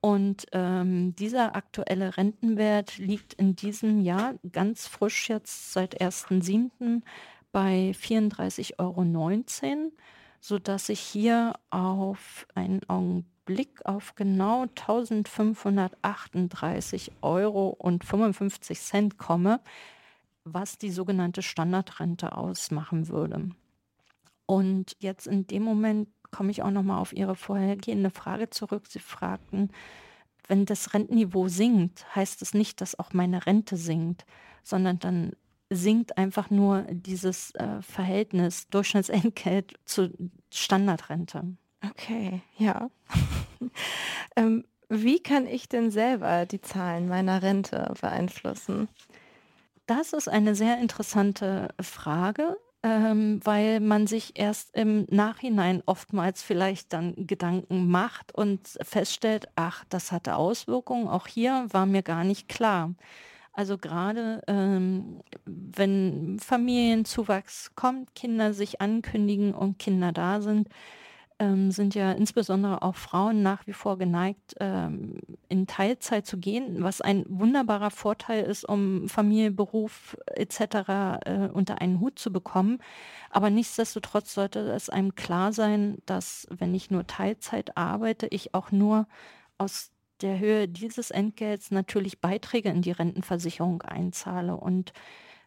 Und 0.00 0.46
ähm, 0.52 1.14
dieser 1.14 1.54
aktuelle 1.54 2.16
Rentenwert 2.16 2.98
liegt 2.98 3.34
in 3.34 3.54
diesem 3.54 4.00
Jahr 4.00 4.34
ganz 4.50 4.88
frisch 4.88 5.28
jetzt 5.28 5.72
seit 5.72 6.02
1.7. 6.02 7.02
bei 7.52 7.92
34,19 7.94 8.78
Euro, 8.78 9.04
sodass 10.40 10.88
ich 10.88 11.00
hier 11.00 11.52
auf 11.70 12.48
einen 12.54 12.80
Augenblick 12.88 13.86
auf 13.86 14.16
genau 14.16 14.62
1538 14.62 17.12
Euro 17.22 17.68
und 17.68 18.02
55 18.04 18.80
Cent 18.80 19.18
komme, 19.18 19.60
was 20.44 20.78
die 20.78 20.90
sogenannte 20.90 21.42
Standardrente 21.42 22.36
ausmachen 22.36 23.08
würde. 23.08 23.50
Und 24.46 24.96
jetzt 24.98 25.26
in 25.26 25.46
dem 25.46 25.62
Moment 25.62 26.08
komme 26.30 26.50
ich 26.50 26.62
auch 26.62 26.70
nochmal 26.70 26.98
auf 26.98 27.12
Ihre 27.12 27.36
vorhergehende 27.36 28.10
Frage 28.10 28.50
zurück. 28.50 28.86
Sie 28.86 28.98
fragten, 28.98 29.70
wenn 30.48 30.66
das 30.66 30.94
Rentenniveau 30.94 31.48
sinkt, 31.48 32.04
heißt 32.14 32.42
es 32.42 32.54
nicht, 32.54 32.80
dass 32.80 32.98
auch 32.98 33.12
meine 33.12 33.46
Rente 33.46 33.76
sinkt, 33.76 34.26
sondern 34.62 34.98
dann 34.98 35.32
sinkt 35.70 36.18
einfach 36.18 36.50
nur 36.50 36.82
dieses 36.90 37.54
äh, 37.54 37.80
Verhältnis 37.80 38.68
Durchschnittsentgelt 38.68 39.74
zu 39.84 40.10
Standardrente. 40.52 41.56
Okay, 41.88 42.42
ja. 42.58 42.90
ähm, 44.36 44.64
wie 44.88 45.20
kann 45.20 45.46
ich 45.46 45.68
denn 45.68 45.90
selber 45.90 46.44
die 46.44 46.60
Zahlen 46.60 47.08
meiner 47.08 47.42
Rente 47.42 47.94
beeinflussen? 48.00 48.88
Das 49.86 50.12
ist 50.12 50.28
eine 50.28 50.54
sehr 50.54 50.78
interessante 50.78 51.68
Frage 51.80 52.56
ähm, 52.82 53.40
weil 53.44 53.80
man 53.80 54.06
sich 54.06 54.32
erst 54.38 54.74
im 54.74 55.06
Nachhinein 55.10 55.82
oftmals 55.86 56.42
vielleicht 56.42 56.92
dann 56.92 57.14
Gedanken 57.26 57.88
macht 57.88 58.34
und 58.34 58.76
feststellt, 58.82 59.46
ach, 59.54 59.84
das 59.88 60.10
hatte 60.10 60.36
Auswirkungen. 60.36 61.06
Auch 61.08 61.26
hier 61.28 61.66
war 61.70 61.86
mir 61.86 62.02
gar 62.02 62.24
nicht 62.24 62.48
klar. 62.48 62.94
Also 63.52 63.78
gerade 63.78 64.42
ähm, 64.48 65.20
wenn 65.44 66.38
Familienzuwachs 66.40 67.72
kommt, 67.76 68.14
Kinder 68.14 68.54
sich 68.54 68.80
ankündigen 68.80 69.54
und 69.54 69.78
Kinder 69.78 70.10
da 70.10 70.40
sind, 70.40 70.68
ähm, 71.42 71.72
sind 71.72 71.96
ja 71.96 72.12
insbesondere 72.12 72.82
auch 72.82 72.94
Frauen 72.94 73.42
nach 73.42 73.66
wie 73.66 73.72
vor 73.72 73.98
geneigt, 73.98 74.54
ähm, 74.60 75.18
in 75.48 75.66
Teilzeit 75.66 76.24
zu 76.24 76.38
gehen, 76.38 76.84
was 76.84 77.00
ein 77.00 77.24
wunderbarer 77.28 77.90
Vorteil 77.90 78.44
ist, 78.44 78.64
um 78.64 79.08
Familie, 79.08 79.50
Beruf 79.50 80.16
etc. 80.36 80.60
Äh, 81.24 81.48
unter 81.52 81.80
einen 81.80 81.98
Hut 81.98 82.18
zu 82.20 82.32
bekommen. 82.32 82.78
Aber 83.30 83.50
nichtsdestotrotz 83.50 84.34
sollte 84.34 84.60
es 84.60 84.88
einem 84.88 85.16
klar 85.16 85.52
sein, 85.52 85.98
dass 86.06 86.46
wenn 86.50 86.74
ich 86.74 86.92
nur 86.92 87.08
Teilzeit 87.08 87.76
arbeite, 87.76 88.28
ich 88.28 88.54
auch 88.54 88.70
nur 88.70 89.08
aus 89.58 89.90
der 90.20 90.38
Höhe 90.38 90.68
dieses 90.68 91.10
Entgelts 91.10 91.72
natürlich 91.72 92.20
Beiträge 92.20 92.68
in 92.68 92.82
die 92.82 92.92
Rentenversicherung 92.92 93.82
einzahle 93.82 94.56
und 94.56 94.92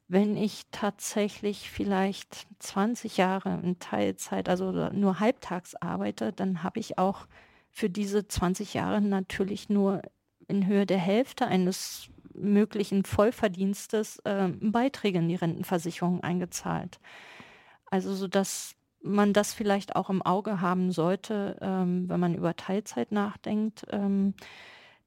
wenn 0.08 0.38
ich 0.38 0.64
tatsächlich 0.72 1.70
vielleicht 1.70 2.48
20 2.60 3.18
Jahre 3.18 3.60
in 3.64 3.80
Teilzeit, 3.80 4.50
also 4.50 4.72
nur 4.72 5.20
halbtags 5.20 5.76
arbeite, 5.76 6.32
dann 6.32 6.64
habe 6.64 6.80
ich 6.80 6.98
auch 7.00 7.28
für 7.72 7.90
diese 7.90 8.28
20 8.28 8.74
Jahre 8.76 9.02
natürlich 9.02 9.70
nur 9.70 10.02
in 10.48 10.68
Höhe 10.68 10.86
der 10.86 11.00
Hälfte 11.00 11.48
eines 11.48 12.10
möglichen 12.34 13.04
Vollverdienstes 13.04 14.20
äh, 14.20 14.50
Beiträge 14.50 15.20
in 15.20 15.28
die 15.28 15.36
Rentenversicherung 15.36 16.22
eingezahlt. 16.22 17.00
Also 17.90 18.14
so 18.14 18.28
dass 18.28 18.76
man 19.02 19.34
das 19.34 19.54
vielleicht 19.54 19.96
auch 19.96 20.10
im 20.10 20.22
Auge 20.22 20.62
haben 20.62 20.92
sollte, 20.92 21.58
ähm, 21.62 22.10
wenn 22.10 22.20
man 22.20 22.34
über 22.34 22.56
Teilzeit 22.56 23.12
nachdenkt. 23.12 23.86
Ähm, 23.92 24.34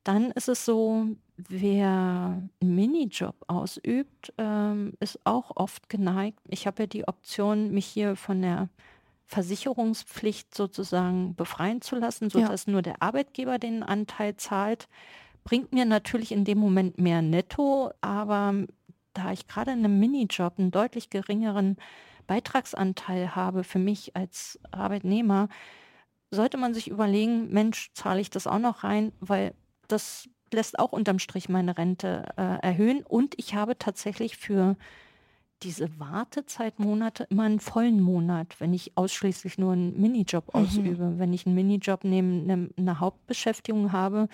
dann 0.09 0.30
ist 0.30 0.48
es 0.48 0.64
so, 0.64 1.06
wer 1.36 2.42
einen 2.62 2.74
Minijob 2.74 3.34
ausübt, 3.46 4.32
ähm, 4.38 4.94
ist 5.00 5.20
auch 5.24 5.52
oft 5.54 5.90
geneigt. 5.90 6.40
Ich 6.48 6.66
habe 6.66 6.84
ja 6.84 6.86
die 6.86 7.06
Option, 7.06 7.72
mich 7.72 7.84
hier 7.84 8.16
von 8.16 8.40
der 8.40 8.70
Versicherungspflicht 9.26 10.54
sozusagen 10.54 11.34
befreien 11.34 11.82
zu 11.82 11.96
lassen, 11.96 12.30
sodass 12.30 12.64
ja. 12.64 12.72
nur 12.72 12.80
der 12.80 13.02
Arbeitgeber 13.02 13.59
den 13.59 13.82
Anteil 13.82 14.34
zahlt. 14.38 14.88
Bringt 15.44 15.74
mir 15.74 15.84
natürlich 15.84 16.32
in 16.32 16.46
dem 16.46 16.56
Moment 16.56 16.96
mehr 16.96 17.20
Netto, 17.20 17.90
aber 18.00 18.54
da 19.12 19.32
ich 19.32 19.46
gerade 19.46 19.72
in 19.72 19.80
einem 19.80 20.00
Minijob 20.00 20.59
einen 20.59 20.70
deutlich 20.70 21.11
geringeren 21.11 21.76
Beitragsanteil 22.26 23.36
habe 23.36 23.62
für 23.62 23.78
mich 23.78 24.16
als 24.16 24.59
Arbeitnehmer, 24.70 25.50
sollte 26.30 26.56
man 26.56 26.72
sich 26.72 26.88
überlegen, 26.88 27.50
Mensch, 27.50 27.90
zahle 27.92 28.22
ich 28.22 28.30
das 28.30 28.46
auch 28.46 28.59
noch 28.59 28.84
rein, 28.84 29.12
weil 29.20 29.52
das 29.89 30.28
lässt 30.53 30.78
auch 30.78 30.93
unterm 30.93 31.18
Strich 31.18 31.49
meine 31.49 31.76
Rente 31.76 32.26
äh, 32.36 32.61
erhöhen. 32.62 33.03
Und 33.03 33.34
ich 33.36 33.55
habe 33.55 33.78
tatsächlich 33.78 34.36
für 34.36 34.76
diese 35.62 35.99
Wartezeitmonate 35.99 37.24
immer 37.30 37.45
einen 37.45 37.61
vollen 37.61 38.01
Monat, 38.01 38.61
wenn 38.61 38.72
ich 38.72 38.97
ausschließlich 38.97 39.59
nur 39.59 39.72
einen 39.72 40.01
Minijob 40.01 40.55
mhm. 40.55 40.61
ausübe. 40.61 41.18
Wenn 41.18 41.32
ich 41.32 41.47
einen 41.47 41.55
Minijob 41.55 42.05
neben 42.05 42.49
eine, 42.49 42.70
eine 42.76 43.01
Hauptbeschäftigung 43.01 43.93
habe, 43.93 44.28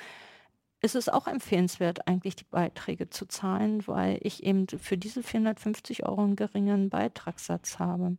ist 0.82 0.94
es 0.94 1.08
auch 1.08 1.26
empfehlenswert, 1.26 2.06
eigentlich 2.06 2.36
die 2.36 2.44
Beiträge 2.44 3.08
zu 3.08 3.24
zahlen, 3.26 3.86
weil 3.86 4.18
ich 4.20 4.42
eben 4.42 4.68
für 4.68 4.98
diese 4.98 5.22
450 5.22 6.04
Euro 6.04 6.22
einen 6.22 6.36
geringen 6.36 6.90
Beitragssatz 6.90 7.78
habe. 7.78 8.18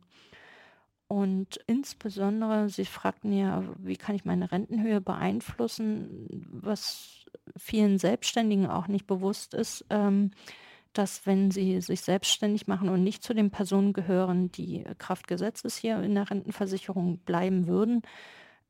Und 1.08 1.60
insbesondere, 1.68 2.68
Sie 2.68 2.84
fragten 2.84 3.32
ja, 3.32 3.62
wie 3.78 3.96
kann 3.96 4.16
ich 4.16 4.24
meine 4.24 4.50
Rentenhöhe 4.50 5.00
beeinflussen, 5.00 6.48
was 6.50 7.25
vielen 7.58 7.98
Selbstständigen 7.98 8.66
auch 8.66 8.88
nicht 8.88 9.06
bewusst 9.06 9.54
ist, 9.54 9.84
ähm, 9.90 10.30
dass 10.92 11.26
wenn 11.26 11.50
sie 11.50 11.80
sich 11.80 12.00
selbstständig 12.00 12.66
machen 12.66 12.88
und 12.88 13.04
nicht 13.04 13.22
zu 13.22 13.34
den 13.34 13.50
Personen 13.50 13.92
gehören, 13.92 14.50
die 14.52 14.84
Kraftgesetzes 14.98 15.76
hier 15.76 16.02
in 16.02 16.14
der 16.14 16.30
Rentenversicherung 16.30 17.18
bleiben 17.18 17.66
würden, 17.66 18.02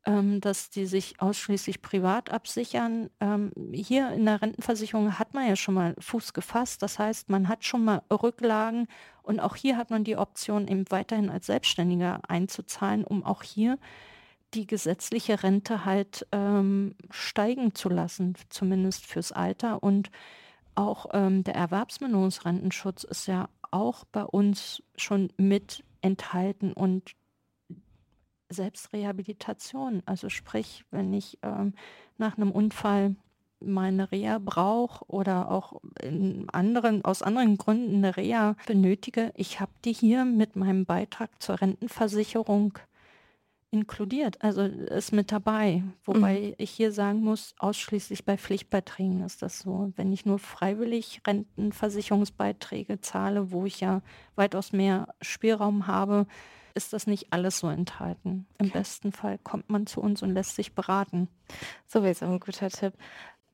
ähm, 0.07 0.41
dass 0.41 0.71
die 0.71 0.87
sich 0.87 1.21
ausschließlich 1.21 1.83
privat 1.83 2.31
absichern. 2.31 3.11
Ähm, 3.21 3.53
hier 3.73 4.11
in 4.11 4.25
der 4.25 4.41
Rentenversicherung 4.41 5.19
hat 5.19 5.35
man 5.35 5.49
ja 5.49 5.57
schon 5.57 5.75
mal 5.75 5.95
Fuß 5.99 6.33
gefasst. 6.33 6.83
Das 6.83 6.99
heißt, 6.99 7.29
man 7.29 7.49
hat 7.49 7.65
schon 7.65 7.85
mal 7.85 8.03
Rücklagen 8.11 8.87
und 9.23 9.41
auch 9.41 9.57
hier 9.57 9.77
hat 9.77 9.91
man 9.91 10.05
die 10.05 10.17
Option, 10.17 10.69
eben 10.69 10.85
weiterhin 10.91 11.29
als 11.29 11.47
Selbstständiger 11.47 12.21
einzuzahlen, 12.29 13.05
um 13.05 13.25
auch 13.25 13.43
hier 13.43 13.79
die 14.55 14.67
gesetzliche 14.67 15.43
Rente 15.43 15.85
halt 15.85 16.27
ähm, 16.33 16.95
steigen 17.11 17.75
zu 17.75 17.89
lassen, 17.89 18.35
zumindest 18.49 19.07
fürs 19.07 19.33
Alter. 19.33 19.83
Und 19.83 20.11
auch 20.75 21.07
ähm, 21.13 21.45
der 21.45 21.55
Erwerbsminderungsrentenschutz 21.55 23.05
ist 23.05 23.27
ja 23.27 23.49
auch 23.71 24.05
bei 24.05 24.25
uns 24.25 24.83
schon 24.97 25.33
mit 25.37 25.85
enthalten 26.01 26.73
und 26.73 27.13
Selbstrehabilitation. 28.49 30.03
Also 30.07 30.29
sprich, 30.29 30.85
wenn 30.91 31.13
ich 31.13 31.39
ähm, 31.43 31.75
nach 32.17 32.37
einem 32.37 32.53
Unfall 32.53 33.17
meine 33.61 34.13
Reha 34.13 34.39
brauche 34.39 35.05
oder 35.07 35.51
auch 35.51 35.81
in 36.03 36.49
anderen, 36.51 37.05
aus 37.05 37.23
anderen 37.23 37.57
Gründen 37.57 37.97
eine 37.97 38.17
Reha 38.17 38.57
benötige, 38.67 39.33
ich 39.35 39.61
habe 39.61 39.73
die 39.85 39.93
hier 39.93 40.25
mit 40.25 40.57
meinem 40.57 40.85
Beitrag 40.85 41.31
zur 41.43 41.61
Rentenversicherung 41.61 42.79
inkludiert, 43.81 44.43
also 44.43 44.63
ist 44.63 45.13
mit 45.13 45.33
dabei. 45.33 45.83
Wobei 46.05 46.41
mhm. 46.41 46.55
ich 46.59 46.71
hier 46.71 46.93
sagen 46.93 47.21
muss, 47.21 47.55
ausschließlich 47.59 48.25
bei 48.25 48.37
Pflichtbeiträgen 48.37 49.23
ist 49.23 49.43
das 49.43 49.61
so. 49.61 49.93
Wenn 49.97 50.13
ich 50.13 50.27
nur 50.27 50.39
freiwillig 50.39 51.21
Rentenversicherungsbeiträge 51.27 53.01
zahle, 53.01 53.51
wo 53.51 53.67
ich 53.67 53.81
ja 53.81 54.03
weitaus 54.35 54.73
mehr 54.73 55.09
Spielraum 55.21 55.87
habe, 55.87 56.27
ist 56.75 56.93
das 56.93 57.07
nicht 57.07 57.33
alles 57.33 57.59
so 57.59 57.69
enthalten. 57.69 58.47
Im 58.59 58.67
okay. 58.67 58.79
besten 58.79 59.13
Fall 59.13 59.39
kommt 59.39 59.71
man 59.71 59.87
zu 59.87 60.01
uns 60.01 60.23
und 60.23 60.33
lässt 60.33 60.57
sich 60.57 60.75
beraten. 60.75 61.29
Sowieso 61.87 62.27
ein 62.27 62.41
guter 62.41 62.69
Tipp. 62.69 62.95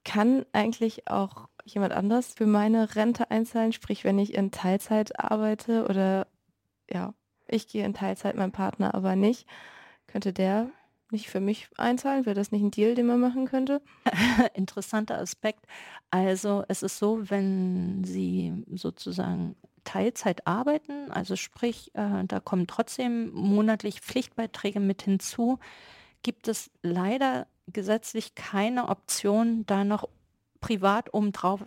Kann 0.05 0.45
eigentlich 0.53 1.09
auch 1.09 1.49
jemand 1.65 1.93
anders 1.93 2.35
für 2.35 2.47
meine 2.47 2.97
Rente 2.97 3.31
einzahlen? 3.31 3.73
Sprich, 3.73 4.03
wenn 4.03 4.19
ich 4.19 4.35
in 4.35 4.51
Teilzeit 4.51 5.19
arbeite 5.21 5.85
oder 5.85 6.27
ja, 6.91 7.15
ich 7.47 7.69
gehe 7.69 7.85
in 7.85 7.95
Teilzeit, 7.95 8.37
mein 8.37 8.53
Partner 8.53 8.95
aber 8.95 9.15
nicht, 9.15 9.47
könnte 10.13 10.33
der 10.33 10.69
nicht 11.11 11.29
für 11.29 11.41
mich 11.41 11.69
einzahlen? 11.77 12.27
Wäre 12.27 12.35
das 12.35 12.53
nicht 12.53 12.63
ein 12.63 12.71
Deal, 12.71 12.95
den 12.95 13.07
man 13.07 13.21
machen 13.21 13.47
könnte? 13.47 13.83
Interessanter 14.55 15.19
Aspekt. 15.19 15.67
Also 16.11 16.65
es 16.69 16.83
ist 16.83 16.99
so, 16.99 17.31
wenn 17.31 18.05
Sie 18.05 18.65
sozusagen 18.73 19.57
Teilzeit 19.85 20.47
arbeiten, 20.47 21.11
also 21.11 21.35
sprich, 21.37 21.91
äh, 21.95 22.25
da 22.25 22.41
kommen 22.41 22.67
trotzdem 22.67 23.33
monatlich 23.33 24.01
Pflichtbeiträge 24.01 24.81
mit 24.81 25.03
hinzu, 25.03 25.59
gibt 26.23 26.47
es 26.47 26.71
leider 26.83 27.47
gesetzlich 27.67 28.35
keine 28.35 28.89
Option, 28.89 29.65
da 29.67 29.85
noch 29.85 30.09
privat 30.61 31.13
obendrauf 31.13 31.61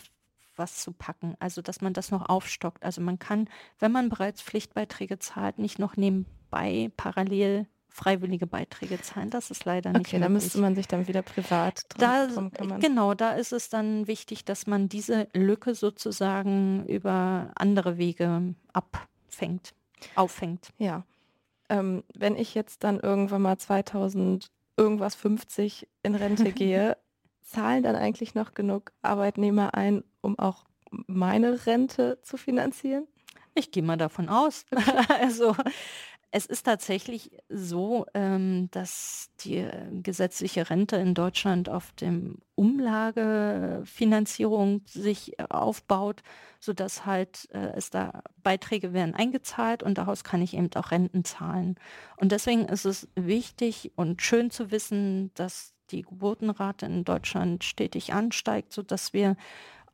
was 0.56 0.78
zu 0.78 0.94
packen, 0.94 1.36
also 1.40 1.62
dass 1.62 1.82
man 1.82 1.92
das 1.92 2.12
noch 2.12 2.30
aufstockt. 2.30 2.86
Also 2.86 3.02
man 3.02 3.20
kann, 3.20 3.50
wenn 3.80 3.92
man 3.92 4.08
bereits 4.08 4.42
Pflichtbeiträge 4.42 5.20
zahlt, 5.20 5.60
nicht 5.60 5.80
noch 5.80 5.98
nebenbei 5.98 6.92
parallel 6.96 7.68
freiwillige 7.96 8.46
Beiträge 8.46 9.02
zahlen. 9.02 9.30
Das 9.30 9.52
ist 9.52 9.64
leider 9.64 9.94
nicht 9.94 10.08
Okay, 10.08 10.20
da 10.20 10.28
müsste 10.28 10.60
man 10.60 10.76
sich 10.76 10.88
dann 10.88 11.08
wieder 11.08 11.22
privat 11.22 11.86
da, 11.98 12.28
Genau, 12.82 13.14
da 13.14 13.32
ist 13.32 13.54
es 13.54 13.70
dann 13.70 14.06
wichtig, 14.06 14.44
dass 14.44 14.68
man 14.68 14.90
diese 14.90 15.30
Lücke 15.34 15.76
sozusagen 15.76 16.86
über 16.88 17.52
andere 17.56 17.98
Wege 17.98 18.54
abfängt, 18.74 19.74
auffängt. 20.16 20.70
Ja. 20.78 21.06
Ähm, 21.70 22.04
wenn 22.14 22.36
ich 22.36 22.54
jetzt 22.54 22.84
dann 22.84 23.00
irgendwann 23.00 23.42
mal 23.42 23.58
2000 23.58 24.52
irgendwas 24.76 25.16
50 25.16 25.88
in 26.04 26.16
Rente 26.16 26.52
gehe, 26.52 26.98
zahlen 27.42 27.82
dann 27.82 27.96
eigentlich 27.96 28.36
noch 28.36 28.54
genug 28.54 28.92
Arbeitnehmer 29.04 29.74
ein, 29.74 30.04
um 30.20 30.38
auch 30.38 30.66
meine 31.08 31.66
Rente 31.66 32.20
zu 32.24 32.36
finanzieren? 32.36 33.08
Ich 33.54 33.72
gehe 33.72 33.84
mal 33.84 33.96
davon 33.96 34.28
aus. 34.28 34.66
also 35.22 35.56
es 36.36 36.46
ist 36.46 36.64
tatsächlich 36.64 37.32
so, 37.48 38.06
ähm, 38.14 38.68
dass 38.72 39.30
die 39.40 39.60
äh, 39.60 39.86
gesetzliche 40.04 40.70
Rente 40.70 40.98
in 40.98 41.14
Deutschland 41.14 41.70
auf 41.70 41.94
dem 41.94 42.40
Umlagefinanzierung 42.56 44.82
sich 44.86 45.40
äh, 45.40 45.46
aufbaut, 45.50 46.24
sodass 46.60 47.06
halt 47.06 47.48
äh, 47.54 47.72
es 47.78 47.90
da 47.90 48.22
Beiträge 48.44 48.92
werden 48.92 49.16
eingezahlt 49.16 49.82
und 49.82 49.98
daraus 49.98 50.26
kann 50.26 50.42
ich 50.42 50.56
eben 50.56 50.70
auch 50.76 50.92
Renten 50.92 51.24
zahlen. 51.24 51.76
Und 52.18 52.34
deswegen 52.34 52.66
ist 52.66 52.84
es 52.84 53.08
wichtig 53.16 53.94
und 53.96 54.22
schön 54.22 54.52
zu 54.52 54.72
wissen, 54.72 55.32
dass 55.36 55.74
die 55.92 56.02
Geburtenrate 56.02 56.86
in 56.86 57.06
Deutschland 57.06 57.64
stetig 57.64 58.12
ansteigt, 58.12 58.74
sodass 58.74 59.14
wir 59.14 59.38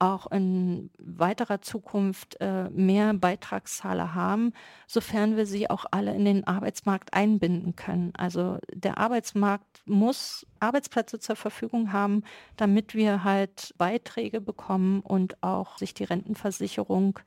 auch 0.01 0.31
in 0.31 0.89
weiterer 0.97 1.61
Zukunft 1.61 2.37
äh, 2.41 2.69
mehr 2.69 3.13
Beitragszahler 3.13 4.15
haben, 4.15 4.53
sofern 4.87 5.37
wir 5.37 5.45
sie 5.45 5.69
auch 5.69 5.85
alle 5.91 6.13
in 6.15 6.25
den 6.25 6.47
Arbeitsmarkt 6.47 7.13
einbinden 7.13 7.75
können. 7.75 8.11
Also 8.17 8.57
der 8.73 8.97
Arbeitsmarkt 8.97 9.83
muss 9.85 10.47
Arbeitsplätze 10.59 11.19
zur 11.19 11.35
Verfügung 11.35 11.93
haben, 11.93 12.23
damit 12.57 12.95
wir 12.95 13.23
halt 13.23 13.75
Beiträge 13.77 14.41
bekommen 14.41 15.01
und 15.01 15.41
auch 15.43 15.77
sich 15.77 15.93
die 15.93 16.05
Rentenversicherung 16.05 17.19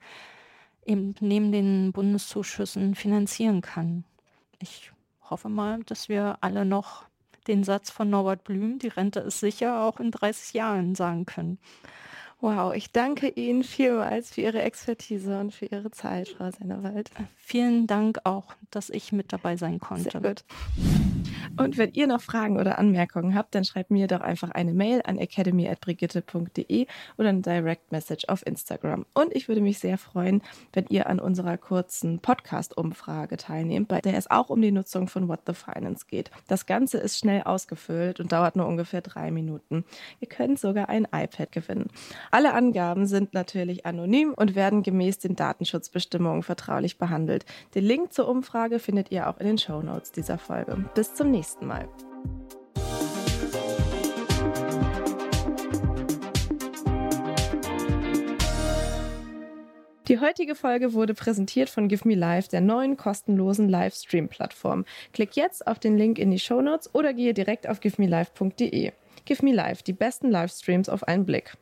eben 0.84 1.14
neben 1.20 1.52
den 1.52 1.92
Bundeszuschüssen 1.92 2.96
finanzieren 2.96 3.60
kann. 3.60 4.04
Ich 4.58 4.90
hoffe 5.30 5.48
mal, 5.48 5.82
dass 5.84 6.08
wir 6.08 6.38
alle 6.40 6.64
noch 6.64 7.04
den 7.46 7.62
Satz 7.62 7.90
von 7.90 8.10
Norbert 8.10 8.42
Blüm, 8.42 8.78
die 8.80 8.88
Rente 8.88 9.20
ist 9.20 9.38
sicher, 9.38 9.82
auch 9.82 10.00
in 10.00 10.10
30 10.10 10.54
Jahren 10.54 10.94
sagen 10.94 11.24
können. 11.24 11.58
Wow, 12.44 12.74
ich 12.74 12.92
danke 12.92 13.28
Ihnen 13.28 13.64
vielmals 13.64 14.32
für 14.32 14.42
Ihre 14.42 14.60
Expertise 14.60 15.40
und 15.40 15.54
für 15.54 15.64
Ihre 15.64 15.90
Zeit, 15.90 16.28
Frau 16.28 16.50
Sennewald. 16.50 17.10
Vielen 17.38 17.86
Dank 17.86 18.18
auch, 18.24 18.52
dass 18.70 18.90
ich 18.90 19.12
mit 19.12 19.32
dabei 19.32 19.56
sein 19.56 19.78
konnte. 19.78 20.10
Sehr 20.10 20.20
gut. 20.20 20.44
Und 21.56 21.78
wenn 21.78 21.92
ihr 21.92 22.06
noch 22.06 22.20
Fragen 22.20 22.58
oder 22.58 22.78
Anmerkungen 22.78 23.34
habt, 23.34 23.54
dann 23.54 23.64
schreibt 23.64 23.90
mir 23.90 24.06
doch 24.06 24.20
einfach 24.20 24.50
eine 24.50 24.74
Mail 24.74 25.02
an 25.04 25.18
academy.brigitte.de 25.18 26.86
oder 27.16 27.28
eine 27.28 27.40
Direct 27.40 27.92
Message 27.92 28.26
auf 28.28 28.46
Instagram. 28.46 29.06
Und 29.14 29.34
ich 29.34 29.48
würde 29.48 29.60
mich 29.60 29.78
sehr 29.78 29.98
freuen, 29.98 30.42
wenn 30.72 30.86
ihr 30.88 31.08
an 31.08 31.20
unserer 31.20 31.56
kurzen 31.56 32.18
Podcast-Umfrage 32.20 33.36
teilnehmt, 33.36 33.88
bei 33.88 34.00
der 34.00 34.16
es 34.16 34.30
auch 34.30 34.50
um 34.50 34.60
die 34.60 34.72
Nutzung 34.72 35.08
von 35.08 35.28
What 35.28 35.40
the 35.46 35.54
Finance 35.54 36.06
geht. 36.08 36.30
Das 36.48 36.66
Ganze 36.66 36.98
ist 36.98 37.18
schnell 37.18 37.42
ausgefüllt 37.42 38.20
und 38.20 38.32
dauert 38.32 38.56
nur 38.56 38.66
ungefähr 38.66 39.00
drei 39.00 39.30
Minuten. 39.30 39.84
Ihr 40.20 40.28
könnt 40.28 40.58
sogar 40.58 40.88
ein 40.88 41.06
iPad 41.12 41.52
gewinnen. 41.52 41.88
Alle 42.30 42.54
Angaben 42.54 43.06
sind 43.06 43.34
natürlich 43.34 43.86
anonym 43.86 44.34
und 44.34 44.54
werden 44.54 44.82
gemäß 44.82 45.18
den 45.18 45.36
Datenschutzbestimmungen 45.36 46.42
vertraulich 46.42 46.98
behandelt. 46.98 47.44
Den 47.74 47.84
Link 47.84 48.12
zur 48.12 48.28
Umfrage 48.28 48.78
findet 48.78 49.10
ihr 49.10 49.28
auch 49.28 49.38
in 49.38 49.46
den 49.46 49.58
Show 49.58 49.82
Notes 49.82 50.12
dieser 50.12 50.38
Folge. 50.38 50.84
Bis 50.94 51.14
zum 51.14 51.30
nächsten 51.34 51.66
Mal. 51.66 51.88
Die 60.06 60.20
heutige 60.20 60.54
Folge 60.54 60.92
wurde 60.92 61.14
präsentiert 61.14 61.70
von 61.70 61.88
Give 61.88 62.06
Me 62.06 62.14
Live, 62.14 62.48
der 62.48 62.60
neuen 62.60 62.96
kostenlosen 62.96 63.68
Livestream-Plattform. 63.68 64.84
Klick 65.12 65.34
jetzt 65.34 65.66
auf 65.66 65.78
den 65.78 65.96
Link 65.96 66.18
in 66.18 66.30
die 66.30 66.38
Show 66.38 66.60
Notes 66.60 66.94
oder 66.94 67.14
gehe 67.14 67.34
direkt 67.34 67.68
auf 67.68 67.80
givemelive.de. 67.80 68.92
Give 69.24 69.44
Me 69.44 69.52
Live, 69.54 69.82
die 69.82 69.94
besten 69.94 70.30
Livestreams 70.30 70.88
auf 70.88 71.04
einen 71.04 71.24
Blick. 71.24 71.54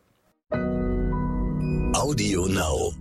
Audio 1.95 2.47
Now. 2.49 2.93